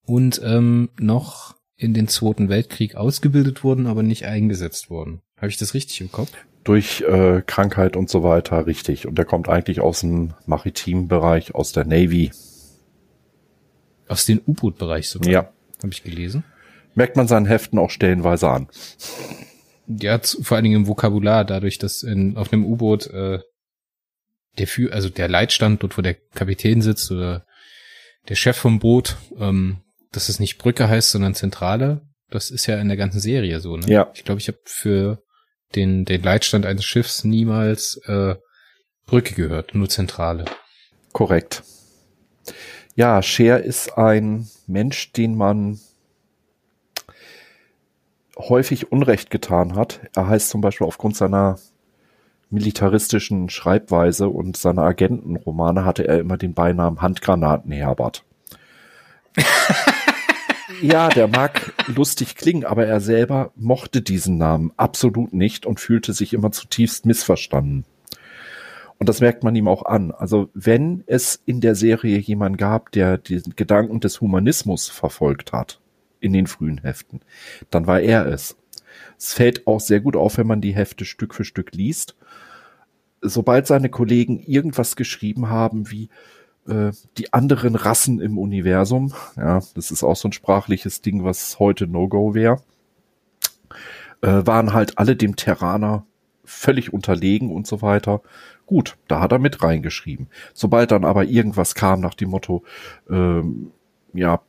[0.05, 5.22] Und ähm, noch in den Zweiten Weltkrieg ausgebildet worden, aber nicht eingesetzt worden.
[5.36, 6.30] Habe ich das richtig im Kopf?
[6.62, 9.07] Durch äh, Krankheit und so weiter, richtig.
[9.07, 12.30] Und der kommt eigentlich aus dem maritimen Bereich, aus der Navy.
[14.09, 15.30] Aus dem U-Boot-Bereich sogar.
[15.30, 15.53] Ja.
[15.78, 16.45] Habe ich gelesen.
[16.95, 18.68] Merkt man seinen Heften auch stellenweise an.
[19.99, 23.41] Ja, zu, vor allen Dingen im Vokabular, dadurch, dass in, auf einem U-Boot äh,
[24.59, 27.45] der für, also der Leitstand, dort wo der Kapitän sitzt oder
[28.28, 29.78] der Chef vom Boot, ähm,
[30.12, 32.03] dass es nicht Brücke heißt, sondern Zentrale.
[32.30, 33.76] Das ist ja in der ganzen Serie so.
[33.76, 33.86] Ne?
[33.88, 34.11] Ja.
[34.14, 35.22] Ich glaube, ich habe für
[35.74, 38.34] den, den Leitstand eines Schiffs niemals äh,
[39.07, 40.45] Brücke gehört, nur Zentrale.
[41.12, 41.62] Korrekt.
[42.95, 45.80] Ja, Cher ist ein Mensch, den man
[48.49, 50.01] häufig Unrecht getan hat.
[50.14, 51.59] Er heißt zum Beispiel aufgrund seiner
[52.51, 58.24] militaristischen Schreibweise und seiner Agentenromane hatte er immer den Beinamen Handgranaten-Herbert.
[60.82, 66.12] ja, der mag lustig klingen, aber er selber mochte diesen Namen absolut nicht und fühlte
[66.12, 67.84] sich immer zutiefst missverstanden.
[68.99, 70.11] Und das merkt man ihm auch an.
[70.11, 75.80] Also wenn es in der Serie jemand gab, der den Gedanken des Humanismus verfolgt hat,
[76.20, 77.20] in den frühen Heften,
[77.70, 78.56] dann war er es.
[79.18, 82.16] Es fällt auch sehr gut auf, wenn man die Hefte Stück für Stück liest.
[83.20, 86.08] Sobald seine Kollegen irgendwas geschrieben haben wie
[86.66, 91.58] äh, die anderen Rassen im Universum, ja, das ist auch so ein sprachliches Ding, was
[91.58, 92.62] heute No-Go wäre,
[94.22, 96.06] äh, waren halt alle dem Terraner
[96.44, 98.22] völlig unterlegen und so weiter.
[98.66, 100.28] Gut, da hat er mit reingeschrieben.
[100.54, 102.64] Sobald dann aber irgendwas kam nach dem Motto,
[103.08, 103.72] ähm,
[104.12, 104.40] ja,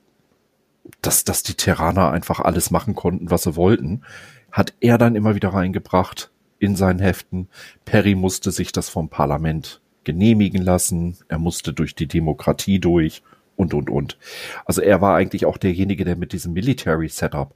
[1.02, 4.04] dass, dass die Terraner einfach alles machen konnten, was sie wollten,
[4.52, 7.48] hat er dann immer wieder reingebracht in seinen Heften.
[7.86, 13.22] Perry musste sich das vom Parlament genehmigen lassen, er musste durch die Demokratie durch
[13.56, 14.18] und, und, und.
[14.66, 17.54] Also er war eigentlich auch derjenige, der mit diesem Military Setup,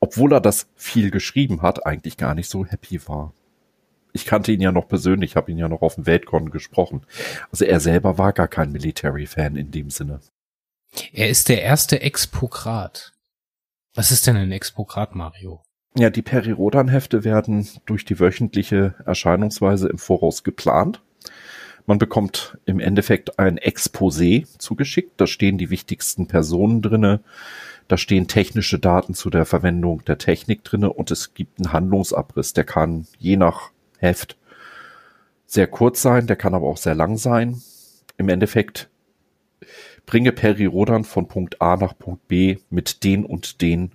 [0.00, 3.32] obwohl er das viel geschrieben hat, eigentlich gar nicht so happy war.
[4.12, 7.02] Ich kannte ihn ja noch persönlich, habe ihn ja noch auf dem Weltkon gesprochen.
[7.50, 10.20] Also er selber war gar kein Military-Fan in dem Sinne.
[11.12, 13.12] Er ist der erste Expokrat.
[13.94, 15.62] Was ist denn ein Expokrat, Mario?
[15.96, 21.00] Ja, die Peri-Rodan-Hefte werden durch die wöchentliche Erscheinungsweise im Voraus geplant.
[21.86, 25.20] Man bekommt im Endeffekt ein Exposé zugeschickt.
[25.20, 27.20] Da stehen die wichtigsten Personen drinne.
[27.86, 32.54] Da stehen technische Daten zu der Verwendung der Technik drinne und es gibt einen Handlungsabriss.
[32.54, 34.36] Der kann je nach Heft
[35.46, 37.62] sehr kurz sein, der kann aber auch sehr lang sein.
[38.16, 38.88] Im Endeffekt
[40.06, 43.92] bringe Peri Rodan von Punkt A nach Punkt B mit den und den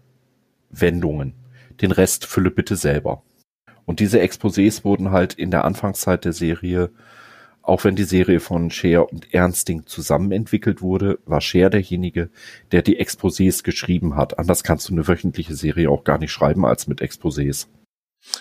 [0.70, 1.34] Wendungen.
[1.82, 3.24] Den Rest fülle bitte selber.
[3.86, 6.92] Und diese Exposés wurden halt in der Anfangszeit der Serie,
[7.62, 12.30] auch wenn die Serie von Cher und Ernsting zusammen entwickelt wurde, war Cher derjenige,
[12.72, 14.40] der die Exposés geschrieben hat.
[14.40, 17.68] Anders kannst du eine wöchentliche Serie auch gar nicht schreiben als mit Exposés.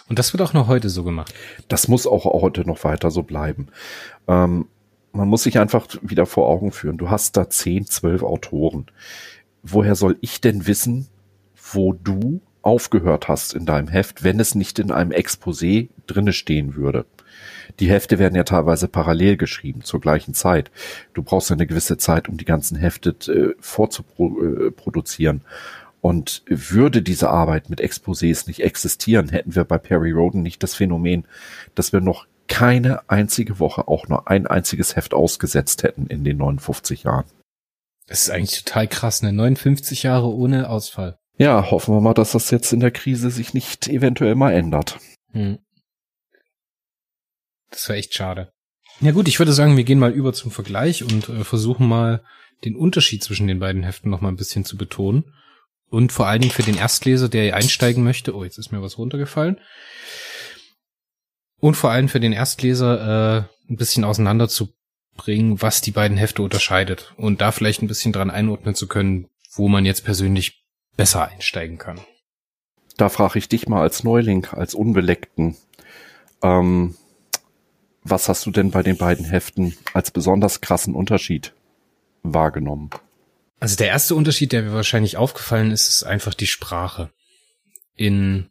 [0.09, 1.35] Und das wird auch noch heute so gemacht.
[1.69, 3.69] Das muss auch heute noch weiter so bleiben.
[4.27, 4.66] Ähm,
[5.13, 6.99] man muss sich einfach wieder vor Augen führen.
[6.99, 8.87] Du hast da zehn, zwölf Autoren.
[9.63, 11.09] Woher soll ich denn wissen,
[11.73, 16.77] wo du aufgehört hast in deinem Heft, wenn es nicht in einem Exposé drinne stehen
[16.77, 17.07] würde?
[17.81, 20.71] Die Hefte werden ja teilweise parallel geschrieben zur gleichen Zeit.
[21.15, 25.43] Du brauchst ja eine gewisse Zeit, um die ganzen Hefte äh, vorzuproduzieren.
[26.01, 30.75] Und würde diese Arbeit mit Exposés nicht existieren, hätten wir bei Perry Roden nicht das
[30.75, 31.25] Phänomen,
[31.75, 36.39] dass wir noch keine einzige Woche auch nur ein einziges Heft ausgesetzt hätten in den
[36.39, 37.27] 59 Jahren.
[38.07, 39.33] Das ist eigentlich total krass, ne?
[39.33, 41.19] 59 Jahre ohne Ausfall.
[41.37, 44.99] Ja, hoffen wir mal, dass das jetzt in der Krise sich nicht eventuell mal ändert.
[45.33, 45.59] Hm.
[47.70, 48.51] Das wäre echt schade.
[49.01, 52.25] Ja gut, ich würde sagen, wir gehen mal über zum Vergleich und äh, versuchen mal
[52.65, 55.35] den Unterschied zwischen den beiden Heften noch mal ein bisschen zu betonen.
[55.91, 58.99] Und vor allen Dingen für den Erstleser, der einsteigen möchte, oh, jetzt ist mir was
[58.99, 59.59] runtergefallen.
[61.61, 67.13] Und vor allem für den Erstleser äh, ein bisschen auseinanderzubringen, was die beiden Hefte unterscheidet.
[67.17, 70.65] Und da vielleicht ein bisschen dran einordnen zu können, wo man jetzt persönlich
[70.97, 72.01] besser einsteigen kann.
[72.97, 75.57] Da frage ich dich mal als Neuling, als Unbeleckten.
[76.43, 76.97] Ähm,
[78.03, 81.55] was hast du denn bei den beiden Heften als besonders krassen Unterschied
[82.23, 82.91] wahrgenommen?
[83.61, 87.11] Also der erste Unterschied, der mir wahrscheinlich aufgefallen ist, ist einfach die Sprache.
[87.95, 88.51] In,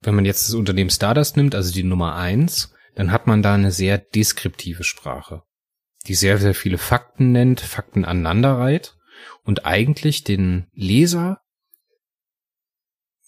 [0.00, 3.54] wenn man jetzt das Unternehmen Stardust nimmt, also die Nummer eins, dann hat man da
[3.54, 5.42] eine sehr deskriptive Sprache,
[6.06, 8.96] die sehr, sehr viele Fakten nennt, Fakten aneinanderreiht
[9.44, 11.40] und eigentlich den Leser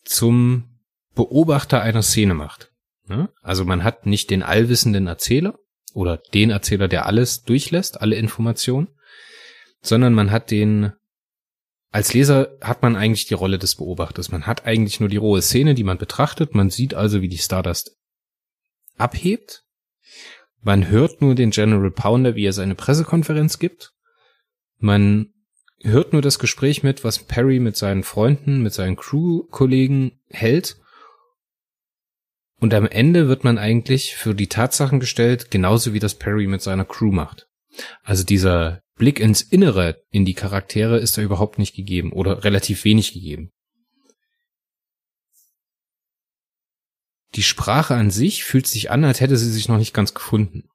[0.05, 0.81] zum
[1.15, 2.73] Beobachter einer Szene macht.
[3.07, 3.29] Ne?
[3.43, 5.59] Also man hat nicht den allwissenden Erzähler
[5.93, 8.89] oder den Erzähler, der alles durchlässt, alle Informationen,
[9.83, 10.93] sondern man hat den,
[11.93, 14.33] als Leser hat man eigentlich die Rolle des Beobachters.
[14.33, 16.55] Man hat eigentlich nur die rohe Szene, die man betrachtet.
[16.55, 17.97] Man sieht also, wie die Stardust
[18.97, 19.65] abhebt.
[20.61, 23.93] Man hört nur den General Pounder, wie er seine Pressekonferenz gibt.
[24.79, 25.33] Man
[25.83, 30.77] hört nur das Gespräch mit, was Perry mit seinen Freunden, mit seinen Crew-Kollegen hält
[32.63, 36.63] und am Ende wird man eigentlich für die Tatsachen gestellt, genauso wie das Perry mit
[36.63, 37.49] seiner Crew macht.
[38.05, 42.85] Also dieser Blick ins Innere, in die Charaktere ist da überhaupt nicht gegeben oder relativ
[42.85, 43.53] wenig gegeben.
[47.35, 50.69] Die Sprache an sich fühlt sich an, als hätte sie sich noch nicht ganz gefunden.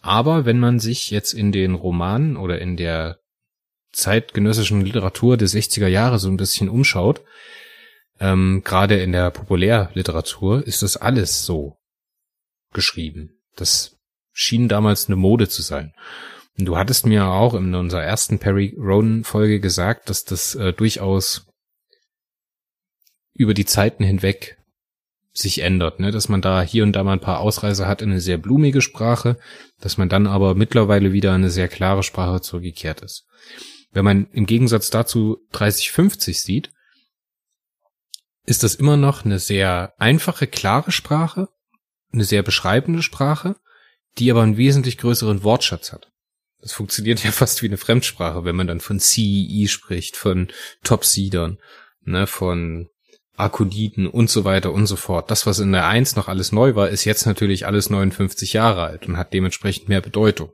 [0.00, 3.18] Aber wenn man sich jetzt in den Romanen oder in der
[3.92, 7.22] zeitgenössischen Literatur der 60er Jahre so ein bisschen umschaut,
[8.20, 11.78] ähm, gerade in der Populärliteratur ist das alles so
[12.72, 13.40] geschrieben.
[13.56, 13.96] Das
[14.32, 15.92] schien damals eine Mode zu sein.
[16.64, 21.46] Du hattest mir auch in unserer ersten Perry Ronan Folge gesagt, dass das äh, durchaus
[23.34, 24.58] über die Zeiten hinweg
[25.32, 26.10] sich ändert, ne?
[26.10, 28.80] dass man da hier und da mal ein paar Ausreißer hat in eine sehr blumige
[28.80, 29.38] Sprache,
[29.80, 33.26] dass man dann aber mittlerweile wieder eine sehr klare Sprache zurückgekehrt ist.
[33.92, 36.72] Wenn man im Gegensatz dazu 3050 sieht,
[38.44, 41.48] ist das immer noch eine sehr einfache, klare Sprache,
[42.12, 43.56] eine sehr beschreibende Sprache,
[44.18, 46.10] die aber einen wesentlich größeren Wortschatz hat.
[46.62, 50.48] Das funktioniert ja fast wie eine Fremdsprache, wenn man dann von CEE spricht, von
[50.82, 51.58] Top-Seedern,
[52.04, 52.88] ne, von
[53.36, 55.30] Arkoniden und so weiter und so fort.
[55.30, 58.82] Das, was in der 1 noch alles neu war, ist jetzt natürlich alles 59 Jahre
[58.82, 60.50] alt und hat dementsprechend mehr Bedeutung.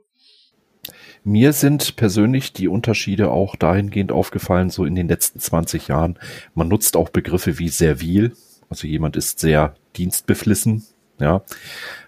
[1.23, 6.17] Mir sind persönlich die Unterschiede auch dahingehend aufgefallen, so in den letzten 20 Jahren.
[6.55, 8.33] Man nutzt auch Begriffe wie servil,
[8.69, 10.85] also jemand ist sehr dienstbeflissen,
[11.19, 11.43] ja.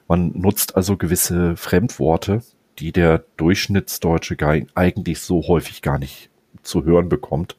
[0.07, 2.41] Man nutzt also gewisse Fremdworte,
[2.79, 4.37] die der Durchschnittsdeutsche
[4.75, 6.29] eigentlich so häufig gar nicht
[6.63, 7.55] zu hören bekommt,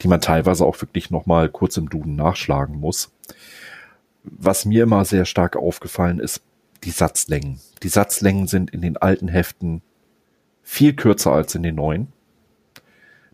[0.00, 3.12] die man teilweise auch wirklich nochmal kurz im Duden nachschlagen muss.
[4.24, 6.42] Was mir immer sehr stark aufgefallen ist,
[6.84, 7.60] die Satzlängen.
[7.82, 9.82] Die Satzlängen sind in den alten Heften
[10.62, 12.12] viel kürzer als in den neuen.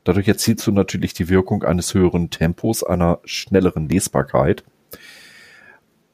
[0.05, 4.65] Dadurch erzielst du natürlich die Wirkung eines höheren Tempos, einer schnelleren Lesbarkeit.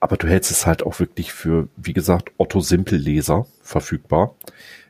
[0.01, 4.35] Aber du hältst es halt auch wirklich für, wie gesagt, Otto Simpelleser verfügbar.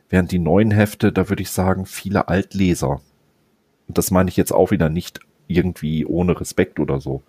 [0.09, 3.01] Während die neuen Hefte, da würde ich sagen, viele Altleser.
[3.87, 7.23] Und das meine ich jetzt auch wieder nicht irgendwie ohne Respekt oder so.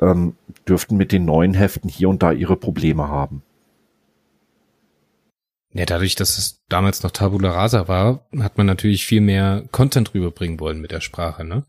[0.00, 0.36] Ähm,
[0.68, 3.42] dürften mit den neuen Heften hier und da ihre Probleme haben.
[5.74, 10.12] Ja, dadurch, dass es damals noch Tabula Rasa war, hat man natürlich viel mehr Content
[10.12, 11.64] rüberbringen wollen mit der Sprache, ne?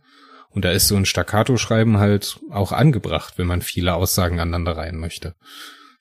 [0.49, 4.97] Und da ist so ein Staccato-Schreiben halt auch angebracht, wenn man viele Aussagen aneinander reihen
[4.97, 5.35] möchte.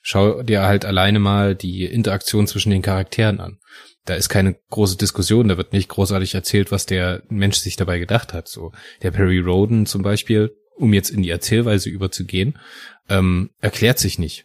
[0.03, 3.59] Schau dir halt alleine mal die Interaktion zwischen den Charakteren an.
[4.05, 7.99] Da ist keine große Diskussion, da wird nicht großartig erzählt, was der Mensch sich dabei
[7.99, 8.49] gedacht hat.
[8.49, 8.73] So
[9.03, 12.59] der Perry Roden zum Beispiel, um jetzt in die Erzählweise überzugehen,
[13.09, 14.45] ähm, erklärt sich nicht.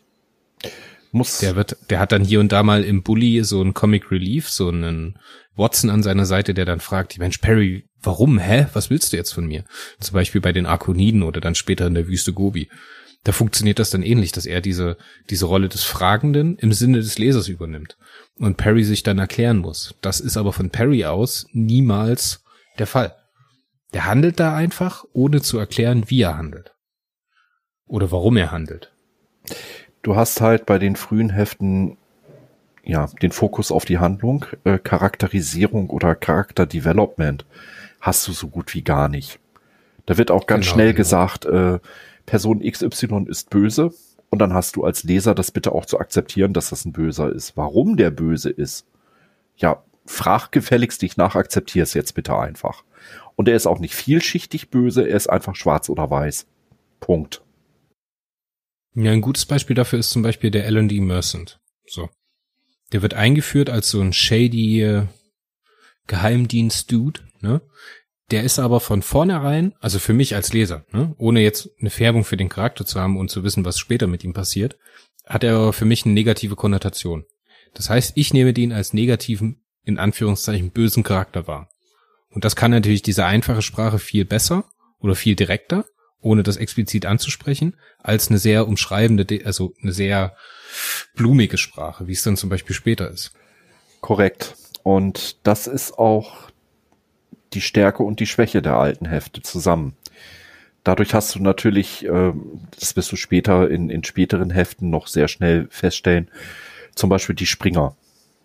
[1.11, 1.39] Muss.
[1.39, 4.49] Der wird, der hat dann hier und da mal im Bully so ein Comic Relief,
[4.49, 5.17] so einen
[5.55, 8.67] Watson an seiner Seite, der dann fragt, Mensch, Perry, warum, hä?
[8.73, 9.63] Was willst du jetzt von mir?
[9.99, 12.69] Zum Beispiel bei den Arkoniden oder dann später in der Wüste Gobi.
[13.23, 14.97] Da funktioniert das dann ähnlich, dass er diese,
[15.29, 17.97] diese Rolle des Fragenden im Sinne des Lesers übernimmt
[18.37, 19.95] und Perry sich dann erklären muss.
[20.01, 22.43] Das ist aber von Perry aus niemals
[22.79, 23.15] der Fall.
[23.93, 26.73] Der handelt da einfach, ohne zu erklären, wie er handelt.
[27.85, 28.91] Oder warum er handelt.
[30.03, 31.97] du hast halt bei den frühen Heften
[32.83, 37.45] ja den Fokus auf die Handlung, äh, Charakterisierung oder Charakterdevelopment
[37.99, 39.39] hast du so gut wie gar nicht.
[40.05, 40.97] Da wird auch ganz Genau, schnell genau.
[40.97, 41.79] gesagt, äh,
[42.27, 43.91] Person XY ist böse
[44.29, 47.31] und dann hast du als Leser das bitte auch zu akzeptieren, dass das ein Böser
[47.31, 47.57] ist.
[47.57, 48.85] Warum der böse ist?
[49.55, 52.83] Ja, frag gefälligst dich nach, akzeptier es jetzt bitte einfach.
[53.35, 56.45] Und er ist auch nicht vielschichtig böse, er ist einfach schwarz oder weiß.
[56.99, 57.41] Punkt.
[58.93, 61.59] Ja, ein gutes Beispiel dafür ist zum Beispiel der L&D Merchant.
[61.85, 62.09] So.
[62.91, 65.05] Der wird eingeführt als so ein shady äh,
[66.07, 67.61] Geheimdienst-Dude, ne?
[68.31, 72.25] Der ist aber von vornherein, also für mich als Leser, ne, ohne jetzt eine Färbung
[72.25, 74.77] für den Charakter zu haben und zu wissen, was später mit ihm passiert,
[75.25, 77.25] hat er aber für mich eine negative Konnotation.
[77.73, 81.69] Das heißt, ich nehme den als negativen, in Anführungszeichen, bösen Charakter wahr.
[82.29, 84.65] Und das kann natürlich diese einfache Sprache viel besser
[84.99, 85.85] oder viel direkter,
[86.19, 90.35] ohne das explizit anzusprechen, als eine sehr umschreibende, De- also eine sehr
[91.15, 93.31] blumige Sprache, wie es dann zum Beispiel später ist.
[94.01, 94.55] Korrekt.
[94.83, 96.49] Und das ist auch
[97.57, 99.95] die Stärke und die Schwäche der alten Hefte zusammen.
[100.83, 105.27] Dadurch hast du natürlich, ähm, das wirst du später in, in späteren Heften noch sehr
[105.27, 106.29] schnell feststellen,
[106.93, 107.95] zum Beispiel die Springer.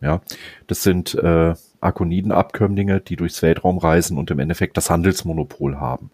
[0.00, 0.22] Ja,
[0.66, 6.10] das sind äh, Arkoniden-Abkömmlinge, die durchs Weltraum reisen und im Endeffekt das Handelsmonopol haben.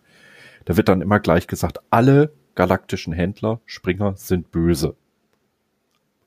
[0.64, 4.96] Da wird dann immer gleich gesagt, alle galaktischen Händler, Springer sind böse.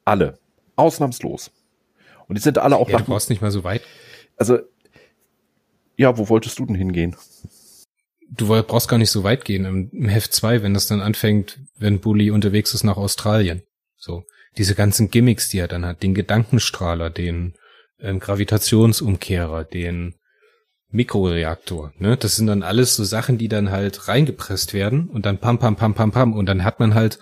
[0.05, 0.39] Alle.
[0.77, 1.51] Ausnahmslos.
[2.27, 3.81] Und die sind alle auch Ja, du nach, brauchst nicht mal so weit.
[4.37, 4.59] also,
[6.01, 7.15] ja, wo wolltest du denn hingehen?
[8.31, 11.59] Du brauchst gar nicht so weit gehen im, im Heft 2, wenn das dann anfängt,
[11.77, 13.61] wenn Bully unterwegs ist nach Australien.
[13.97, 14.23] So.
[14.57, 17.53] Diese ganzen Gimmicks, die er dann hat, den Gedankenstrahler, den
[17.99, 20.15] ähm, Gravitationsumkehrer, den
[20.89, 22.17] Mikroreaktor, ne?
[22.17, 25.75] Das sind dann alles so Sachen, die dann halt reingepresst werden und dann pam, pam,
[25.75, 27.19] pam, pam, pam und dann hat man halt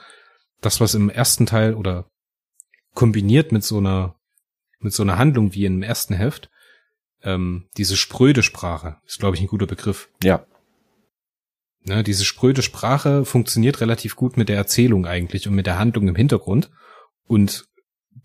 [0.62, 2.10] das, was im ersten Teil oder
[2.96, 4.16] kombiniert mit so einer,
[4.80, 6.50] mit so einer Handlung wie im ersten Heft,
[7.24, 10.10] ähm, diese spröde Sprache, ist glaube ich ein guter Begriff.
[10.24, 10.46] Ja,
[11.86, 16.08] Ne, diese spröde Sprache funktioniert relativ gut mit der Erzählung eigentlich und mit der Handlung
[16.08, 16.70] im Hintergrund
[17.26, 17.66] und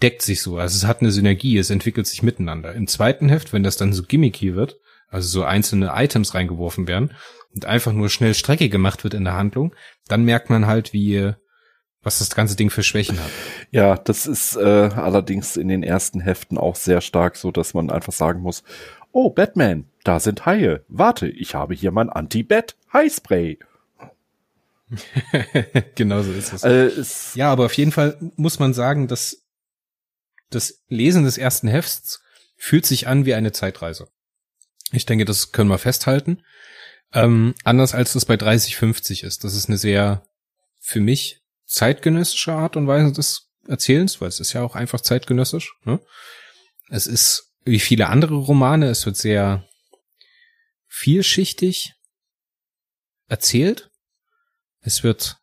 [0.03, 0.59] deckt sich so.
[0.59, 2.75] Also es hat eine Synergie, es entwickelt sich miteinander.
[2.75, 7.15] Im zweiten Heft, wenn das dann so gimmicky wird, also so einzelne Items reingeworfen werden
[7.55, 9.75] und einfach nur schnell Strecke gemacht wird in der Handlung,
[10.09, 11.33] dann merkt man halt, wie
[12.05, 13.31] was das ganze Ding für Schwächen hat.
[13.71, 17.91] ja, das ist äh, allerdings in den ersten Heften auch sehr stark so, dass man
[17.91, 18.63] einfach sagen muss,
[19.11, 20.85] oh, Batman, da sind Haie.
[20.89, 23.59] Warte, ich habe hier mein Anti-Bat-Haispray.
[25.95, 26.63] genau so ist es.
[26.63, 29.43] Äh, es, Ja, aber auf jeden Fall muss man sagen, dass
[30.51, 32.23] das Lesen des ersten Hefts
[32.57, 34.09] fühlt sich an wie eine Zeitreise.
[34.93, 36.43] Ich denke, das können wir festhalten.
[37.13, 39.45] Ähm, anders als das bei 3050 ist.
[39.45, 40.27] Das ist eine sehr,
[40.81, 41.44] für mich,
[41.75, 45.75] zeitgenössische Art und Weise des Erzählens, weil es ist ja auch einfach zeitgenössisch.
[45.85, 46.01] Ne?
[46.89, 49.67] Es ist wie viele andere Romane, es wird sehr
[50.87, 51.95] vielschichtig
[53.29, 53.91] erzählt.
[54.81, 55.39] Es wird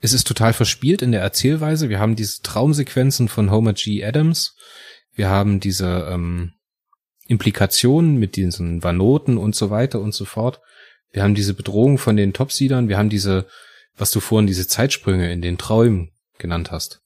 [0.00, 1.88] es ist total verspielt in der Erzählweise.
[1.88, 4.04] Wir haben diese Traumsequenzen von Homer G.
[4.04, 4.54] Adams.
[5.14, 6.52] Wir haben diese ähm,
[7.26, 10.60] Implikationen mit diesen Vanoten und so weiter und so fort.
[11.10, 12.88] Wir haben diese Bedrohung von den Topseedern.
[12.88, 13.46] Wir haben diese,
[13.96, 17.00] was du vorhin diese Zeitsprünge in den Träumen genannt hast.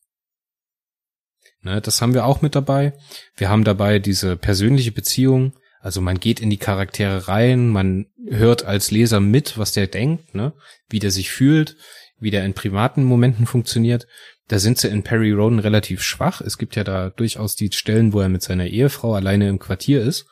[1.63, 2.93] Ne, das haben wir auch mit dabei.
[3.37, 5.53] Wir haben dabei diese persönliche Beziehung.
[5.81, 10.35] Also man geht in die Charaktere rein, man hört als Leser mit, was der denkt,
[10.35, 10.53] ne?
[10.89, 11.77] wie der sich fühlt,
[12.19, 14.07] wie der in privaten Momenten funktioniert.
[14.49, 16.41] Da sind sie in Perry Roden relativ schwach.
[16.41, 20.03] Es gibt ja da durchaus die Stellen, wo er mit seiner Ehefrau alleine im Quartier
[20.03, 20.27] ist.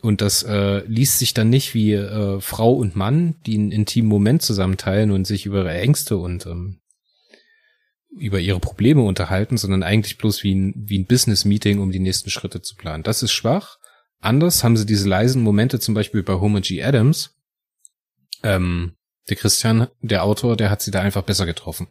[0.00, 4.08] Und das äh, liest sich dann nicht wie äh, Frau und Mann, die einen intimen
[4.08, 6.80] Moment zusammen teilen und sich über ihre Ängste und ähm,
[8.10, 12.30] über ihre Probleme unterhalten, sondern eigentlich bloß wie ein, wie ein Business-Meeting, um die nächsten
[12.30, 13.02] Schritte zu planen.
[13.02, 13.78] Das ist schwach.
[14.20, 16.82] Anders haben sie diese leisen Momente zum Beispiel bei Homer G.
[16.82, 17.36] Adams.
[18.42, 18.94] Ähm,
[19.28, 21.88] der Christian, der Autor, der hat sie da einfach besser getroffen.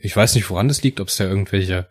[0.00, 1.88] Ich weiß nicht, woran das liegt, ob es da irgendwelche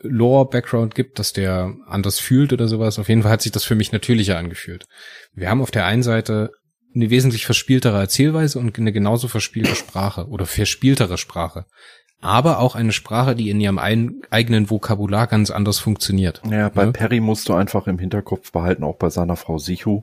[0.00, 2.98] Lore-Background gibt, dass der anders fühlt oder sowas.
[2.98, 4.86] Auf jeden Fall hat sich das für mich natürlicher angefühlt.
[5.34, 6.52] Wir haben auf der einen Seite
[6.94, 11.66] eine wesentlich verspieltere Erzählweise und eine genauso verspielte Sprache oder verspieltere Sprache.
[12.20, 16.42] Aber auch eine Sprache, die in ihrem ein, eigenen Vokabular ganz anders funktioniert.
[16.50, 16.92] ja, bei Ne?
[16.92, 20.02] Perry musst du einfach im Hinterkopf behalten, auch bei seiner Frau Sichu.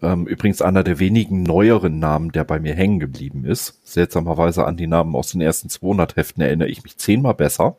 [0.00, 3.80] Ähm, übrigens einer der wenigen neueren Namen, der bei mir hängen geblieben ist.
[3.84, 7.76] Seltsamerweise an die Namen aus den ersten 200 Heften erinnere ich mich zehnmal besser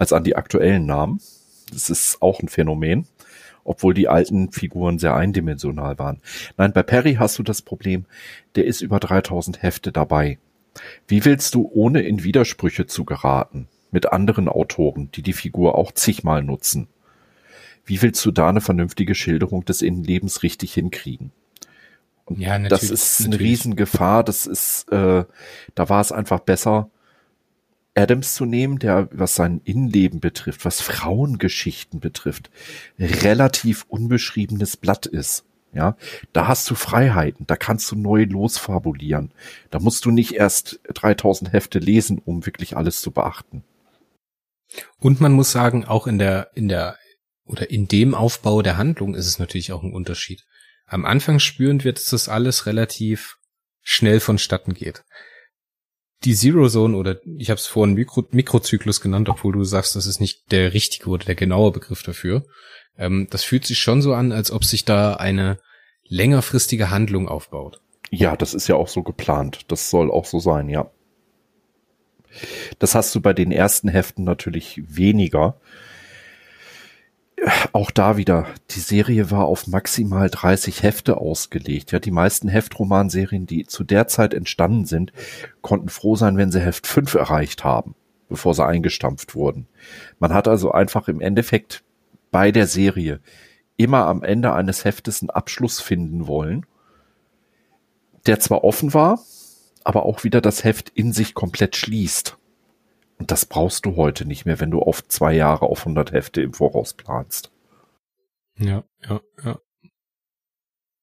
[0.00, 1.20] als an die aktuellen Namen.
[1.70, 3.06] Das ist auch ein Phänomen,
[3.62, 6.20] obwohl die alten Figuren sehr eindimensional waren.
[6.56, 8.06] Nein, bei Perry hast du das Problem,
[8.56, 10.38] der ist über 3000 Hefte dabei.
[11.06, 15.92] Wie willst du, ohne in Widersprüche zu geraten, mit anderen Autoren, die die Figur auch
[15.92, 16.88] zigmal nutzen.
[17.84, 21.32] Wie willst du da eine vernünftige Schilderung des Innenlebens richtig hinkriegen?
[22.24, 23.50] Und Ja, das ist eine natürlich.
[23.50, 24.22] Riesengefahr.
[24.22, 25.24] Das ist, äh,
[25.74, 26.90] da war es einfach besser,
[27.94, 32.50] Adams zu nehmen, der, was sein Innenleben betrifft, was Frauengeschichten betrifft,
[32.98, 35.44] relativ unbeschriebenes Blatt ist.
[35.72, 35.96] Ja,
[36.32, 39.32] da hast du Freiheiten, da kannst du neu losfabulieren.
[39.70, 43.62] Da musst du nicht erst 3000 Hefte lesen, um wirklich alles zu beachten.
[44.98, 46.96] Und man muss sagen, auch in der, in der,
[47.44, 50.44] oder in dem Aufbau der Handlung ist es natürlich auch ein Unterschied.
[50.86, 53.36] Am Anfang spüren wir, dass das alles relativ
[53.80, 55.04] schnell vonstatten geht.
[56.24, 60.06] Die Zero Zone oder ich habe es vorhin Mikro, Mikrozyklus genannt, obwohl du sagst, das
[60.06, 62.44] ist nicht der richtige oder der genaue Begriff dafür.
[62.98, 65.58] Ähm, das fühlt sich schon so an, als ob sich da eine
[66.04, 67.80] längerfristige Handlung aufbaut.
[68.10, 69.60] Ja, das ist ja auch so geplant.
[69.68, 70.90] Das soll auch so sein, ja.
[72.78, 75.60] Das hast du bei den ersten Heften natürlich weniger.
[77.72, 81.92] Auch da wieder, die Serie war auf maximal 30 Hefte ausgelegt.
[81.92, 85.12] Ja, die meisten Heftromanserien, die zu der Zeit entstanden sind,
[85.62, 87.94] konnten froh sein, wenn sie Heft 5 erreicht haben,
[88.28, 89.66] bevor sie eingestampft wurden.
[90.18, 91.82] Man hat also einfach im Endeffekt
[92.30, 93.20] bei der Serie
[93.76, 96.66] immer am Ende eines Heftes einen Abschluss finden wollen,
[98.26, 99.20] der zwar offen war,
[99.82, 102.36] aber auch wieder das Heft in sich komplett schließt.
[103.20, 106.40] Und das brauchst du heute nicht mehr, wenn du auf zwei Jahre auf 100 Hefte
[106.40, 107.52] im Voraus planst.
[108.56, 109.60] Ja, ja, ja.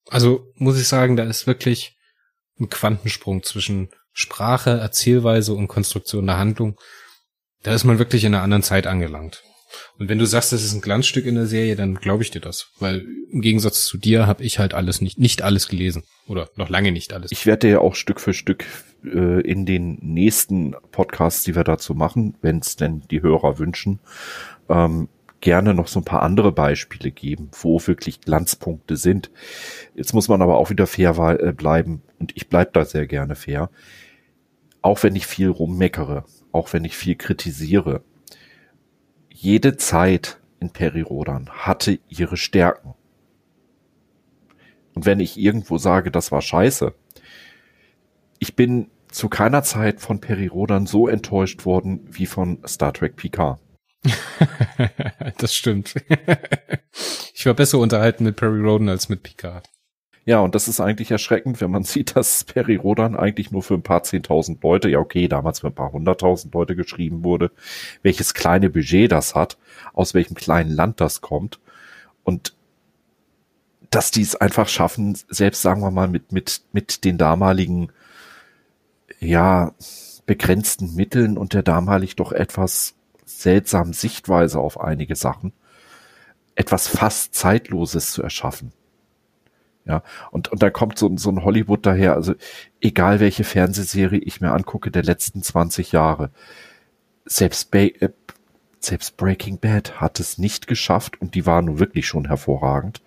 [0.09, 1.95] Also muss ich sagen, da ist wirklich
[2.59, 6.79] ein Quantensprung zwischen Sprache, Erzählweise und Konstruktion der Handlung.
[7.61, 9.43] Da ist man wirklich in einer anderen Zeit angelangt.
[9.97, 12.41] Und wenn du sagst, das ist ein Glanzstück in der Serie, dann glaube ich dir
[12.41, 12.71] das.
[12.79, 16.03] Weil im Gegensatz zu dir habe ich halt alles nicht, nicht alles gelesen.
[16.27, 17.31] Oder noch lange nicht alles.
[17.31, 18.65] Ich werde dir ja auch Stück für Stück
[19.03, 23.99] äh, in den nächsten Podcasts, die wir dazu machen, wenn es denn die Hörer wünschen,
[24.69, 25.07] ähm,
[25.41, 29.29] gerne noch so ein paar andere Beispiele geben, wo wirklich Glanzpunkte sind.
[29.95, 33.35] Jetzt muss man aber auch wieder fair äh, bleiben und ich bleib da sehr gerne
[33.35, 33.69] fair.
[34.81, 38.01] Auch wenn ich viel rummeckere, auch wenn ich viel kritisiere.
[39.39, 42.95] Jede Zeit in Perirodan hatte ihre Stärken.
[44.95, 46.95] Und wenn ich irgendwo sage, das war scheiße,
[48.39, 53.61] ich bin zu keiner Zeit von Perirodan so enttäuscht worden wie von Star Trek Picard.
[55.37, 55.93] das stimmt.
[57.35, 59.69] ich war besser unterhalten mit Perry Roden als mit Picard.
[60.27, 63.81] Ja, und das ist eigentlich erschreckend, wenn man sieht, dass Perirodan eigentlich nur für ein
[63.81, 67.49] paar zehntausend Leute, ja okay, damals für ein paar hunderttausend Leute geschrieben wurde,
[68.03, 69.57] welches kleine Budget das hat,
[69.93, 71.61] aus welchem kleinen Land das kommt
[72.23, 72.53] und
[73.89, 77.93] dass die es einfach schaffen, selbst sagen wir mal mit, mit, mit den damaligen,
[79.21, 79.73] ja,
[80.25, 85.53] begrenzten Mitteln und der damalig doch etwas seltsamen Sichtweise auf einige Sachen,
[86.55, 88.73] etwas fast Zeitloses zu erschaffen.
[89.87, 92.33] Ja, und, und da kommt so, so ein Hollywood daher, also
[92.81, 96.31] egal welche Fernsehserie ich mir angucke der letzten 20 Jahre,
[97.25, 98.09] selbst, ba äh,
[98.79, 103.01] selbst Breaking Bad hat es nicht geschafft, und die war nun wirklich schon hervorragend,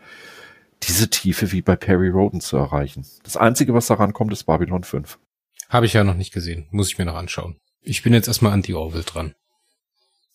[0.83, 3.05] diese Tiefe wie bei Perry Roden zu erreichen.
[3.25, 5.19] Das Einzige, was daran kommt, ist Babylon 5.
[5.69, 6.67] Habe ich ja noch nicht gesehen.
[6.71, 7.57] Muss ich mir noch anschauen.
[7.83, 9.35] Ich bin jetzt erstmal an die Orville dran.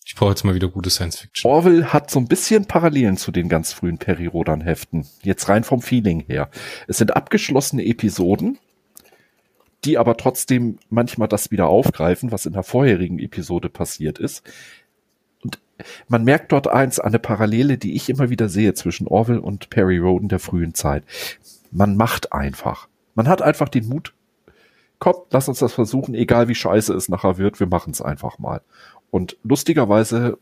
[0.06, 1.50] Ich brauche jetzt mal wieder gute Science Fiction.
[1.50, 5.04] Orwell hat so ein bisschen Parallelen zu den ganz frühen Perry Rodan Heften.
[5.22, 6.48] Jetzt rein vom Feeling her.
[6.86, 8.56] Es sind abgeschlossene Episoden,
[9.84, 14.44] die aber trotzdem manchmal das wieder aufgreifen, was in der vorherigen Episode passiert ist.
[15.42, 15.58] Und
[16.06, 19.98] man merkt dort eins, eine Parallele, die ich immer wieder sehe zwischen Orwell und Perry
[19.98, 21.02] Roden der frühen Zeit.
[21.72, 22.86] Man macht einfach.
[23.16, 24.14] Man hat einfach den Mut,
[25.00, 28.38] komm, lass uns das versuchen, egal wie scheiße es nachher wird, wir machen es einfach
[28.38, 28.62] mal.
[29.16, 30.38] Und lustigerweise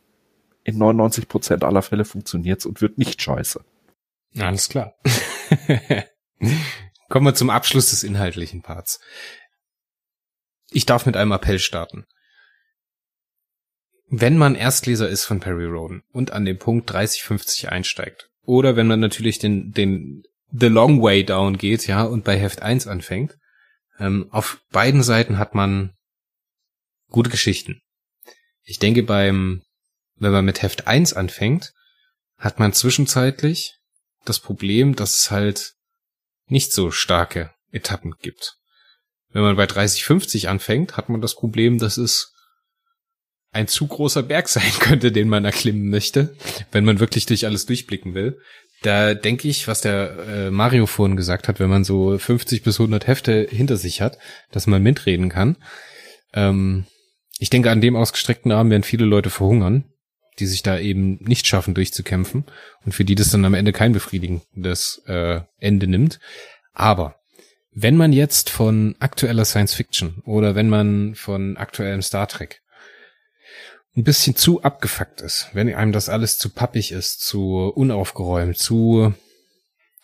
[0.64, 3.64] in 99 Prozent aller Fälle funktioniert's und wird nicht scheiße.
[4.36, 4.96] Alles klar.
[7.08, 8.98] Kommen wir zum Abschluss des inhaltlichen Parts.
[10.72, 12.04] Ich darf mit einem Appell starten.
[14.08, 18.88] Wenn man Erstleser ist von Perry Roden und an den Punkt 3050 einsteigt, oder wenn
[18.88, 23.38] man natürlich den, den The Long Way Down geht, ja, und bei Heft 1 anfängt,
[24.00, 25.92] ähm, auf beiden Seiten hat man
[27.10, 27.80] gute Geschichten.
[28.64, 29.62] Ich denke beim,
[30.16, 31.72] wenn man mit Heft 1 anfängt,
[32.38, 33.74] hat man zwischenzeitlich
[34.24, 35.74] das Problem, dass es halt
[36.46, 38.56] nicht so starke Etappen gibt.
[39.30, 42.32] Wenn man bei 3050 anfängt, hat man das Problem, dass es
[43.50, 46.36] ein zu großer Berg sein könnte, den man erklimmen möchte,
[46.72, 48.38] wenn man wirklich durch alles durchblicken will.
[48.82, 52.78] Da denke ich, was der äh, Mario vorhin gesagt hat, wenn man so 50 bis
[52.78, 54.18] 100 Hefte hinter sich hat,
[54.50, 55.56] dass man mitreden kann.
[56.34, 56.86] Ähm,
[57.38, 59.84] ich denke, an dem ausgestreckten Arm werden viele Leute verhungern,
[60.38, 62.44] die sich da eben nicht schaffen, durchzukämpfen
[62.84, 66.20] und für die das dann am Ende kein befriedigendes äh, Ende nimmt.
[66.72, 67.16] Aber
[67.72, 72.60] wenn man jetzt von aktueller Science Fiction oder wenn man von aktuellem Star Trek
[73.96, 79.14] ein bisschen zu abgefuckt ist, wenn einem das alles zu pappig ist, zu unaufgeräumt, zu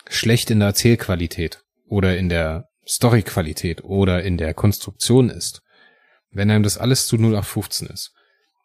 [0.08, 5.62] schlecht in der Erzählqualität oder in der Storyqualität oder in der Konstruktion ist,
[6.32, 8.12] wenn einem das alles zu 0815 ist,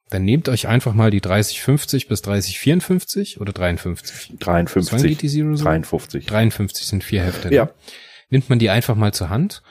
[0.09, 4.37] dann nehmt euch einfach mal die 3050 bis 3054 oder 53.
[4.39, 4.93] 53.
[4.93, 5.63] Wann geht die Zero so?
[5.63, 6.25] 53.
[6.25, 7.49] 53 sind vier Hefte.
[7.49, 7.55] ne?
[7.55, 7.69] Ja.
[8.29, 9.63] Nimmt man die einfach mal zur Hand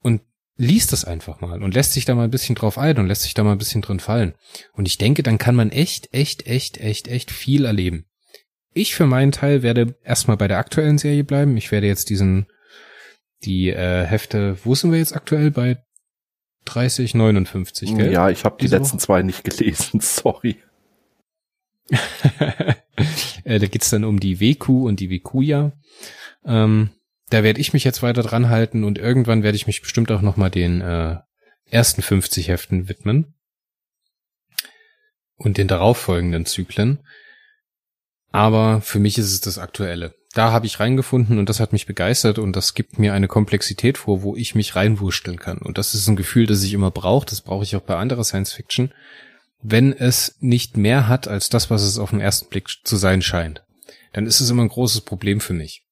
[0.00, 0.22] und
[0.56, 3.22] liest das einfach mal und lässt sich da mal ein bisschen drauf ein und lässt
[3.22, 4.34] sich da mal ein bisschen drin fallen.
[4.72, 8.06] Und ich denke, dann kann man echt, echt, echt, echt, echt viel erleben.
[8.72, 11.56] Ich für meinen Teil werde erstmal bei der aktuellen Serie bleiben.
[11.56, 12.46] Ich werde jetzt diesen,
[13.44, 15.50] die äh, Hefte, wo sind wir jetzt aktuell?
[15.50, 15.78] Bei
[16.66, 18.12] 30, 59, gell?
[18.12, 20.56] Ja, ich habe die letzten zwei nicht gelesen, sorry.
[23.44, 25.72] äh, da geht's dann um die WQ und die WQja.
[26.44, 26.90] Ähm,
[27.30, 30.22] da werde ich mich jetzt weiter dran halten und irgendwann werde ich mich bestimmt auch
[30.22, 31.16] noch mal den äh,
[31.70, 33.34] ersten 50 Heften widmen
[35.36, 37.00] und den darauffolgenden Zyklen.
[38.30, 40.14] Aber für mich ist es das Aktuelle.
[40.36, 43.96] Da habe ich reingefunden und das hat mich begeistert und das gibt mir eine Komplexität
[43.96, 45.56] vor, wo ich mich reinwurschteln kann.
[45.56, 47.24] Und das ist ein Gefühl, das ich immer brauche.
[47.24, 48.92] Das brauche ich auch bei anderer Science Fiction.
[49.62, 53.22] Wenn es nicht mehr hat als das, was es auf den ersten Blick zu sein
[53.22, 53.64] scheint,
[54.12, 55.86] dann ist es immer ein großes Problem für mich.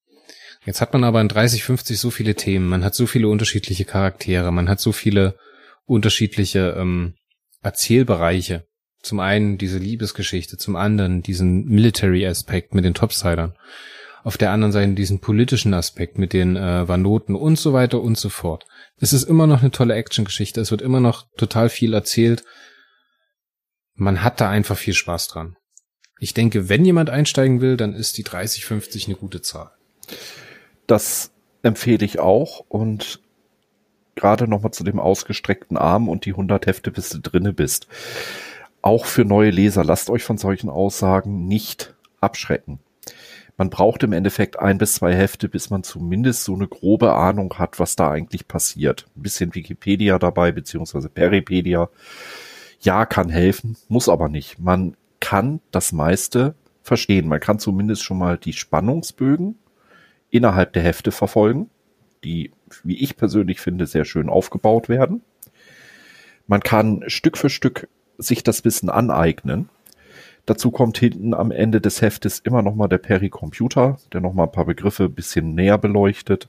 [0.66, 3.86] Jetzt hat man aber in 30, 50 so viele Themen, man hat so viele unterschiedliche
[3.86, 5.38] Charaktere, man hat so viele
[5.86, 7.14] unterschiedliche ähm,
[7.62, 8.66] Erzählbereiche.
[9.00, 13.54] Zum einen diese Liebesgeschichte, zum anderen diesen Military-Aspekt mit den Topsidern.
[14.24, 18.16] Auf der anderen Seite diesen politischen Aspekt mit den äh, Vanoten und so weiter und
[18.16, 18.66] so fort.
[18.98, 22.42] Es ist immer noch eine tolle Actiongeschichte, es wird immer noch total viel erzählt.
[23.94, 25.56] Man hat da einfach viel Spaß dran.
[26.18, 29.72] Ich denke, wenn jemand einsteigen will, dann ist die 30, 50 eine gute Zahl.
[30.86, 31.30] Das
[31.62, 33.20] empfehle ich auch und
[34.14, 37.88] gerade nochmal zu dem ausgestreckten Arm und die 100 Hefte, bis du drinne bist.
[38.80, 42.80] Auch für neue Leser, lasst euch von solchen Aussagen nicht abschrecken.
[43.56, 47.54] Man braucht im Endeffekt ein bis zwei Hefte, bis man zumindest so eine grobe Ahnung
[47.58, 49.06] hat, was da eigentlich passiert.
[49.16, 51.88] Ein bisschen Wikipedia dabei, beziehungsweise Peripedia.
[52.80, 54.58] Ja, kann helfen, muss aber nicht.
[54.58, 57.28] Man kann das meiste verstehen.
[57.28, 59.56] Man kann zumindest schon mal die Spannungsbögen
[60.30, 61.70] innerhalb der Hefte verfolgen,
[62.24, 62.50] die,
[62.82, 65.22] wie ich persönlich finde, sehr schön aufgebaut werden.
[66.46, 69.68] Man kann Stück für Stück sich das Wissen aneignen.
[70.46, 74.44] Dazu kommt hinten am Ende des Heftes immer noch mal der Pericomputer, der noch mal
[74.44, 76.48] ein paar Begriffe ein bisschen näher beleuchtet.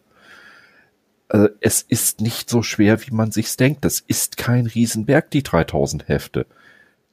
[1.30, 3.86] Äh, Es ist nicht so schwer, wie man sich's denkt.
[3.86, 6.46] Das ist kein Riesenberg, die 3000 Hefte.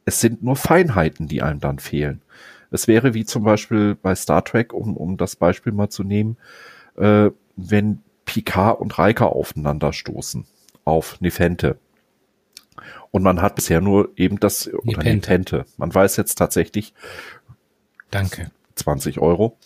[0.05, 2.23] Es sind nur Feinheiten, die einem dann fehlen.
[2.71, 6.37] Es wäre wie zum Beispiel bei Star Trek, um, um das Beispiel mal zu nehmen,
[6.97, 10.47] äh, wenn Picard und Riker aufeinander stoßen
[10.85, 11.79] auf Nefente.
[13.11, 15.13] Und man hat bisher nur eben das, oder Nepente.
[15.13, 15.65] Nepente.
[15.77, 16.95] Man weiß jetzt tatsächlich
[18.11, 18.51] Danke.
[18.77, 19.59] 20 Euro.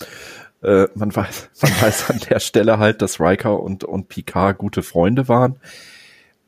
[0.63, 4.83] Äh, man weiß, man weiß an der Stelle halt, dass Riker und, und Picard gute
[4.83, 5.57] Freunde waren.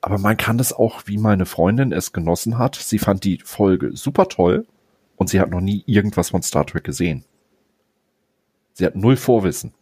[0.00, 2.76] Aber man kann es auch, wie meine Freundin es genossen hat.
[2.76, 4.66] Sie fand die Folge super toll
[5.16, 7.24] und sie hat noch nie irgendwas von Star Trek gesehen.
[8.72, 9.74] Sie hat null Vorwissen.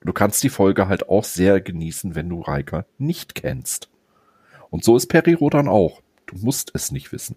[0.00, 3.90] Und du kannst die Folge halt auch sehr genießen, wenn du Riker nicht kennst.
[4.70, 6.02] Und so ist Periro dann auch.
[6.28, 7.36] Du musst es nicht wissen.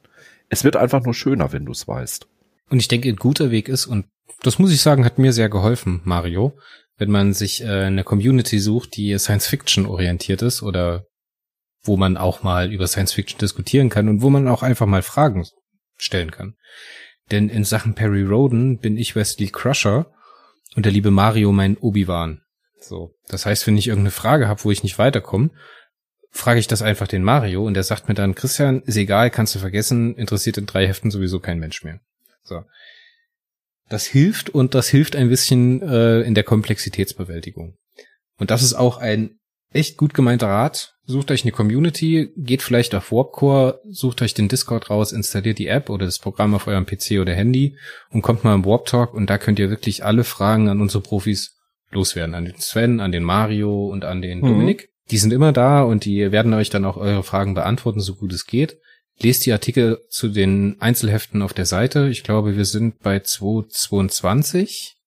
[0.49, 2.27] Es wird einfach nur schöner, wenn du es weißt.
[2.69, 4.05] Und ich denke, ein guter Weg ist, und
[4.43, 6.57] das muss ich sagen, hat mir sehr geholfen, Mario,
[6.97, 11.05] wenn man sich äh, eine Community sucht, die Science Fiction orientiert ist oder
[11.83, 15.01] wo man auch mal über Science Fiction diskutieren kann und wo man auch einfach mal
[15.01, 15.45] Fragen
[15.97, 16.55] stellen kann.
[17.31, 20.11] Denn in Sachen Perry Roden bin ich Wesley Crusher
[20.75, 22.41] und der liebe Mario mein Obi-Wan.
[22.79, 23.15] So.
[23.27, 25.51] Das heißt, wenn ich irgendeine Frage habe, wo ich nicht weiterkomme,
[26.31, 29.53] frage ich das einfach den Mario und der sagt mir dann, Christian, ist egal, kannst
[29.53, 31.99] du vergessen, interessiert in drei Heften sowieso kein Mensch mehr.
[32.43, 32.63] So.
[33.89, 37.75] Das hilft und das hilft ein bisschen äh, in der Komplexitätsbewältigung.
[38.37, 39.39] Und das ist auch ein
[39.73, 40.95] echt gut gemeinter Rat.
[41.05, 45.67] Sucht euch eine Community, geht vielleicht auf Warpcore, sucht euch den Discord raus, installiert die
[45.67, 47.77] App oder das Programm auf eurem PC oder Handy
[48.09, 51.03] und kommt mal im Warp Talk und da könnt ihr wirklich alle Fragen an unsere
[51.03, 51.57] Profis
[51.91, 52.35] loswerden.
[52.35, 54.47] An den Sven, an den Mario und an den Mhm.
[54.47, 54.89] Dominik.
[55.11, 58.33] Die sind immer da und die werden euch dann auch eure Fragen beantworten, so gut
[58.33, 58.79] es geht.
[59.19, 62.07] Lest die Artikel zu den Einzelheften auf der Seite.
[62.07, 64.97] Ich glaube, wir sind bei 222,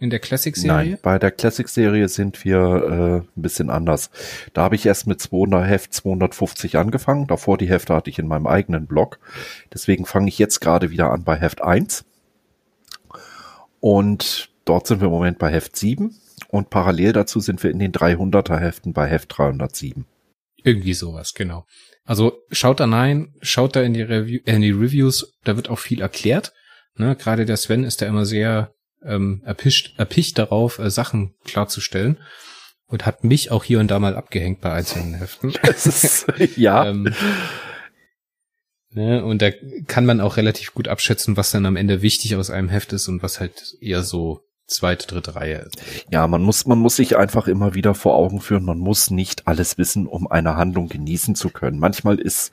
[0.00, 0.98] in der Classic-Serie?
[1.02, 4.10] Bei der Classic-Serie sind wir äh, ein bisschen anders.
[4.54, 7.26] Da habe ich erst mit 200 Heft 250 angefangen.
[7.26, 9.18] Davor die Hefte hatte ich in meinem eigenen Blog.
[9.74, 12.06] Deswegen fange ich jetzt gerade wieder an bei Heft 1.
[13.80, 16.16] Und dort sind wir im Moment bei Heft 7.
[16.50, 20.06] Und parallel dazu sind wir in den 300er Heften bei Heft 307.
[20.64, 21.64] Irgendwie sowas, genau.
[22.04, 25.70] Also schaut da rein, schaut da in die, Review, äh, in die Reviews, da wird
[25.70, 26.52] auch viel erklärt.
[26.96, 27.14] Ne?
[27.14, 28.74] Gerade der Sven ist da immer sehr
[29.04, 32.18] ähm, erpischt, erpicht darauf, äh, Sachen klarzustellen.
[32.86, 35.50] Und hat mich auch hier und da mal abgehängt bei einzelnen Heften.
[35.62, 36.88] Ist, ja.
[36.88, 37.14] ähm,
[38.90, 39.24] ne?
[39.24, 39.52] Und da
[39.86, 43.06] kann man auch relativ gut abschätzen, was dann am Ende wichtig aus einem Heft ist
[43.06, 44.40] und was halt eher so
[44.70, 45.76] zweite, dritte Reihe ist.
[46.10, 49.46] Ja, man muss, man muss sich einfach immer wieder vor Augen führen, man muss nicht
[49.46, 51.78] alles wissen, um eine Handlung genießen zu können.
[51.78, 52.52] Manchmal ist,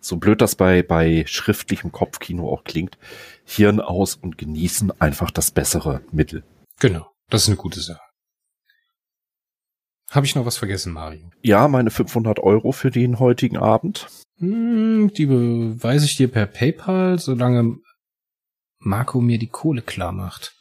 [0.00, 2.98] so blöd das bei, bei schriftlichem Kopfkino auch klingt,
[3.44, 6.44] Hirn aus und genießen einfach das bessere Mittel.
[6.80, 8.00] Genau, das ist eine gute Sache.
[10.10, 11.30] Habe ich noch was vergessen, Mario?
[11.40, 14.08] Ja, meine 500 Euro für den heutigen Abend.
[14.38, 17.76] Hm, die beweise ich dir per PayPal, solange
[18.78, 20.54] Marco mir die Kohle klar macht.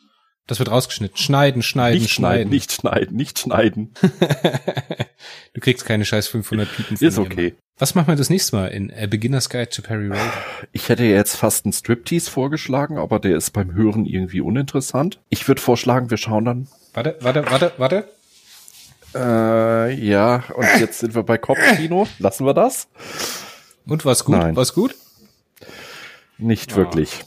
[0.47, 1.17] Das wird rausgeschnitten.
[1.17, 2.49] Schneiden, schneiden, nicht schneiden.
[2.49, 3.93] Nicht schneiden, nicht schneiden.
[5.53, 7.55] du kriegst keine scheiß 500 Piepen von Ist okay.
[7.77, 10.19] Was machen wir das nächste Mal in A Beginner's Guide to Perry Road?
[10.71, 15.19] Ich hätte jetzt fast einen Striptease vorgeschlagen, aber der ist beim Hören irgendwie uninteressant.
[15.29, 16.67] Ich würde vorschlagen, wir schauen dann.
[16.93, 18.09] Warte, warte, warte, warte.
[19.15, 22.07] Äh, ja, und jetzt sind wir bei Kopfkino.
[22.19, 22.87] Lassen wir das?
[23.85, 24.37] Und was gut?
[24.37, 24.55] Nein.
[24.55, 24.95] Was gut?
[26.37, 26.77] Nicht oh.
[26.77, 27.19] wirklich.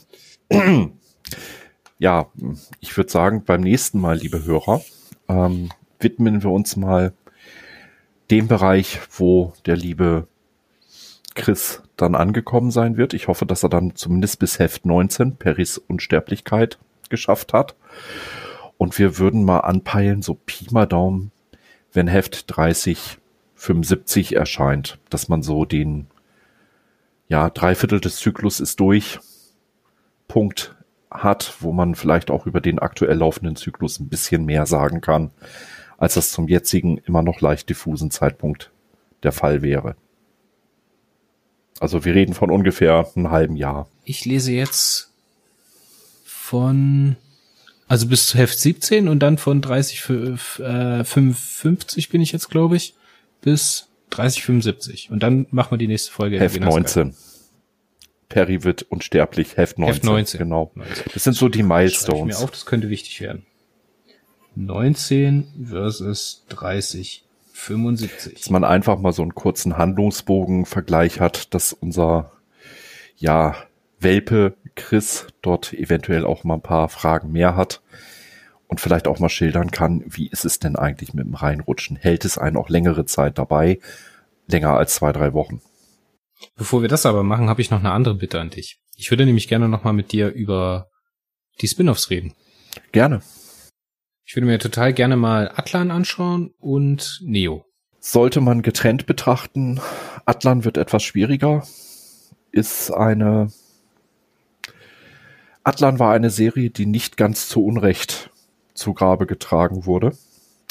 [1.97, 2.27] Ja,
[2.79, 4.81] ich würde sagen, beim nächsten Mal, liebe Hörer,
[5.27, 5.69] ähm,
[5.99, 7.13] widmen wir uns mal
[8.31, 10.27] dem Bereich, wo der liebe
[11.35, 13.13] Chris dann angekommen sein wird.
[13.13, 17.75] Ich hoffe, dass er dann zumindest bis Heft 19 Peris Unsterblichkeit geschafft hat.
[18.77, 21.31] Und wir würden mal anpeilen, so Pi mal Daumen,
[21.93, 23.19] wenn Heft 30,
[23.55, 26.07] 75 erscheint, dass man so den,
[27.29, 29.19] ja, Dreiviertel des Zyklus ist durch,
[30.27, 30.74] Punkt
[31.23, 35.31] hat, wo man vielleicht auch über den aktuell laufenden Zyklus ein bisschen mehr sagen kann,
[35.97, 38.71] als das zum jetzigen immer noch leicht diffusen Zeitpunkt
[39.23, 39.95] der Fall wäre.
[41.79, 43.87] Also wir reden von ungefähr einem halben Jahr.
[44.03, 45.11] Ich lese jetzt
[46.23, 47.17] von
[47.87, 52.75] also bis zu Heft 17 und dann von 30 äh, 55 bin ich jetzt, glaube
[52.75, 52.95] ich,
[53.41, 56.39] bis 30 75 und dann machen wir die nächste Folge.
[56.39, 57.13] Heft 19.
[58.35, 59.93] Perry wird unsterblich, Heft 19.
[59.93, 60.37] Heft 19.
[60.39, 60.69] Genau.
[60.75, 61.05] 19.
[61.13, 62.35] Das sind so die Milestones.
[62.35, 63.45] Ich mir auf, das könnte wichtig werden.
[64.55, 68.33] 19 versus 30 75.
[68.33, 72.33] Dass man einfach mal so einen kurzen Handlungsbogen-Vergleich hat, dass unser,
[73.15, 73.55] ja,
[74.01, 77.81] Welpe Chris dort eventuell auch mal ein paar Fragen mehr hat
[78.67, 81.95] und vielleicht auch mal schildern kann, wie ist es denn eigentlich mit dem Reinrutschen?
[81.95, 83.79] Hält es einen auch längere Zeit dabei?
[84.47, 85.61] Länger als zwei, drei Wochen.
[86.55, 88.79] Bevor wir das aber machen, habe ich noch eine andere Bitte an dich.
[88.95, 90.89] Ich würde nämlich gerne noch mal mit dir über
[91.61, 92.33] die Spin-offs reden.
[92.91, 93.21] Gerne.
[94.25, 97.65] Ich würde mir total gerne mal Atlan anschauen und Neo.
[97.99, 99.79] Sollte man getrennt betrachten,
[100.25, 101.65] Atlan wird etwas schwieriger,
[102.51, 103.51] ist eine
[105.63, 108.29] Atlan war eine Serie, die nicht ganz zu Unrecht
[108.75, 110.15] zu Grabe getragen wurde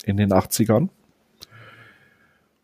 [0.04, 0.88] in den 80ern.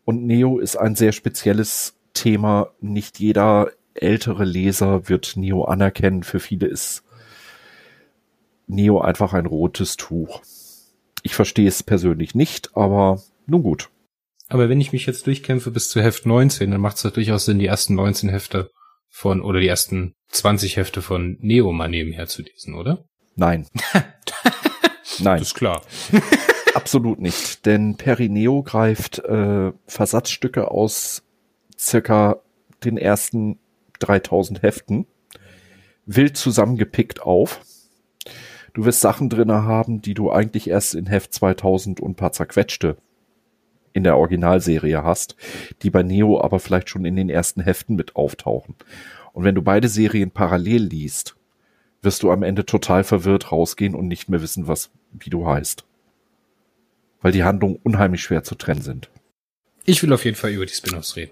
[0.05, 2.71] Und Neo ist ein sehr spezielles Thema.
[2.79, 6.23] Nicht jeder ältere Leser wird Neo anerkennen.
[6.23, 7.03] Für viele ist
[8.67, 10.41] Neo einfach ein rotes Tuch.
[11.23, 13.89] Ich verstehe es persönlich nicht, aber nun gut.
[14.49, 17.59] Aber wenn ich mich jetzt durchkämpfe bis zu Heft 19, dann macht es durchaus Sinn,
[17.59, 18.69] die ersten 19 Hefte
[19.09, 23.05] von, oder die ersten 20 Hefte von Neo mal nebenher zu lesen, oder?
[23.35, 23.67] Nein.
[25.19, 25.39] Nein.
[25.39, 25.81] Das ist klar.
[26.73, 31.23] Absolut nicht, denn Perineo greift äh, Versatzstücke aus
[31.81, 32.39] circa
[32.83, 33.59] den ersten
[33.99, 35.07] 3000 Heften
[36.05, 37.61] wild zusammengepickt auf.
[38.73, 42.97] Du wirst Sachen drinne haben, die du eigentlich erst in Heft 2000 und paar zerquetschte
[43.93, 45.35] in der Originalserie hast,
[45.81, 48.75] die bei Neo aber vielleicht schon in den ersten Heften mit auftauchen.
[49.33, 51.35] Und wenn du beide Serien parallel liest,
[52.01, 55.85] wirst du am Ende total verwirrt rausgehen und nicht mehr wissen, was, wie du heißt.
[57.21, 59.09] Weil die Handlungen unheimlich schwer zu trennen sind.
[59.83, 61.31] Ich will auf jeden Fall über die Spin-offs reden.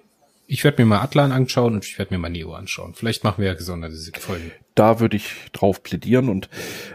[0.52, 2.96] Ich werde mir mal Atlan anschauen und ich werde mir mal Neo anschauen.
[2.96, 4.52] Vielleicht machen wir ja gesonderte Folgen.
[4.76, 6.50] Da würde ich drauf plädieren und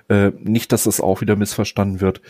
[0.08, 2.20] äh, nicht, dass es auch wieder missverstanden wird.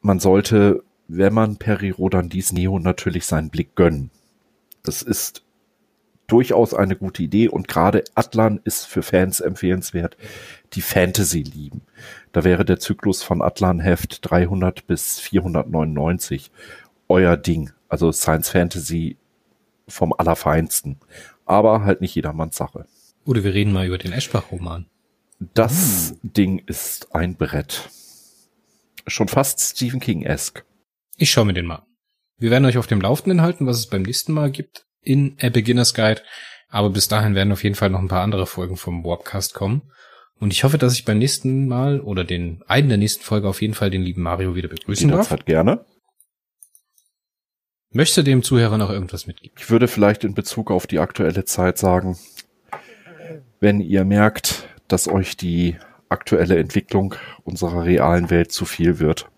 [0.00, 4.10] Man sollte wenn man Peri Rodan dies Neo natürlich seinen Blick gönnen.
[4.82, 5.42] Das ist
[6.26, 10.18] durchaus eine gute Idee und gerade Atlan ist für Fans empfehlenswert,
[10.74, 11.80] die Fantasy lieben.
[12.32, 16.50] Da wäre der Zyklus von Atlan Heft 300 bis 499
[17.08, 17.70] euer Ding.
[17.88, 19.16] Also Science Fantasy
[19.88, 20.98] vom Allerfeinsten.
[21.46, 22.86] Aber halt nicht jedermanns Sache.
[23.24, 24.86] Oder wir reden mal über den Eschbach-Roman.
[25.54, 27.88] Das Ding ist ein Brett.
[29.06, 30.64] Schon fast Stephen King-esque.
[31.16, 31.82] Ich schaue mir den mal.
[32.38, 35.48] Wir werden euch auf dem Laufenden halten, was es beim nächsten Mal gibt in A
[35.48, 36.22] Beginner's Guide.
[36.68, 39.82] Aber bis dahin werden auf jeden Fall noch ein paar andere Folgen vom Warpcast kommen.
[40.38, 43.60] Und ich hoffe, dass ich beim nächsten Mal oder den einen der nächsten Folge auf
[43.60, 45.30] jeden Fall den lieben Mario wieder begrüßen darf.
[45.30, 45.84] Jederzeit gerne.
[47.90, 49.56] Möchte dem Zuhörer noch irgendwas mitgeben?
[49.58, 52.18] Ich würde vielleicht in Bezug auf die aktuelle Zeit sagen,
[53.60, 55.76] wenn ihr merkt, dass euch die
[56.10, 59.30] aktuelle Entwicklung unserer realen Welt zu viel wird,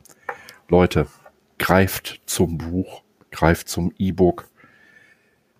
[0.69, 1.07] Leute,
[1.59, 4.49] greift zum Buch, greift zum E-Book.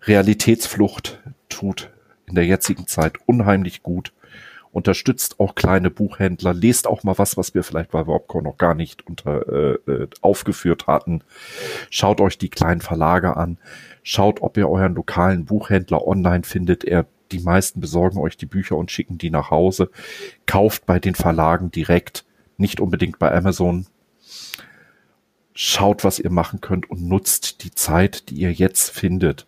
[0.01, 1.91] Realitätsflucht tut
[2.25, 4.11] in der jetzigen Zeit unheimlich gut.
[4.71, 8.73] Unterstützt auch kleine Buchhändler, lest auch mal was, was wir vielleicht bei Warpcore noch gar
[8.73, 11.23] nicht unter, äh, äh, aufgeführt hatten.
[11.89, 13.57] Schaut euch die kleinen Verlage an.
[14.01, 16.85] Schaut, ob ihr euren lokalen Buchhändler online findet.
[16.85, 19.89] Er, die meisten besorgen euch die Bücher und schicken die nach Hause.
[20.45, 22.23] Kauft bei den Verlagen direkt,
[22.57, 23.87] nicht unbedingt bei Amazon.
[25.53, 29.47] Schaut, was ihr machen könnt und nutzt die Zeit, die ihr jetzt findet.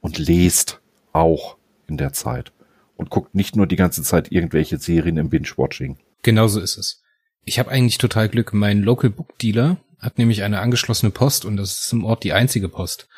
[0.00, 0.80] Und lest
[1.12, 1.56] auch
[1.86, 2.52] in der Zeit.
[2.96, 5.98] Und guckt nicht nur die ganze Zeit irgendwelche Serien im Binge-Watching.
[6.22, 7.02] Genauso ist es.
[7.44, 8.52] Ich habe eigentlich total Glück.
[8.52, 12.32] Mein Local Book Dealer hat nämlich eine angeschlossene Post und das ist im Ort die
[12.32, 13.08] einzige Post.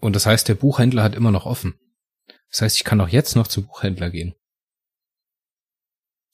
[0.00, 1.78] Und das heißt, der Buchhändler hat immer noch offen.
[2.50, 4.34] Das heißt, ich kann auch jetzt noch zum Buchhändler gehen.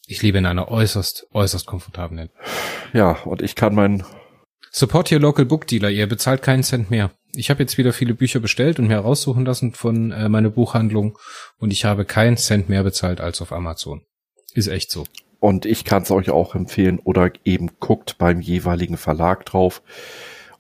[0.07, 2.31] Ich lebe in einer äußerst, äußerst komfortablen.
[2.93, 4.05] Ja, und ich kann mein
[4.71, 7.12] Support your local book dealer, ihr bezahlt keinen Cent mehr.
[7.36, 11.19] Ich habe jetzt wieder viele Bücher bestellt und mir raussuchen lassen von äh, meiner Buchhandlung
[11.59, 14.02] und ich habe keinen Cent mehr bezahlt als auf Amazon.
[14.55, 15.05] Ist echt so.
[15.40, 19.82] Und ich kann es euch auch empfehlen oder eben guckt beim jeweiligen Verlag drauf.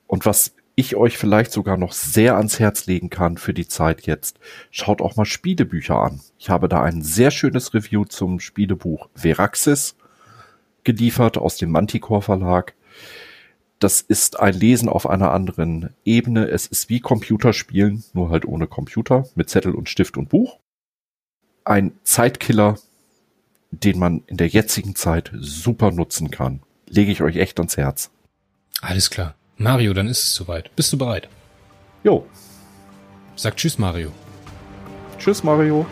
[0.06, 4.06] Und was ich euch vielleicht sogar noch sehr ans Herz legen kann für die Zeit
[4.06, 4.38] jetzt,
[4.70, 6.20] schaut auch mal Spielebücher an.
[6.38, 9.96] Ich habe da ein sehr schönes Review zum Spielebuch Veraxis
[10.82, 12.74] geliefert aus dem Manticore Verlag.
[13.84, 16.46] Das ist ein Lesen auf einer anderen Ebene.
[16.48, 20.58] Es ist wie Computerspielen, nur halt ohne Computer, mit Zettel und Stift und Buch.
[21.66, 22.78] Ein Zeitkiller,
[23.72, 26.62] den man in der jetzigen Zeit super nutzen kann.
[26.88, 28.10] Lege ich euch echt ans Herz.
[28.80, 29.34] Alles klar.
[29.58, 30.74] Mario, dann ist es soweit.
[30.76, 31.28] Bist du bereit?
[32.02, 32.24] Jo,
[33.36, 34.12] Sag Tschüss, Mario.
[35.18, 35.84] tschüss Mario.